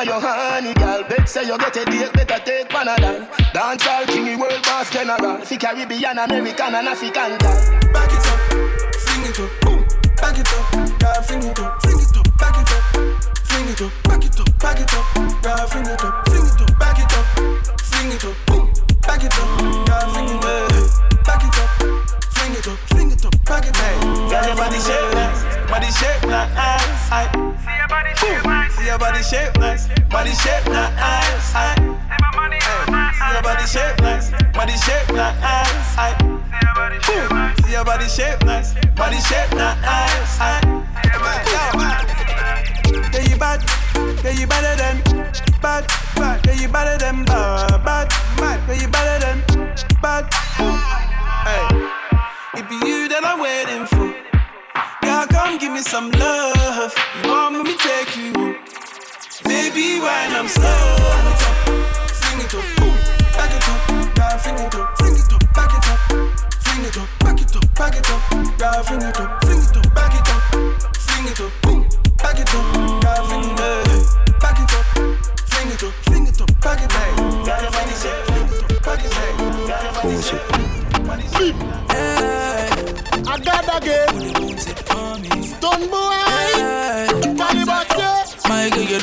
for 0.00 0.06
your 0.06 0.20
honey, 0.20 0.74
girl. 0.74 1.02
Bet 1.04 1.28
say 1.28 1.44
you 1.46 1.58
get 1.58 1.76
a 1.76 1.84
date, 1.84 2.12
better 2.12 2.44
take 2.44 2.68
Panadol. 2.68 3.28
Dance 3.52 3.86
all 3.86 4.04
king, 4.06 4.38
world 4.38 4.62
boss 4.62 4.90
general. 4.90 5.38
Fi 5.44 5.56
Caribbean, 5.56 6.18
American, 6.18 6.74
and 6.74 6.88
African 6.88 7.38
girl. 7.38 7.92
Back 7.92 8.10
it 8.12 8.26
up, 8.26 8.94
sing 8.94 9.24
it 9.24 9.40
up, 9.40 9.60
boom. 9.60 9.79
Me 55.80 55.84
some 55.84 56.10
love. 56.12 56.94
You 57.22 57.30
want 57.30 57.64
me 57.64 57.74
take 57.76 58.16
you? 58.16 58.32
Baby, 59.44 59.98
when 60.00 60.30
I'm 60.38 60.48
slow, 60.48 60.96
fling 62.20 62.40
it 62.44 62.54
up, 62.54 62.64
back 63.36 63.52
it 63.56 63.68
up, 63.68 63.80
girl, 64.14 64.38
fling 64.42 64.58
it 64.66 64.74
up, 64.74 64.98
fling 64.98 65.16
it 65.16 65.32
up, 65.32 65.54
back 65.54 65.72
it 65.76 65.88
up, 65.90 66.00
fling 66.64 66.84
it 66.84 66.96
up, 66.98 67.08
back 67.20 67.40
it 67.40 67.56
up, 67.56 67.74
back 67.74 67.96
it 67.96 68.10
up, 68.10 68.58
girl, 68.58 68.82
fling 68.82 69.02
it 69.02 69.20
up, 69.20 69.40
back 69.40 69.50
it 69.50 69.76
up, 69.76 69.89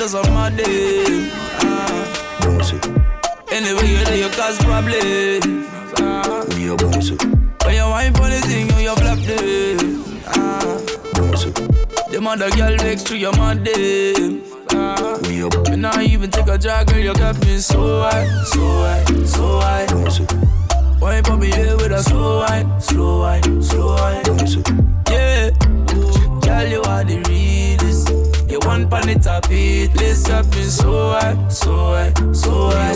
You 0.07 0.13
just 0.13 0.31
my 0.31 0.49
day. 0.49 1.29
Ah. 1.59 2.41
Anyway, 3.51 3.87
you 3.87 4.05
do 4.05 4.17
your 4.17 4.29
cause 4.29 4.57
problem. 4.59 5.67
Ah. 5.97 6.45
When 6.47 7.75
you 7.75 7.89
wine 7.89 8.13
for 8.13 8.29
the 8.29 8.39
thing, 8.47 8.69
you 8.79 8.95
flap 8.95 9.19
them. 9.27 10.21
Ah. 10.27 10.79
The 12.09 12.21
mother 12.21 12.49
girl 12.51 12.73
next 12.77 13.07
to 13.07 13.17
your 13.17 13.35
mother. 13.35 14.39
Ah. 14.71 15.19
Me 15.27 15.75
not 15.75 16.01
even 16.01 16.31
take 16.31 16.47
a 16.47 16.57
drag, 16.57 16.87
girl, 16.87 16.99
you 16.99 17.13
got 17.13 17.37
me 17.45 17.57
so 17.57 18.03
high, 18.03 18.25
so 18.45 18.61
high, 18.61 19.03
so 19.25 19.59
high. 19.59 19.87
Wine 21.01 21.23
for 21.25 21.35
me 21.35 21.51
here 21.51 21.75
with 21.75 21.91
a 21.91 22.01
slow 22.01 22.45
wine, 22.47 22.79
slow 22.79 23.19
wine, 23.19 23.61
slow 23.61 23.95
wine. 23.95 24.23
Yeah, 25.06 25.06
You 28.77 28.83
want 28.83 29.05
pan 29.05 29.09
it 29.09 29.25
up, 29.25 29.45
it 29.49 29.95
list 29.95 30.29
up 30.29 30.45
me 30.53 30.61
so 30.61 31.09
high, 31.09 31.47
so 31.47 31.87
high, 31.87 32.13
so 32.31 32.69
high. 32.69 32.91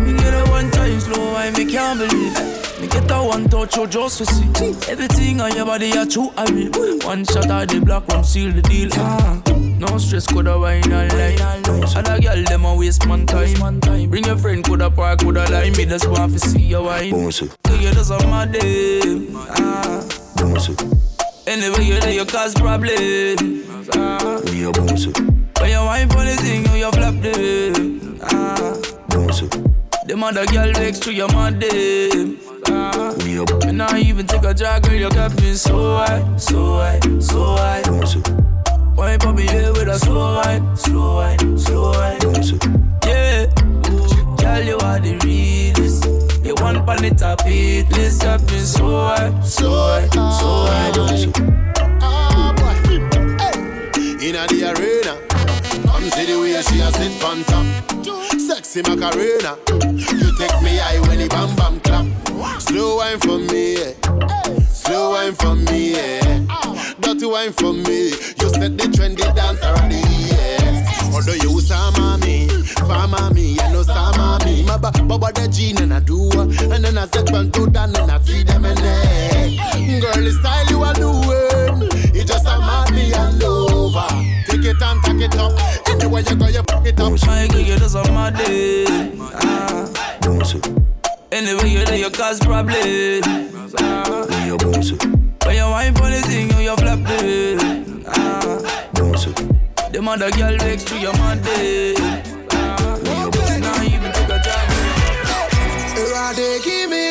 Me 0.00 0.12
get 0.18 0.34
a 0.34 0.50
one 0.50 0.68
time 0.72 0.98
slow 0.98 1.32
wine, 1.32 1.52
me 1.52 1.64
can't 1.64 2.00
believe. 2.00 2.34
Me 2.80 2.88
get 2.88 3.08
a 3.12 3.22
one 3.22 3.44
touch, 3.48 3.76
you 3.76 3.86
just 3.86 4.18
to 4.18 4.26
see. 4.26 4.90
Everything 4.90 5.40
on 5.40 5.54
your 5.54 5.66
body, 5.66 5.96
are 5.96 6.04
true, 6.04 6.32
I 6.36 6.50
will. 6.50 6.98
One 7.06 7.24
shot 7.24 7.48
of 7.48 7.68
the 7.68 7.80
black 7.84 8.08
one, 8.08 8.24
seal 8.24 8.50
the 8.50 8.62
deal. 8.62 8.88
Ah. 8.94 9.40
No 9.78 9.98
stress, 9.98 10.26
coulda 10.26 10.58
wine 10.58 10.92
all 10.92 11.06
night. 11.06 11.40
Other 11.94 12.20
girl, 12.20 12.42
them 12.42 12.64
a 12.64 12.74
waste 12.74 13.06
man 13.06 13.26
time. 13.26 14.10
Bring 14.10 14.24
your 14.24 14.36
friend, 14.36 14.64
coulda 14.64 14.90
park, 14.90 15.20
coulda 15.20 15.48
line. 15.48 15.76
Me 15.76 15.84
just 15.84 16.08
want 16.08 16.32
to 16.32 16.40
see 16.40 16.62
your 16.62 16.82
wine. 16.82 17.10
Girl, 17.10 17.30
you 17.30 17.92
just 17.92 18.10
on 18.10 18.28
my 18.28 18.46
day. 18.46 19.28
Ah. 19.32 21.13
Anyway, 21.46 21.84
you 21.84 22.00
there, 22.00 22.10
you 22.10 22.24
cause 22.24 22.54
problem. 22.54 23.64
Ah. 23.94 24.40
Me 24.46 24.64
a 24.64 24.72
bounce. 24.72 25.06
When 25.60 25.70
you 25.70 25.84
wine 25.84 26.08
for 26.08 26.24
the 26.24 26.36
thing, 26.40 26.64
you, 26.64 26.86
you 26.86 26.90
flap 26.92 27.14
ah. 27.14 27.20
them. 27.20 28.18
Ah. 28.22 28.74
Bounce. 29.08 29.40
The 30.06 30.16
other 30.16 30.46
girl 30.46 30.72
next 30.72 31.02
to 31.02 31.12
your 31.12 31.28
mother. 31.28 31.68
Ah. 32.68 33.14
Me 33.24 33.38
up. 33.38 33.64
Me 33.66 33.72
not 33.72 33.98
even 33.98 34.26
take 34.26 34.42
a 34.42 34.54
drag, 34.54 34.84
girl, 34.84 34.94
you 34.94 35.10
got 35.10 35.38
me 35.42 35.52
so 35.52 35.96
high, 35.96 36.24
so 36.38 36.76
high, 36.76 37.00
so 37.20 37.56
high. 37.56 37.82
Bounce. 37.82 38.16
Wine 38.96 39.20
for 39.20 39.34
me 39.34 39.42
here 39.42 39.70
with 39.72 39.88
a 39.88 39.98
slow 39.98 40.36
wine, 40.36 40.76
slow 40.76 41.16
wine, 41.16 41.58
slow 41.58 41.90
wine. 41.92 42.18
Bounce. 42.20 42.52
Yeah. 43.04 43.52
Ooh, 43.90 44.36
girl, 44.38 44.62
you 44.62 44.78
are 44.78 44.98
the 44.98 45.20
real 45.24 45.73
feet. 47.44 47.86
Let's 47.90 48.24
up 48.24 48.40
in 48.52 48.64
so 48.66 48.84
high, 48.84 49.40
so 49.42 49.70
high, 49.70 50.08
so 50.10 50.50
high. 50.66 50.92
Ah, 52.00 52.52
boy. 52.56 52.74
Hey. 53.38 54.28
Inna 54.28 54.46
the 54.48 54.72
arena, 54.72 55.14
come 55.86 56.08
see 56.10 56.26
the 56.26 56.40
way 56.40 56.60
she 56.62 56.80
a 56.80 56.90
sit 56.92 57.24
on 57.24 57.44
top. 57.44 57.66
Sexy 58.38 58.82
Macarena, 58.82 59.56
you 59.70 60.30
take 60.38 60.62
me 60.62 60.76
high 60.76 61.00
when 61.08 61.18
the 61.18 61.28
bam 61.28 61.54
bam 61.56 61.80
clap. 61.80 62.06
Slow 62.60 62.96
wine 62.96 63.18
for 63.20 63.38
me, 63.38 63.74
yeah. 63.78 64.58
slow 64.68 65.10
wine 65.12 65.34
for 65.34 65.54
me, 65.54 65.92
yeah. 65.92 66.44
dirty 67.00 67.26
wine 67.26 67.52
for 67.52 67.72
me. 67.72 68.10
You 68.40 68.48
set 68.50 68.76
the 68.76 68.86
trendy 68.92 69.34
dance 69.34 69.62
already, 69.62 69.96
yeah. 69.96 70.13
Although 71.14 71.34
you 71.34 71.60
sama 71.60 72.18
me, 72.18 72.48
fama 72.88 73.30
me, 73.32 73.52
you 73.52 73.68
know 73.70 73.82
sama 73.82 74.38
me. 74.44 74.64
My 74.64 74.76
ba 74.76 74.90
baba 74.90 75.30
the 75.32 75.46
gene 75.48 75.78
and 75.78 75.94
I 75.94 76.00
do, 76.00 76.28
and 76.32 76.82
then 76.84 76.98
I 76.98 77.06
set 77.06 77.30
one 77.30 77.52
to 77.52 77.70
down 77.70 77.94
and 77.94 78.10
I 78.10 78.18
feed 78.18 78.48
them 78.48 78.64
and 78.64 78.78
hey. 78.80 80.00
Girl, 80.00 80.24
the 80.24 80.32
style 80.32 80.66
you 80.66 80.82
are 80.82 80.92
doing, 80.94 81.88
it 82.14 82.26
just 82.26 82.46
a 82.46 82.58
mad 82.58 82.92
me 82.92 83.12
all 83.14 83.44
over. 83.44 84.08
Take 84.46 84.64
it 84.64 84.82
and 84.82 85.02
take 85.04 85.30
it 85.30 85.36
up, 85.38 85.52
anywhere 85.88 86.22
you 86.22 86.34
go, 86.34 86.48
you 86.48 86.62
fuck 86.68 86.86
it 86.86 87.00
up. 87.00 87.12
My 87.26 87.46
girl, 87.46 87.60
you 87.60 87.76
just 87.78 87.94
on 87.94 88.12
my 88.12 88.30
day. 88.30 88.84
Ah. 89.34 89.86
Anyway, 91.30 91.68
you 91.68 91.84
know 91.84 91.94
you 91.94 92.10
cause 92.10 92.40
problem. 92.40 93.22
Ah. 93.78 94.26
When 95.46 95.56
you 95.56 95.64
wine 95.70 95.94
for 95.94 96.10
the 96.10 96.22
thing, 96.26 96.53
The 100.04 100.10
mother 100.10 100.30
girl 100.32 100.58
vex 100.58 100.84
to 100.84 100.98
your 100.98 101.16
mother. 101.16 101.94
Now 102.52 103.82
you 103.82 103.94
even 103.96 104.12
take 104.12 104.28
a 104.28 104.38
job. 104.44 104.68
They 106.36 106.60
give 106.62 106.90
me 106.90 107.03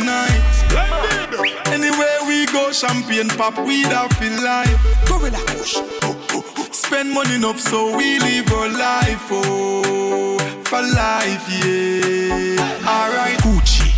tonight. 0.00 0.42
Anywhere 1.66 2.18
we 2.26 2.46
go, 2.46 2.72
champagne 2.72 3.28
pop, 3.28 3.58
we 3.66 3.82
da 3.82 4.08
feel 4.18 4.36
like 4.42 4.76
Gorilla 5.06 5.42
Kush. 5.46 5.76
Spend 6.72 7.10
money 7.12 7.34
enough 7.36 7.60
so 7.60 7.96
we 7.96 8.18
live 8.20 8.52
our 8.52 8.68
life, 8.68 9.26
oh, 9.30 10.38
for 10.64 10.82
life, 10.82 11.46
yeah. 11.64 12.86
Alright. 12.86 13.38
Gucci, 13.44 13.90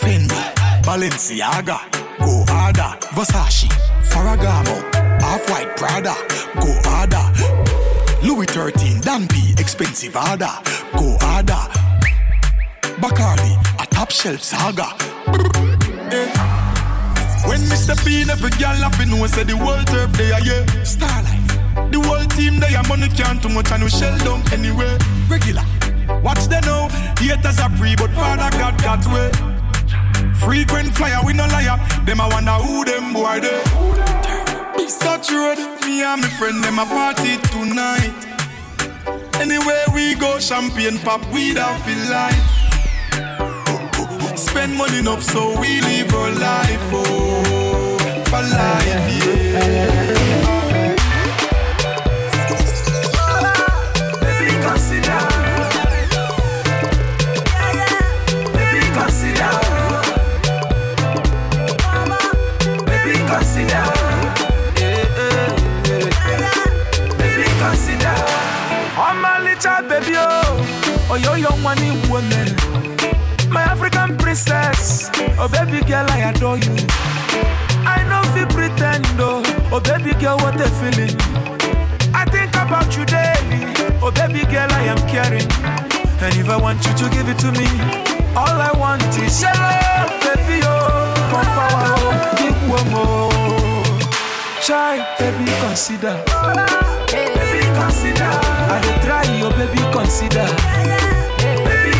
Fendi, 0.00 0.40
Balenciaga, 0.82 1.78
go 2.18 2.44
harder, 2.48 2.92
Versace, 3.14 3.68
Ferragamo, 4.10 4.76
Off-White 5.22 5.76
Prada, 5.76 6.14
go 6.60 6.72
harder. 6.88 7.26
Louis 8.22 8.46
13, 8.46 9.00
Dan 9.00 9.26
P, 9.28 9.54
expensive 9.58 10.14
harder, 10.14 10.54
go 10.96 11.16
harder. 11.20 11.64
Bacardi, 13.00 13.52
a 13.82 13.86
top 13.86 14.10
shelf 14.10 14.42
saga. 14.42 14.88
Eh. 16.12 16.28
When 17.48 17.60
Mr. 17.70 17.94
Bean, 18.04 18.30
every 18.30 18.50
girl 18.50 18.76
laughing, 18.78 19.10
know 19.10 19.26
say 19.26 19.44
the 19.44 19.56
world 19.56 19.86
turf 19.86 20.12
they 20.12 20.32
are 20.32 20.40
yeah. 20.40 20.64
Starlife, 20.82 21.90
the 21.92 22.00
whole 22.00 22.26
team 22.36 22.60
they 22.60 22.74
are 22.74 22.86
money 22.88 23.08
can't 23.08 23.42
too 23.42 23.48
much 23.48 23.70
and 23.72 23.82
we 23.84 23.90
shell 23.90 24.16
down 24.18 24.42
anyway. 24.52 24.96
Regular, 25.28 25.64
watch 26.22 26.44
them 26.46 26.62
now. 26.64 26.88
Haters 27.18 27.60
are 27.60 27.70
free, 27.76 27.94
but 27.96 28.10
Father 28.10 28.50
God 28.58 28.76
got 28.82 29.04
way. 29.12 29.30
Frequent 30.40 30.94
flyer, 30.96 31.20
we 31.24 31.32
no 31.32 31.46
liar. 31.46 31.78
Them 32.04 32.20
I 32.20 32.28
wonder 32.28 32.52
who 32.52 32.84
them 32.84 33.12
boy 33.12 33.40
they. 33.40 33.60
Touch 35.00 35.30
road, 35.32 35.56
me 35.86 36.02
and 36.02 36.20
my 36.20 36.28
friend 36.28 36.62
them 36.62 36.78
a 36.78 36.84
party 36.84 37.38
tonight. 37.48 38.12
Anywhere 39.40 39.84
we 39.94 40.14
go, 40.14 40.38
champagne 40.38 40.98
pop, 40.98 41.24
we 41.32 41.54
don't 41.54 41.80
feel 41.82 42.10
like. 42.10 43.49
Spend 44.40 44.74
money 44.76 44.98
enough 44.98 45.22
so 45.22 45.58
we 45.60 45.80
live 45.82 46.12
our 46.14 46.30
life, 46.32 46.80
oh, 46.92 47.98
for 48.26 48.42
life, 48.42 49.06
yeah. 49.24 50.40
Baby, 54.20 54.52
consider. 54.66 55.20
Baby, 58.56 58.86
consider. 58.96 59.52
Baby, 62.86 63.14
consider. 63.30 63.84
Baby, 67.18 67.46
consider. 67.60 68.16
I'm 68.96 69.24
a 69.24 69.44
little 69.44 69.82
baby, 69.88 70.14
oh, 70.16 71.08
oh, 71.10 71.16
you're 71.16 71.38
young 71.38 71.62
money 71.62 71.90
woman. 72.08 72.39
My 73.50 73.62
African 73.62 74.16
princess, 74.16 75.10
oh 75.38 75.48
baby 75.48 75.84
girl, 75.86 76.06
I 76.08 76.30
adore 76.30 76.58
you. 76.58 76.76
I 77.84 78.04
know 78.08 78.22
if 78.24 78.36
you 78.38 78.46
pretend, 78.46 79.04
oh, 79.18 79.42
oh 79.72 79.80
baby 79.80 80.12
girl, 80.20 80.36
what 80.38 80.54
a 80.60 80.68
feeling. 80.78 81.16
I 82.14 82.24
think 82.26 82.54
about 82.54 82.96
you 82.96 83.04
daily, 83.04 83.66
oh 84.02 84.12
baby 84.14 84.44
girl, 84.50 84.70
I 84.70 84.84
am 84.86 84.98
caring. 85.08 85.48
And 86.22 86.36
if 86.36 86.48
I 86.48 86.56
want 86.56 86.84
you 86.86 86.92
to 86.94 87.10
give 87.10 87.28
it 87.28 87.38
to 87.40 87.50
me, 87.52 87.66
all 88.36 88.54
I 88.60 88.70
want 88.78 89.02
is 89.18 89.42
your 89.42 89.50
love, 89.50 90.14
baby, 90.22 90.60
oh, 90.62 91.14
come 91.30 91.48
forward, 91.56 91.98
oh, 91.98 92.34
give 92.38 92.58
one 92.70 92.88
more. 92.94 93.30
Try, 94.62 95.02
baby, 95.18 95.50
consider. 95.58 96.22
Baby, 97.10 97.66
consider. 97.74 98.30
I 98.70 98.78
try, 99.02 99.24
your 99.38 99.50
baby, 99.58 99.82
consider. 99.90 101.09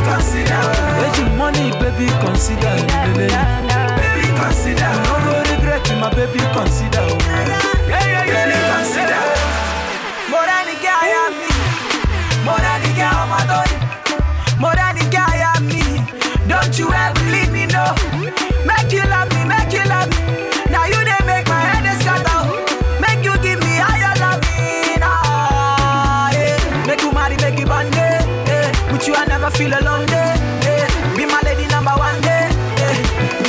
Baby, 0.01 0.13
consider. 0.13 0.61
Aging 1.05 1.37
money, 1.37 1.71
baby, 1.73 2.07
consider. 2.25 2.73
Baby, 3.15 4.29
consider. 4.41 4.91
No 5.05 5.15
go 5.25 5.33
regret, 5.51 5.85
my 6.01 6.09
baby, 6.15 6.41
consider. 6.53 7.05
Yeah, 7.89 8.07
yeah, 8.07 8.25
yeah, 8.25 8.47
baby, 8.47 8.59
consider. 8.73 9.10
Never 29.41 29.51
feel 29.57 29.73
alone, 29.73 30.07
yeah. 30.09 30.37
yeah. 30.65 31.17
Be 31.17 31.25
my 31.27 31.41
lady 31.45 31.67
number 31.69 31.93
one, 31.97 32.21
yeah. 32.23 32.51
yeah. 32.77 32.97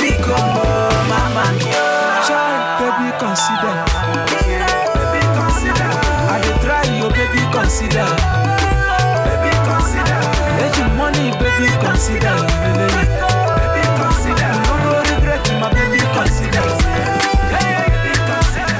Because 0.00 1.08
mama 1.08 1.44
mia. 1.58 1.84
Try, 2.26 2.52
baby, 2.80 3.08
consider. 3.20 3.74
Baby, 4.32 5.20
consider. 5.36 5.90
I 6.32 6.40
dey 6.42 6.56
try, 6.64 6.82
your 6.98 7.10
baby, 7.10 7.42
consider. 7.52 8.08
Baby, 9.26 9.52
consider. 9.68 10.20
Aging 10.64 10.92
money, 10.96 11.30
baby, 11.40 11.68
consider. 11.84 12.34
Baby, 13.60 13.82
consider. 14.00 14.50
No 14.64 14.74
go 14.84 14.92
regret, 15.12 15.44
my 15.60 15.68
baby, 15.72 16.00
consider. 16.16 16.64
Hey, 17.52 17.84
baby, 17.92 18.12
consider. 18.28 18.76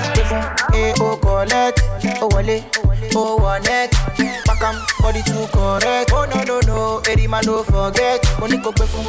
Eh, 0.74 0.94
oh, 1.00 1.16
collect, 1.20 1.82
oh, 2.22 2.28
wale, 2.34 2.64
oh, 3.14 3.36
one 3.36 3.62
neck. 3.64 3.90
Back 3.90 3.91
am, 4.62 4.76
body 5.00 5.22
too 5.22 5.46
correct. 5.52 6.10
Oh, 6.12 6.24
no, 6.26 6.42
no, 6.44 6.60
no, 6.66 6.98
Eddie 7.08 7.26
man, 7.26 7.44
don't 7.44 7.64
forget. 7.66 8.24
Money 8.40 8.58
go 8.58 8.72
pay 8.72 8.86
for, 8.86 9.04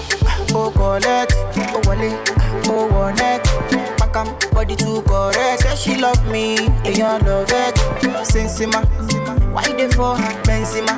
oh, 0.56 0.72
collect, 0.72 1.34
oh, 1.36 1.82
wale, 1.88 2.20
oh, 2.68 2.88
one 2.92 3.16
neck. 3.16 3.44
Back 3.98 4.16
am, 4.16 4.28
body 4.52 4.76
too 4.76 5.02
correct. 5.04 5.62
Say 5.64 5.76
she 5.76 6.02
love 6.02 6.24
me, 6.32 6.58
and 6.58 6.98
you 6.98 7.04
love 7.04 7.50
it. 7.50 7.76
Sensima, 8.26 8.84
why 9.52 9.72
they 9.74 9.90
for 9.90 10.16
her, 10.16 10.42
Benzema? 10.44 10.96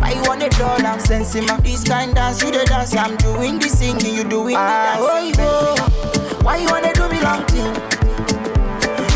Why 0.00 0.12
you 0.12 0.22
want 0.22 0.42
a 0.42 0.48
dollar, 0.50 0.98
Sensima? 1.00 1.62
This 1.62 1.84
kind 1.84 2.14
dance, 2.14 2.42
you 2.42 2.50
the 2.50 2.64
dance, 2.64 2.94
I'm 2.96 3.16
doing 3.16 3.58
the 3.58 3.68
singing, 3.68 4.14
you 4.14 4.24
doing 4.24 4.54
the 4.54 4.60
ah, 4.60 4.96
dance. 5.20 5.38
Oh, 5.38 5.78
yo. 6.38 6.44
Why 6.44 6.58
you 6.58 6.68
wanna 6.68 6.92
do 6.94 7.08
me 7.08 7.20
long 7.20 7.44
thing? 7.46 7.74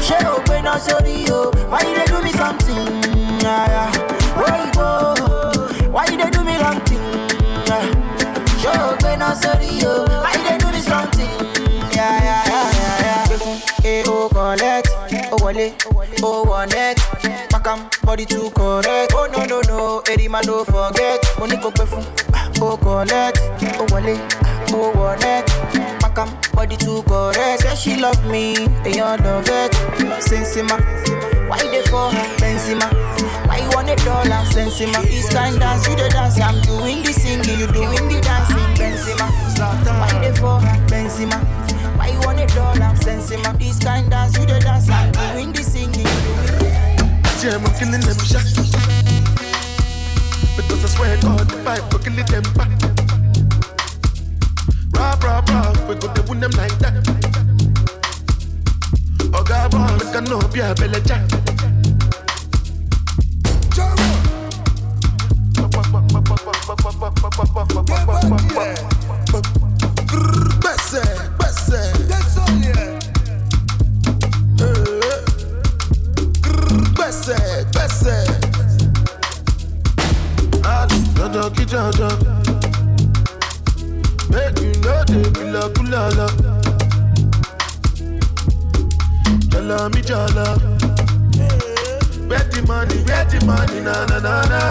She 0.03 0.15
open 0.27 0.67
up 0.67 0.81
sorry 0.81 1.25
yo. 1.25 1.51
Why 1.69 1.81
you 1.83 1.95
dey 1.97 2.05
do 2.07 2.23
me 2.23 2.31
something? 2.33 2.87
Yeah, 3.41 3.91
yeah. 3.91 4.22
Why 4.43 4.71
go? 4.75 5.15
Why 5.91 6.07
you 6.11 6.17
dey 6.19 6.31
do 6.31 6.43
me 6.45 6.57
wrong 6.59 6.81
thing? 6.83 7.03
She 8.61 8.69
open 8.69 9.23
up 9.23 9.37
sorry 9.37 9.67
yo. 9.81 10.05
Why 10.23 10.33
you 10.37 10.45
dey 10.49 10.59
do 10.59 10.73
me 10.73 10.81
something? 10.81 11.29
Yeah, 11.95 12.19
yeah, 12.23 12.43
yeah, 12.47 12.71
yeah, 12.79 13.29
yeah. 13.31 13.85
Eh, 13.85 14.03
oh, 14.07 14.29
collect, 14.33 14.89
oh, 15.33 15.39
wale, 15.45 15.75
oh, 16.23 16.45
one 16.45 16.69
neck. 16.71 16.97
Back 17.51 17.67
am, 17.67 17.89
body 18.05 18.25
too 18.25 18.51
correct. 18.55 19.13
Oh, 19.15 19.29
no, 19.33 19.45
no, 19.45 19.61
no, 19.67 20.03
Eddie 20.09 20.29
man, 20.29 20.45
don't 20.45 20.65
forget. 20.67 21.21
Money 21.39 21.57
go 21.57 21.71
pay 21.71 21.85
for, 21.87 22.03
oh, 22.63 22.77
collect, 22.77 23.39
oh, 23.79 23.87
wale, 23.93 24.19
oh, 24.71 24.93
one 24.97 25.19
neck. 25.21 25.47
Back 26.15 26.53
body 26.53 26.77
too 26.77 27.03
correct. 27.05 27.63
Say 27.63 27.75
she 27.75 28.01
love 28.01 28.23
me, 28.31 28.55
and 28.57 28.95
you 28.95 29.03
love 29.03 29.49
it. 29.49 29.73
Sensima, 30.21 30.77
why 31.49 31.57
they 31.57 31.83
for 31.89 32.11
her, 32.11 32.37
Benzema? 32.37 32.87
Why 33.49 33.59
you 33.59 33.71
want 33.75 33.89
a 33.89 33.97
dollar, 34.05 34.45
Sensima? 34.53 35.03
This 35.05 35.33
kind 35.33 35.59
dance, 35.59 35.89
you 35.89 35.97
the 35.97 36.11
dance, 36.11 36.39
I'm 36.39 36.61
doing 36.61 37.03
the 37.03 37.13
singing, 37.13 37.59
you 37.59 37.67
doing 37.67 38.09
the 38.13 38.21
dancing, 38.21 38.57
Benzema. 38.77 39.27
Why 40.01 40.19
they 40.21 40.35
for 40.37 40.61
her, 40.61 40.87
Benzema? 40.87 41.39
Why 41.97 42.09
you 42.09 42.21
want 42.21 42.41
a 42.41 42.47
dollar, 42.55 42.95
Sensima? 43.01 43.59
This 43.59 43.79
kind 43.79 44.11
dance, 44.11 44.37
you 44.37 44.45
the 44.45 44.61
dance, 44.61 44.91
I'm 44.91 45.13
doing 45.13 45.53
the 45.53 45.63
singing, 45.63 46.07
I'm 47.43 47.65
killing 47.79 48.01
them 48.01 48.19
shot. 48.21 48.45
Because 50.57 50.85
I 50.85 50.89
swear 50.89 51.17
God, 51.23 51.49
the 51.49 51.57
vibe 51.65 51.91
will 51.91 52.01
kill 52.01 52.25
them 52.25 52.43
back. 52.55 53.02
Rob, 54.95 55.23
rob, 55.25 55.49
rob, 55.49 55.89
we 55.89 55.95
go 55.97 56.13
to 56.13 56.23
win 56.29 56.41
them 56.41 56.51
like 56.53 56.79
that. 56.79 56.95
Oh 59.35 59.43
God, 59.45 59.71
boy, 59.71 60.05
make 60.05 60.17
I 60.17 60.21
know 60.21 60.41
be 60.49 60.61
a 60.61 60.75
belly 60.75 61.01
jack. 61.03 61.23
Eh, 81.43 81.51
kí 81.51 81.65
dandan. 81.67 82.42
Make 84.33 84.59
you 84.61 84.73
no 84.85 84.95
dey 85.11 85.27
kula 85.37 85.63
kula 85.75 86.03
la. 86.19 86.27
Jala 89.51 89.79
mi 89.95 90.01
jala. 90.03 90.47
Where 92.29 92.45
the 92.53 92.61
money, 92.67 92.97
where 93.07 93.25
the 93.27 93.39
money, 93.47 93.81
na 93.81 93.95
na 94.07 94.19
na 94.27 94.35
na. 94.53 94.63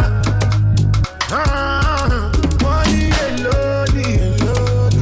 Ah, 1.32 2.32
money 2.64 3.12
alone, 3.26 4.02
alone. 4.26 5.00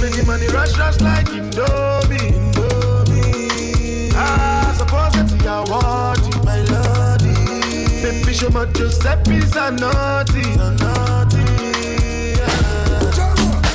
Make 0.00 0.14
the 0.16 0.22
money 0.26 0.48
rush, 0.48 0.76
rush 0.78 1.00
like 1.00 1.26
Indomie, 1.28 2.32
Indomie. 2.38 4.12
Ah, 4.14 4.74
suppose 4.76 5.14
it's 5.22 5.34
your 5.44 5.62
word, 5.70 6.20
my 6.44 6.58
lordy. 6.72 7.34
Baby, 8.02 8.32
show 8.34 8.50
my 8.50 8.64
Giuseppe's 8.66 9.54
a 9.56 9.70
naughty, 9.70 10.42
a 10.58 10.70
naughty. 10.82 11.31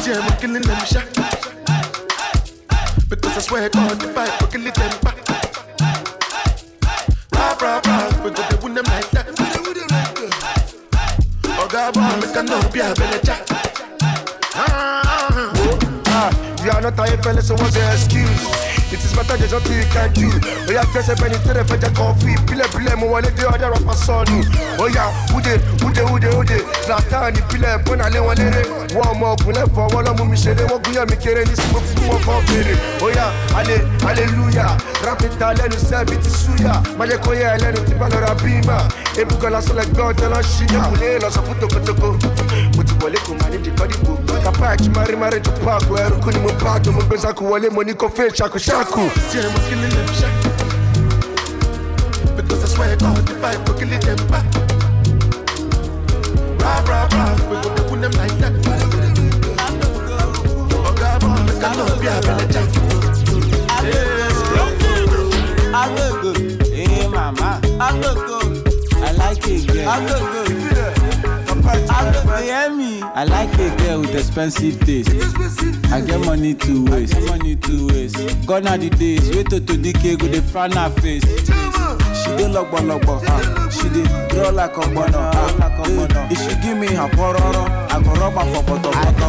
Yeah, 0.07 0.19
I'm 0.19 0.37
killing 0.39 0.61
them 0.61 0.79
shot. 0.85 1.03
Because 3.09 3.35
I 3.35 3.41
swear 3.41 3.67
God, 3.67 3.99
the 3.99 4.07
vibe 4.07 4.39
will 4.39 4.47
kill 4.47 4.63
them 4.63 4.73
back. 5.03 5.17
Rap, 7.33 7.61
rap, 7.61 7.85
rap, 7.85 8.23
we 8.23 8.31
go 8.31 8.47
to 8.47 8.57
win 8.63 8.73
them 8.73 8.85
like 8.85 9.09
that. 9.11 9.27
Oh 11.59 11.67
God, 11.69 11.93
boy, 11.93 12.25
make 12.25 12.37
I 12.37 12.41
know 12.41 12.61
be 12.71 12.79
a 12.79 12.93
belly 12.95 13.19
jack. 13.21 13.45
Ah, 14.55 15.51
Ah, 16.07 16.63
you 16.63 16.71
are 16.71 16.81
not 16.81 16.97
a 16.97 17.21
fella, 17.21 17.41
so 17.41 17.55
what's 17.55 17.75
your 17.75 17.91
excuse? 17.91 18.86
It 18.89 19.03
is 19.03 19.11
better 19.13 19.35
there's 19.37 19.51
nothing 19.51 19.77
you 19.77 19.87
can 19.91 20.13
do. 20.13 20.27
Oh 20.67 20.71
yeah, 20.71 20.85
press 20.91 21.09
a 21.09 21.15
penny 21.15 21.35
to 21.35 21.51
the 21.53 21.91
coffee. 21.95 22.35
Pile 22.47 22.63
pile 22.71 22.95
mo 22.95 23.07
wale 23.11 23.29
de 23.35 23.43
other 23.47 23.71
rapper 23.71 23.95
sonu. 23.95 24.39
Oh 24.79 24.87
yeah, 24.87 25.11
ude 25.35 25.59
ude 25.83 26.03
ude 26.13 26.29
ude. 26.39 26.57
Zlatan 26.85 27.33
ni 27.35 27.41
pile 27.51 27.77
pona 27.83 28.09
le 28.09 28.19
wale 28.19 28.47
re. 28.49 28.63
Wọ́n 28.95 29.19
mọ 29.19 29.27
ọkùnrin 29.35 29.67
fọ 29.75 29.81
wọ́n 29.93 30.03
lọ́mú 30.07 30.23
mi 30.29 30.37
ṣeré 30.37 30.63
wọ́n 30.71 30.79
gúnyàn 30.83 31.05
mi 31.09 31.15
kéré 31.23 31.43
ní 31.49 31.55
sinmi 31.55 31.79
fún 31.87 32.07
wọn 32.09 32.19
fọ́ 32.25 32.37
fèrè. 32.47 32.75
Oh 33.03 33.09
yeah, 33.09 33.57
ale 33.59 33.75
hallelujah. 34.05 34.77
Yẹ 37.37 37.47
ẹlẹ́nu 37.55 37.79
tí 37.87 37.93
bá 37.99 38.07
lọ́ra 38.09 38.33
bímà. 38.43 38.77
Ebúkan 39.21 39.51
lásán 39.53 39.75
lẹ 39.77 39.83
gbọ́ 39.93 40.03
ọjọ́ 40.11 40.27
lọ 40.33 40.39
ṣíyà. 40.51 40.81
Kùlé 40.89 41.19
lọ 41.23 41.29
sọ 41.35 41.41
fún 41.45 41.55
tokotoko. 41.61 42.07
Mo 42.75 42.81
ti 42.87 42.93
wọlé 43.01 43.17
kò 43.25 43.31
máa 43.39 43.49
ní 43.51 43.57
di 43.63 43.69
kọ́dìbò. 43.77 44.13
Kàpá 44.43 44.65
ẹ̀kí 44.73 44.89
máa 44.95 45.05
rí 45.09 45.15
máa 45.21 45.29
rí 45.33 45.39
ju 45.45 45.51
páàkù 45.65 45.93
ẹrù 46.03 46.15
kú 46.23 46.29
ni 46.33 46.39
mo 46.39 46.49
bá 46.63 46.79
tó 46.83 46.91
mo 46.91 47.01
gbé 47.07 47.17
sáku 47.17 47.43
wọlé 47.51 47.69
mo 47.75 47.81
ní 47.83 47.93
kó 47.93 48.07
fẹ́ 48.17 48.31
ṣàkóṣàkù. 48.77 49.03
See 49.29 49.41
them 49.41 49.55
killing 49.67 49.93
them 49.97 50.09
shot. 50.17 50.33
Because 52.35 52.63
I 52.63 52.67
swear 52.67 52.95
God, 52.97 53.25
the 53.27 53.33
vibe 53.41 53.61
will 53.65 53.75
kill 53.79 53.89
them 53.89 54.19
back. 54.31 54.45
Rap, 56.61 56.87
rap, 56.87 57.13
rap, 57.13 57.39
we 57.49 57.55
go 57.63 57.69
to 57.89 57.95
them 58.01 58.13
like 58.19 58.37
that. 58.41 58.53
Oh 60.73 60.93
God, 60.99 61.17
boy, 61.21 61.39
make 61.47 61.63
I 61.63 61.67
know 61.75 61.87
be 61.99 62.07
a 62.07 62.09
belly 62.21 62.45
jack. 62.53 62.69
I 65.73 65.81
look 65.95 66.15
good, 66.21 66.39
hey 66.67 67.07
mama. 67.07 67.49
I 67.79 67.81
look 67.97 68.19
good, 68.27 68.51
I 68.97 69.11
like 69.13 69.47
it, 69.47 69.67
girl. 69.67 69.89
I 69.89 69.91
look 70.05 70.23
good, 70.33 70.96
I 71.69 73.23
like 73.25 73.53
a 73.59 73.75
girl 73.83 74.01
with 74.01 74.15
expensive 74.15 74.79
taste. 74.85 75.09
I 75.91 76.01
get 76.01 76.19
money 76.25 76.53
to 76.53 76.85
waste. 76.85 77.19
Money 77.27 77.55
to 77.55 77.87
waste. 77.87 78.45
Gone 78.45 78.67
are 78.67 78.77
the 78.77 78.89
days. 78.89 79.29
Wait 79.35 79.49
till 79.49 79.59
to 79.59 79.77
decay 79.77 80.15
with 80.15 80.31
the 80.31 80.41
front 80.41 80.77
of 80.77 80.95
face. 80.99 81.23
She 82.23 82.29
dey 82.37 82.47
lọgbọlọgbọ, 82.47 83.15
uh, 83.15 83.29
ah. 83.29 83.69
she 83.69 83.87
dey 83.89 84.03
draw 84.29 84.49
like 84.49 84.73
ọgbọnọ. 84.73 85.15
Uh, 85.15 85.51
ah. 85.61 86.27
if 86.31 86.39
she 86.39 86.55
give 86.61 86.77
me 86.77 86.87
her 86.87 87.07
pororo, 87.09 87.63
I 87.91 88.01
go 88.03 88.11
rub 88.19 88.33
her 88.33 88.45
for 88.53 88.63
pọtọpọtọ. 88.63 89.27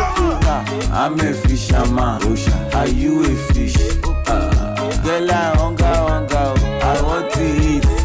Oh, 0.00 0.40
ah. 0.44 1.04
I'm 1.04 1.20
a 1.20 1.32
fisherman, 1.34 2.22
are 2.74 2.88
you 2.88 3.22
a 3.24 3.34
fish? 3.52 3.76
Uh, 4.26 5.02
girl, 5.04 5.30
I 5.30 5.56
hunger, 5.56 5.84
hunger, 5.84 6.54
oh. 6.56 6.80
I 6.82 7.02
want 7.02 7.32
to 7.32 7.44
eat. 7.44 7.97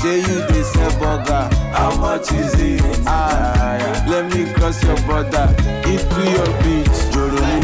Say 0.00 0.18
you 0.20 0.38
they 0.48 0.62
sell 0.62 0.92
burger. 1.00 1.48
How 1.72 1.96
much 1.98 2.32
is 2.32 2.54
it? 2.60 2.82
Ah, 3.06 3.76
yeah. 3.78 4.06
let 4.08 4.24
me 4.32 4.52
cross 4.54 4.82
your 4.84 4.96
border. 5.06 5.46
Eat 5.90 6.04
to 6.12 6.22
your 6.36 6.50
beach, 6.62 6.98
Joromi. 7.12 7.58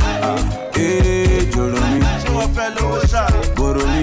Eh, 0.74 1.44
Joromi. 1.52 2.00
Boromi. 3.56 4.02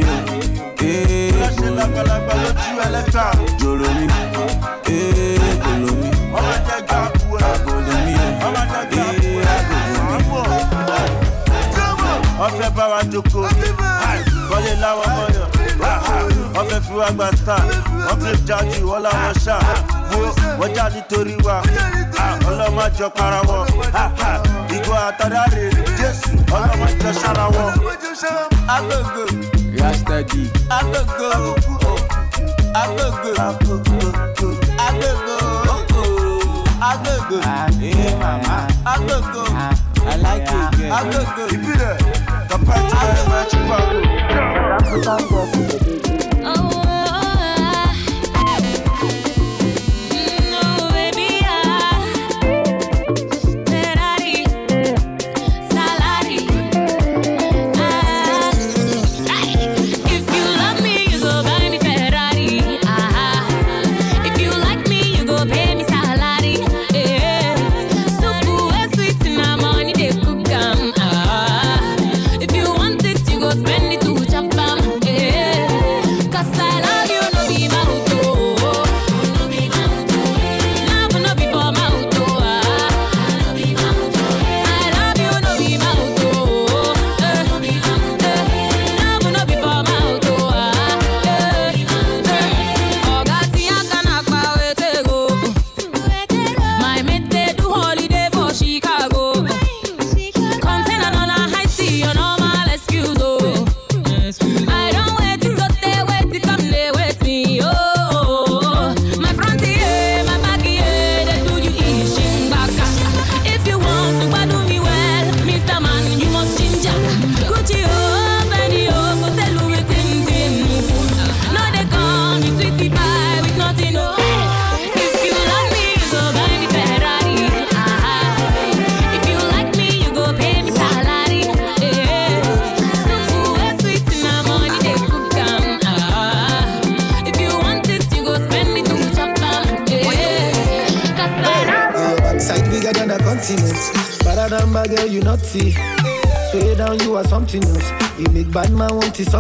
Eh, 0.82 1.32
Joromi. 1.58 2.00
Eh, 3.58 3.58
Joromi. 3.60 4.08
Eh, 4.88 5.40
fúwágbà 16.90 17.28
star 17.42 17.62
wọ́n 18.06 18.18
fi 18.24 18.32
jájú 18.48 18.82
wọ́n 18.90 19.02
láwọn 19.06 19.34
ṣá. 19.46 19.56
Wo 20.12 20.20
wọ́n 20.60 20.70
já 20.76 20.86
nítorí 20.94 21.36
wa. 21.46 21.56
Ọlọ́mọ 22.50 22.84
jọ 22.98 23.08
para 23.18 23.40
wọ 23.50 23.58
ìgò 24.76 24.94
àtàrà 25.08 25.44
rè. 25.54 25.64
Jésù. 26.00 26.32
Ọlọ́mọ 26.56 26.88
jọ 27.02 27.10
sára 27.22 27.46
wọ. 27.56 27.66
agogo. 28.76 29.24
Rastadi 29.80 30.42
agogo. 30.78 31.30
Agogo. 32.82 33.32
Agogo. 33.46 33.98
Agogo. 34.88 35.36
Agogo. 38.94 39.44
Agogo. 40.98 41.34
Ìbílẹ̀. 41.56 41.96
Tọ́pẹ́ 42.50 42.78
tí 42.90 42.96
wọ́n 43.06 43.26
máa 43.32 43.44
ti 43.50 43.58
pa 43.68 43.78
kò. 45.30 45.89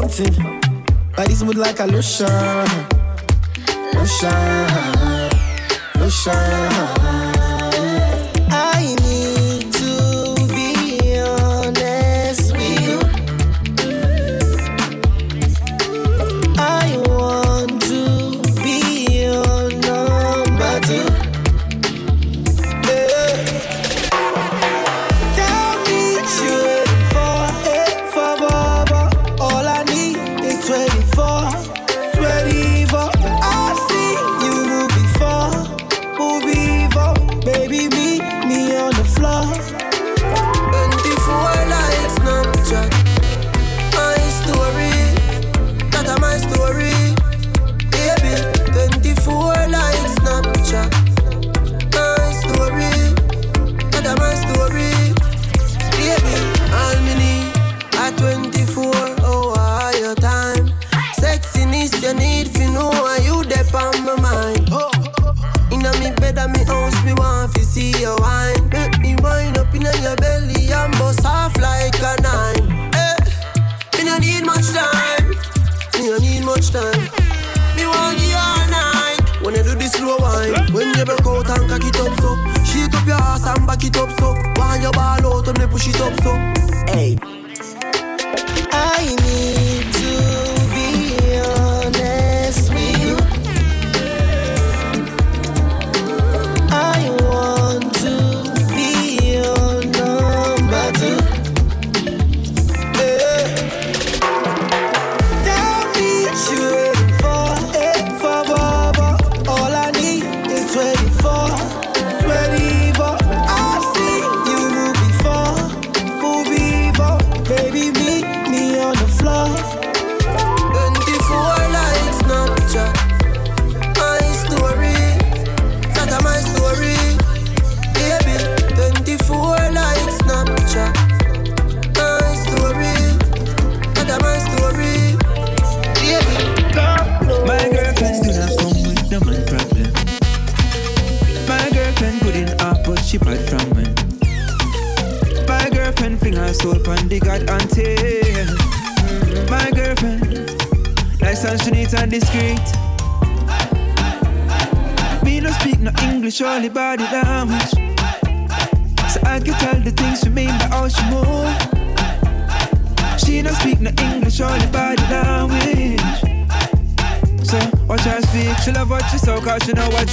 something. 0.07 0.61
Body 1.15 1.33
smooth 1.33 1.57
like 1.57 1.79
a 1.79 1.85
lotion. 1.85 2.27
Lotion. 3.93 4.67
Lotion. 5.99 6.98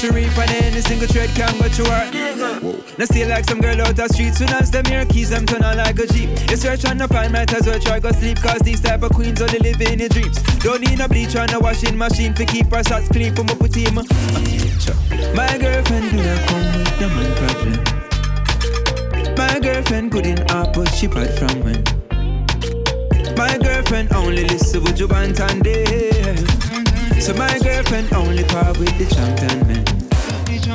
She 0.07 0.15
reap 0.15 0.39
And 0.39 0.51
any 0.65 0.81
single 0.81 1.09
thread 1.09 1.31
can 1.31 1.59
go 1.59 1.69
to 1.69 1.85
her 1.91 2.11
Now 2.99 3.05
still 3.05 3.28
like 3.28 3.45
some 3.45 3.61
girl 3.61 3.81
out 3.83 3.97
the 3.97 4.09
street 4.09 4.35
Soon 4.35 4.51
as 4.51 4.70
them 4.70 4.85
hear 4.85 5.05
keys, 5.07 5.31
them 5.31 5.47
turn 5.47 5.65
on 5.65 5.77
like 5.77 5.99
a 5.99 6.07
jeep. 6.07 6.31
You 6.51 6.57
search 6.57 6.85
on 6.85 6.99
the 6.99 7.09
find, 7.09 7.33
might 7.33 7.53
as 7.53 7.66
well 7.66 7.78
try 7.78 8.01
go 8.01 8.12
sleep 8.12 8.39
Cause 8.39 8.61
these 8.61 8.81
type 8.81 9.03
of 9.03 9.12
queens 9.12 9.41
only 9.41 9.59
live 9.59 9.81
in 9.81 9.99
your 9.99 10.09
dreams. 10.09 10.43
Don't 10.61 10.81
need 10.81 10.99
no 10.99 11.09
bleach 11.09 11.35
or 11.37 11.47
no 11.47 11.61
washing 11.61 11.97
machine 11.97 12.35
To 12.35 12.45
keep 12.45 12.70
her 12.73 12.83
socks 12.83 13.09
clean 13.09 13.35
from 13.35 13.49
a 13.49 13.55
put 13.55 13.74
him 13.74 13.95
My 15.35 15.59
girlfriend 15.59 16.11
do 16.11 16.16
not 16.16 16.49
come 16.49 16.66
with 16.77 16.99
the 16.99 17.09
man 17.09 17.33
problem. 17.41 17.77
My 19.37 19.61
girlfriend 19.61 20.15
in 20.15 20.39
up 20.51 20.74
she 20.89 21.07
bad 21.07 21.31
from 21.39 21.61
when. 21.62 21.85
My 23.37 23.59
girlfriend 23.59 24.12
only 24.15 24.45
listen 24.45 24.83
with 24.83 24.99
you 24.99 25.09
and 25.09 25.62
day 25.62 26.37
so 27.27 27.35
my 27.35 27.59
girlfriend 27.59 28.12
only 28.12 28.45
part 28.45 28.78
with 28.78 28.97
the 28.99 29.07
champion 29.12 29.66
man. 29.66 29.95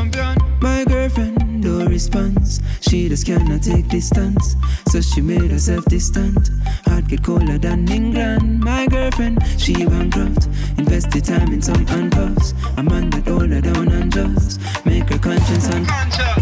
Champion. 0.01 0.35
My 0.61 0.83
girlfriend 0.83 1.41
no 1.61 1.85
response. 1.85 2.59
She 2.81 3.07
just 3.07 3.25
cannot 3.27 3.61
take 3.61 3.87
distance. 3.87 4.55
So 4.87 4.99
she 4.99 5.21
made 5.21 5.51
herself 5.51 5.85
distant. 5.85 6.49
Heart 6.85 7.07
get 7.07 7.23
colder 7.23 7.59
than 7.59 7.87
England. 7.87 8.63
My 8.63 8.87
girlfriend, 8.87 9.43
she 9.59 9.73
bankrupt. 9.85 10.47
Invest 10.79 11.11
the 11.11 11.21
time 11.21 11.53
in 11.53 11.61
some 11.61 11.85
handcuffs. 11.85 12.55
A 12.77 12.83
man 12.83 13.11
that 13.11 13.27
hold 13.27 13.51
her 13.51 13.61
down 13.61 13.91
and 13.91 14.11
just 14.11 14.59
make 14.85 15.07
her 15.09 15.19
conscience 15.19 15.69
and. 15.69 15.85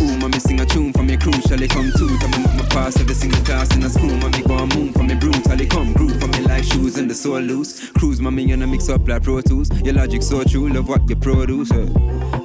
Ooh, 0.02 0.18
mommy 0.18 0.40
sing 0.40 0.62
a 0.62 0.66
tune 0.66 0.94
for 0.94 1.04
me 1.04 1.18
crucially 1.18 1.70
come 1.70 1.92
to. 1.92 2.18
Tell 2.18 2.30
me 2.30 2.46
my 2.58 2.66
past 2.70 3.02
every 3.02 3.16
single 3.16 3.44
class 3.44 3.76
in 3.76 3.84
a 3.84 3.90
school. 3.90 4.16
Mommy 4.16 4.42
go 4.42 4.54
on 4.54 4.70
moon 4.70 4.94
for 4.94 5.04
me 5.04 5.16
brutally 5.16 5.66
come 5.66 5.92
groove 5.92 6.18
for 6.18 6.28
me 6.28 6.40
like 6.48 6.64
shoes 6.64 6.98
and 6.98 7.10
the 7.10 7.16
soul 7.16 7.42
loose. 7.42 7.90
Cruise 7.92 8.22
mommy 8.22 8.50
and 8.54 8.64
I 8.64 8.68
mix 8.68 8.88
up 8.88 9.06
like 9.06 9.24
Pro 9.24 9.42
Tools. 9.42 9.70
Your 9.82 9.96
logic 9.96 10.24
so 10.24 10.46
true, 10.46 10.70
love 10.70 10.88
what 10.88 11.10
you 11.10 11.18
produce. 11.18 11.72
Uh. 11.72 12.39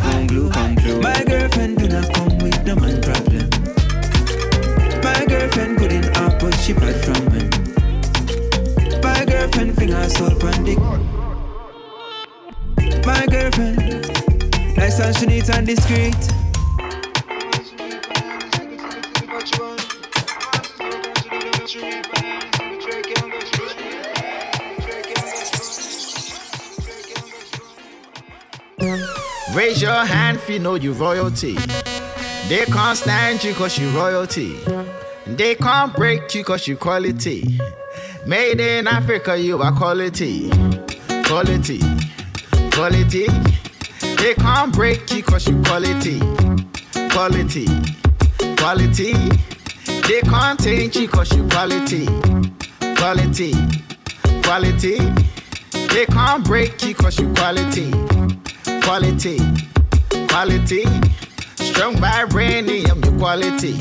Gon' 0.00 0.26
glue 0.26 0.50
come 0.50 0.76
true. 0.76 1.00
My 1.00 1.22
girlfriend 1.24 1.78
do 1.78 1.88
not 1.88 2.12
come 2.14 2.38
with 2.38 2.64
no 2.66 2.74
man 2.76 3.00
problem. 3.02 3.48
My 5.02 5.24
girlfriend 5.26 5.80
in 5.82 6.04
up, 6.16 6.40
but 6.40 6.54
she 6.60 6.72
bad 6.72 6.96
from 7.04 7.24
when. 7.30 7.50
My 9.02 9.24
girlfriend 9.24 9.76
finger 9.76 10.08
soul 10.08 10.34
pan 10.38 10.64
dick. 10.64 10.78
My 13.06 13.26
girlfriend, 13.26 14.76
nice 14.76 15.00
and 15.00 15.16
she 15.16 15.26
neat 15.26 15.48
and 15.50 15.66
discreet. 15.66 16.39
Raise 29.80 29.88
your 29.88 30.04
hand 30.04 30.40
you 30.46 30.58
know 30.58 30.74
you 30.74 30.92
royalty. 30.92 31.54
They 32.48 32.66
can't 32.66 32.98
stand 32.98 33.42
you 33.42 33.54
cause 33.54 33.78
you 33.78 33.88
royalty. 33.96 34.58
They 35.26 35.54
can't 35.54 35.96
break 35.96 36.34
you 36.34 36.44
cause 36.44 36.68
you 36.68 36.76
quality. 36.76 37.58
Made 38.26 38.60
in 38.60 38.86
Africa, 38.86 39.38
you 39.38 39.62
are 39.62 39.72
quality. 39.72 40.50
Quality. 41.24 41.80
Quality. 42.72 43.26
They 44.18 44.34
can't 44.34 44.70
break 44.70 45.10
you 45.12 45.22
cause 45.22 45.48
you 45.48 45.62
quality. 45.62 46.20
Quality. 47.12 47.66
Quality. 48.58 49.14
They 50.08 50.20
can't 50.20 50.60
change 50.60 50.96
you 50.96 51.08
cause 51.08 51.34
you 51.34 51.48
quality. 51.48 52.04
Quality. 52.98 53.54
Quality. 54.42 54.98
They 55.94 56.04
can't 56.04 56.44
break 56.44 56.82
you 56.82 56.94
cause 56.94 57.18
you 57.18 57.32
quality 57.32 57.90
quality, 58.90 59.38
quality. 60.28 60.84
Strong 61.56 61.96
vibranium, 61.96 63.04
your 63.04 63.18
quality. 63.18 63.74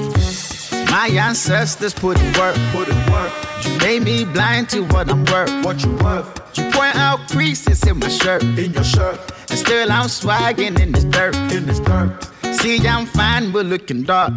My 0.92 1.08
ancestors 1.08 1.94
put 1.94 2.20
in 2.20 2.34
work, 2.34 2.56
put 2.72 2.88
in 2.88 3.12
work. 3.12 3.32
You 3.64 3.78
made 3.78 4.04
me 4.04 4.26
blind 4.26 4.70
to 4.70 4.84
what 4.86 5.10
I'm 5.10 5.24
worth, 5.26 5.52
what 5.64 5.84
you 5.84 5.96
worth. 5.98 6.58
You 6.58 6.64
point 6.72 6.96
out 6.96 7.20
creases 7.30 7.86
in 7.86 8.00
my 8.00 8.08
shirt, 8.08 8.44
in 8.44 8.74
your 8.74 8.84
shirt, 8.84 9.20
and 9.50 9.60
still 9.60 9.92
I'm 9.92 10.08
swagging 10.08 10.80
in 10.80 10.92
this 10.92 11.04
dirt, 11.06 11.36
in 11.54 11.66
this 11.66 11.80
dirt. 11.80 12.28
See, 12.60 12.86
I'm 12.88 13.06
fine, 13.06 13.52
but 13.52 13.66
looking 13.66 14.04
dark. 14.04 14.34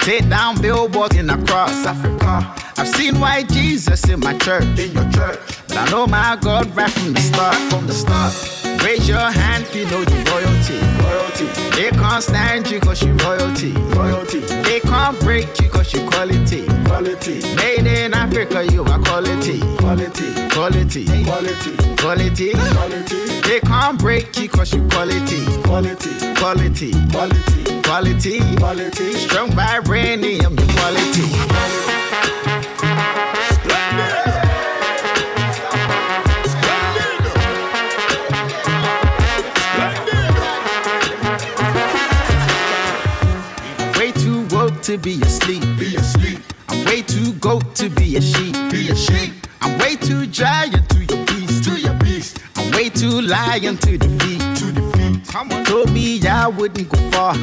Take 0.00 0.28
down 0.28 0.60
billboards 0.60 1.16
in 1.16 1.30
across 1.30 1.86
Africa. 1.86 2.54
I've 2.76 2.88
seen 2.88 3.20
white 3.20 3.48
Jesus 3.48 4.08
in 4.08 4.20
my 4.20 4.36
church, 4.38 4.64
in 4.78 4.92
your 4.92 5.10
church. 5.10 5.40
But 5.68 5.78
I 5.78 5.90
know 5.90 6.06
my 6.06 6.36
God 6.40 6.74
right 6.74 6.90
from 6.90 7.12
the 7.12 7.20
start, 7.20 7.56
from 7.70 7.86
the 7.86 7.92
start. 7.92 8.57
Raise 8.84 9.08
your 9.08 9.18
hand 9.18 9.64
if 9.64 9.74
you 9.74 9.84
know 9.86 10.04
the 10.04 10.18
royalty. 10.30 10.78
Royalty. 11.04 11.46
They 11.76 11.90
can't 11.90 12.22
stand 12.22 12.70
you 12.70 12.80
cause 12.80 13.02
you 13.02 13.12
royalty. 13.24 13.72
Royalty. 13.96 14.40
They 14.40 14.80
can't 14.80 15.18
break 15.20 15.60
you 15.60 15.68
cause 15.68 15.92
you 15.92 16.08
quality. 16.08 16.66
Quality. 16.86 17.40
Made 17.56 17.86
in 17.86 18.14
Africa, 18.14 18.66
you 18.72 18.84
are 18.84 18.98
quality. 19.00 19.60
Quality. 19.78 20.48
Quality. 20.50 21.04
Quality. 21.24 21.76
Quality. 21.98 22.52
Quality. 22.52 23.40
They 23.48 23.60
can't 23.60 23.98
break 23.98 24.36
you 24.38 24.48
cause 24.48 24.72
you 24.74 24.86
quality. 24.88 25.44
Quality. 25.62 26.34
Quality. 26.36 26.92
Quality. 27.10 27.82
Quality. 27.82 28.56
Quality. 28.56 29.12
Strong 29.14 29.50
vibranium, 29.50 30.58
your 30.58 30.68
quality. 30.76 31.87
Way 31.87 31.87
to 44.88 44.96
be 44.96 45.20
asleep. 45.20 45.60
Be 45.78 45.96
asleep. 45.96 46.40
I'm 46.70 46.82
way 46.86 47.02
too 47.02 47.34
goat 47.34 47.74
to 47.74 47.90
be 47.90 48.16
a 48.16 48.22
sheep. 48.22 48.54
Be 48.70 48.88
a 48.88 48.96
sheep. 48.96 49.46
I'm 49.60 49.78
way 49.78 49.96
too 49.96 50.26
giant 50.26 50.88
to 50.88 51.04
your 51.04 51.26
beast. 51.26 51.64
To 51.64 51.78
your 51.78 51.92
beast. 51.96 52.38
I'm 52.56 52.70
way 52.72 52.88
too 52.88 53.20
lion 53.20 53.76
to 53.76 53.98
defeat. 53.98 54.40
To 54.40 54.72
defeat. 54.72 55.26
Someone 55.26 55.62
told 55.66 55.92
me 55.92 56.26
I 56.26 56.48
wouldn't 56.48 56.88
go 56.88 56.98
far. 57.10 57.34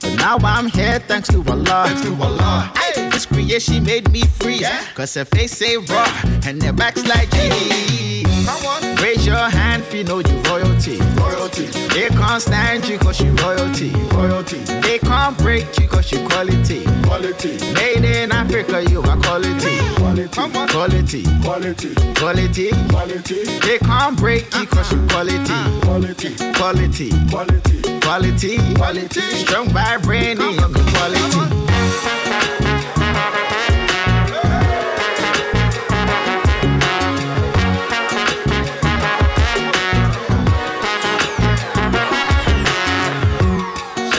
But 0.00 0.16
now 0.16 0.38
I'm 0.38 0.70
here 0.70 0.98
thanks 1.00 1.28
to 1.28 1.44
Allah. 1.46 1.84
Thanks 1.84 2.00
to 2.06 2.14
Allah. 2.22 2.72
Hey, 2.78 3.07
this 3.18 3.26
creation 3.26 3.82
made 3.82 4.08
me 4.12 4.22
free. 4.22 4.62
Cause 4.94 5.14
her 5.14 5.24
face 5.24 5.50
say 5.58 5.76
raw 5.76 6.22
and 6.46 6.62
their 6.62 6.72
backs 6.72 7.04
like 7.04 7.28
G. 7.32 8.24
Raise 9.02 9.26
your 9.26 9.48
hand 9.58 9.82
if 9.82 9.92
you 9.92 10.04
know 10.04 10.20
you 10.20 10.38
royalty. 10.42 10.98
Royalty. 11.18 11.66
They 11.94 12.08
can't 12.10 12.40
stand 12.40 12.86
you 12.88 12.96
cause 12.96 13.20
you 13.20 13.32
royalty. 13.42 13.90
Royalty. 14.14 14.58
They 14.86 15.00
can't 15.00 15.36
break 15.38 15.66
you 15.80 15.88
cause 15.88 16.12
you 16.12 16.24
quality. 16.28 16.84
Quality. 17.02 17.58
Made 17.74 18.04
in 18.04 18.30
Africa, 18.30 18.84
you 18.88 19.02
are 19.02 19.16
quality. 19.16 19.74
Quality. 19.96 20.28
Quality. 20.70 21.22
Quality. 21.42 21.94
Quality. 22.14 22.70
Quality. 22.90 23.44
They 23.66 23.78
can't 23.78 24.16
break 24.16 24.54
you 24.54 24.66
cause 24.66 24.92
you 24.92 25.04
quality. 25.08 25.58
Uh-huh. 25.58 25.80
Quality. 25.86 26.30
Quality. 26.54 27.10
Quality. 27.30 28.00
Quality. 28.00 28.74
Quality. 28.74 29.20
Strong 29.42 29.66
vibranium, 29.70 30.72
quality. 30.94 32.67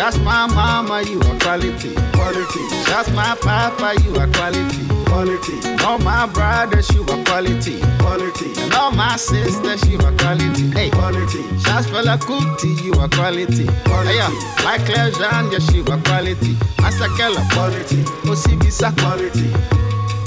That's 0.09 0.25
my 0.25 0.47
mama, 0.47 1.03
you 1.03 1.19
are 1.19 1.37
quality. 1.37 1.93
Quality. 2.13 2.63
That's 2.89 3.11
my 3.11 3.37
papa, 3.39 3.93
you 4.01 4.15
are 4.15 4.25
quality. 4.25 4.87
Quality. 5.05 5.83
All 5.85 5.99
my 5.99 6.25
brothers, 6.25 6.89
you 6.95 7.03
are 7.03 7.23
quality. 7.25 7.79
Quality. 7.99 8.59
And 8.59 8.73
all 8.73 8.89
my 8.89 9.17
sisters, 9.17 9.87
you 9.87 9.99
are 9.99 10.11
quality. 10.13 10.71
Hey, 10.71 10.89
quality. 10.89 11.43
Shots 11.59 11.89
for 11.89 12.01
la 12.01 12.17
Kuti, 12.17 12.83
you 12.83 12.93
are 12.93 13.07
quality. 13.07 13.67
Quality. 13.85 14.09
Hey, 14.09 14.15
yeah. 14.15 14.63
Michael 14.65 15.11
Essien, 15.11 15.51
yes, 15.51 15.71
you 15.75 15.85
are 15.85 16.01
quality. 16.01 16.57
Master 16.81 17.09
Keller, 17.15 17.45
quality. 17.53 17.97
Osibisa, 18.25 18.89
quality. 18.97 19.53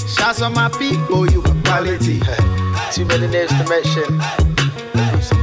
Shots 0.07 0.41
on 0.41 0.53
my 0.53 0.69
people, 0.69 1.29
you 1.29 1.43
are 1.43 1.61
quality. 1.65 2.21
Too 2.93 3.03
many 3.03 3.27
names 3.27 3.51
to 3.51 3.67
mention. 3.67 4.52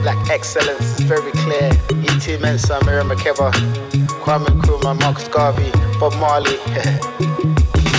Black 0.03 0.31
excellence, 0.31 0.99
is 0.99 1.01
very 1.01 1.33
clear. 1.33 1.71
E.T. 1.91 2.37
Mensah, 2.39 2.85
Miriam 2.87 3.09
Makeba, 3.09 3.53
Kwame 4.23 4.47
Nkrumah, 4.47 4.99
Marcus 5.01 5.29
Garvey, 5.29 5.71
Bob 5.99 6.15
Marley. 6.15 6.53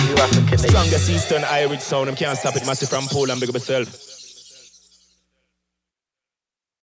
you 0.08 0.16
African 0.18 0.44
nation. 0.46 0.68
Strongest 0.68 1.10
Eastern 1.10 1.44
Irish 1.44 1.80
sound, 1.80 2.10
I 2.10 2.14
can't 2.14 2.38
stop 2.38 2.56
it, 2.56 2.66
massive 2.66 2.88
from 2.88 3.06
Poland, 3.08 3.40
big 3.40 3.48
up 3.48 3.54
yourself. 3.54 4.11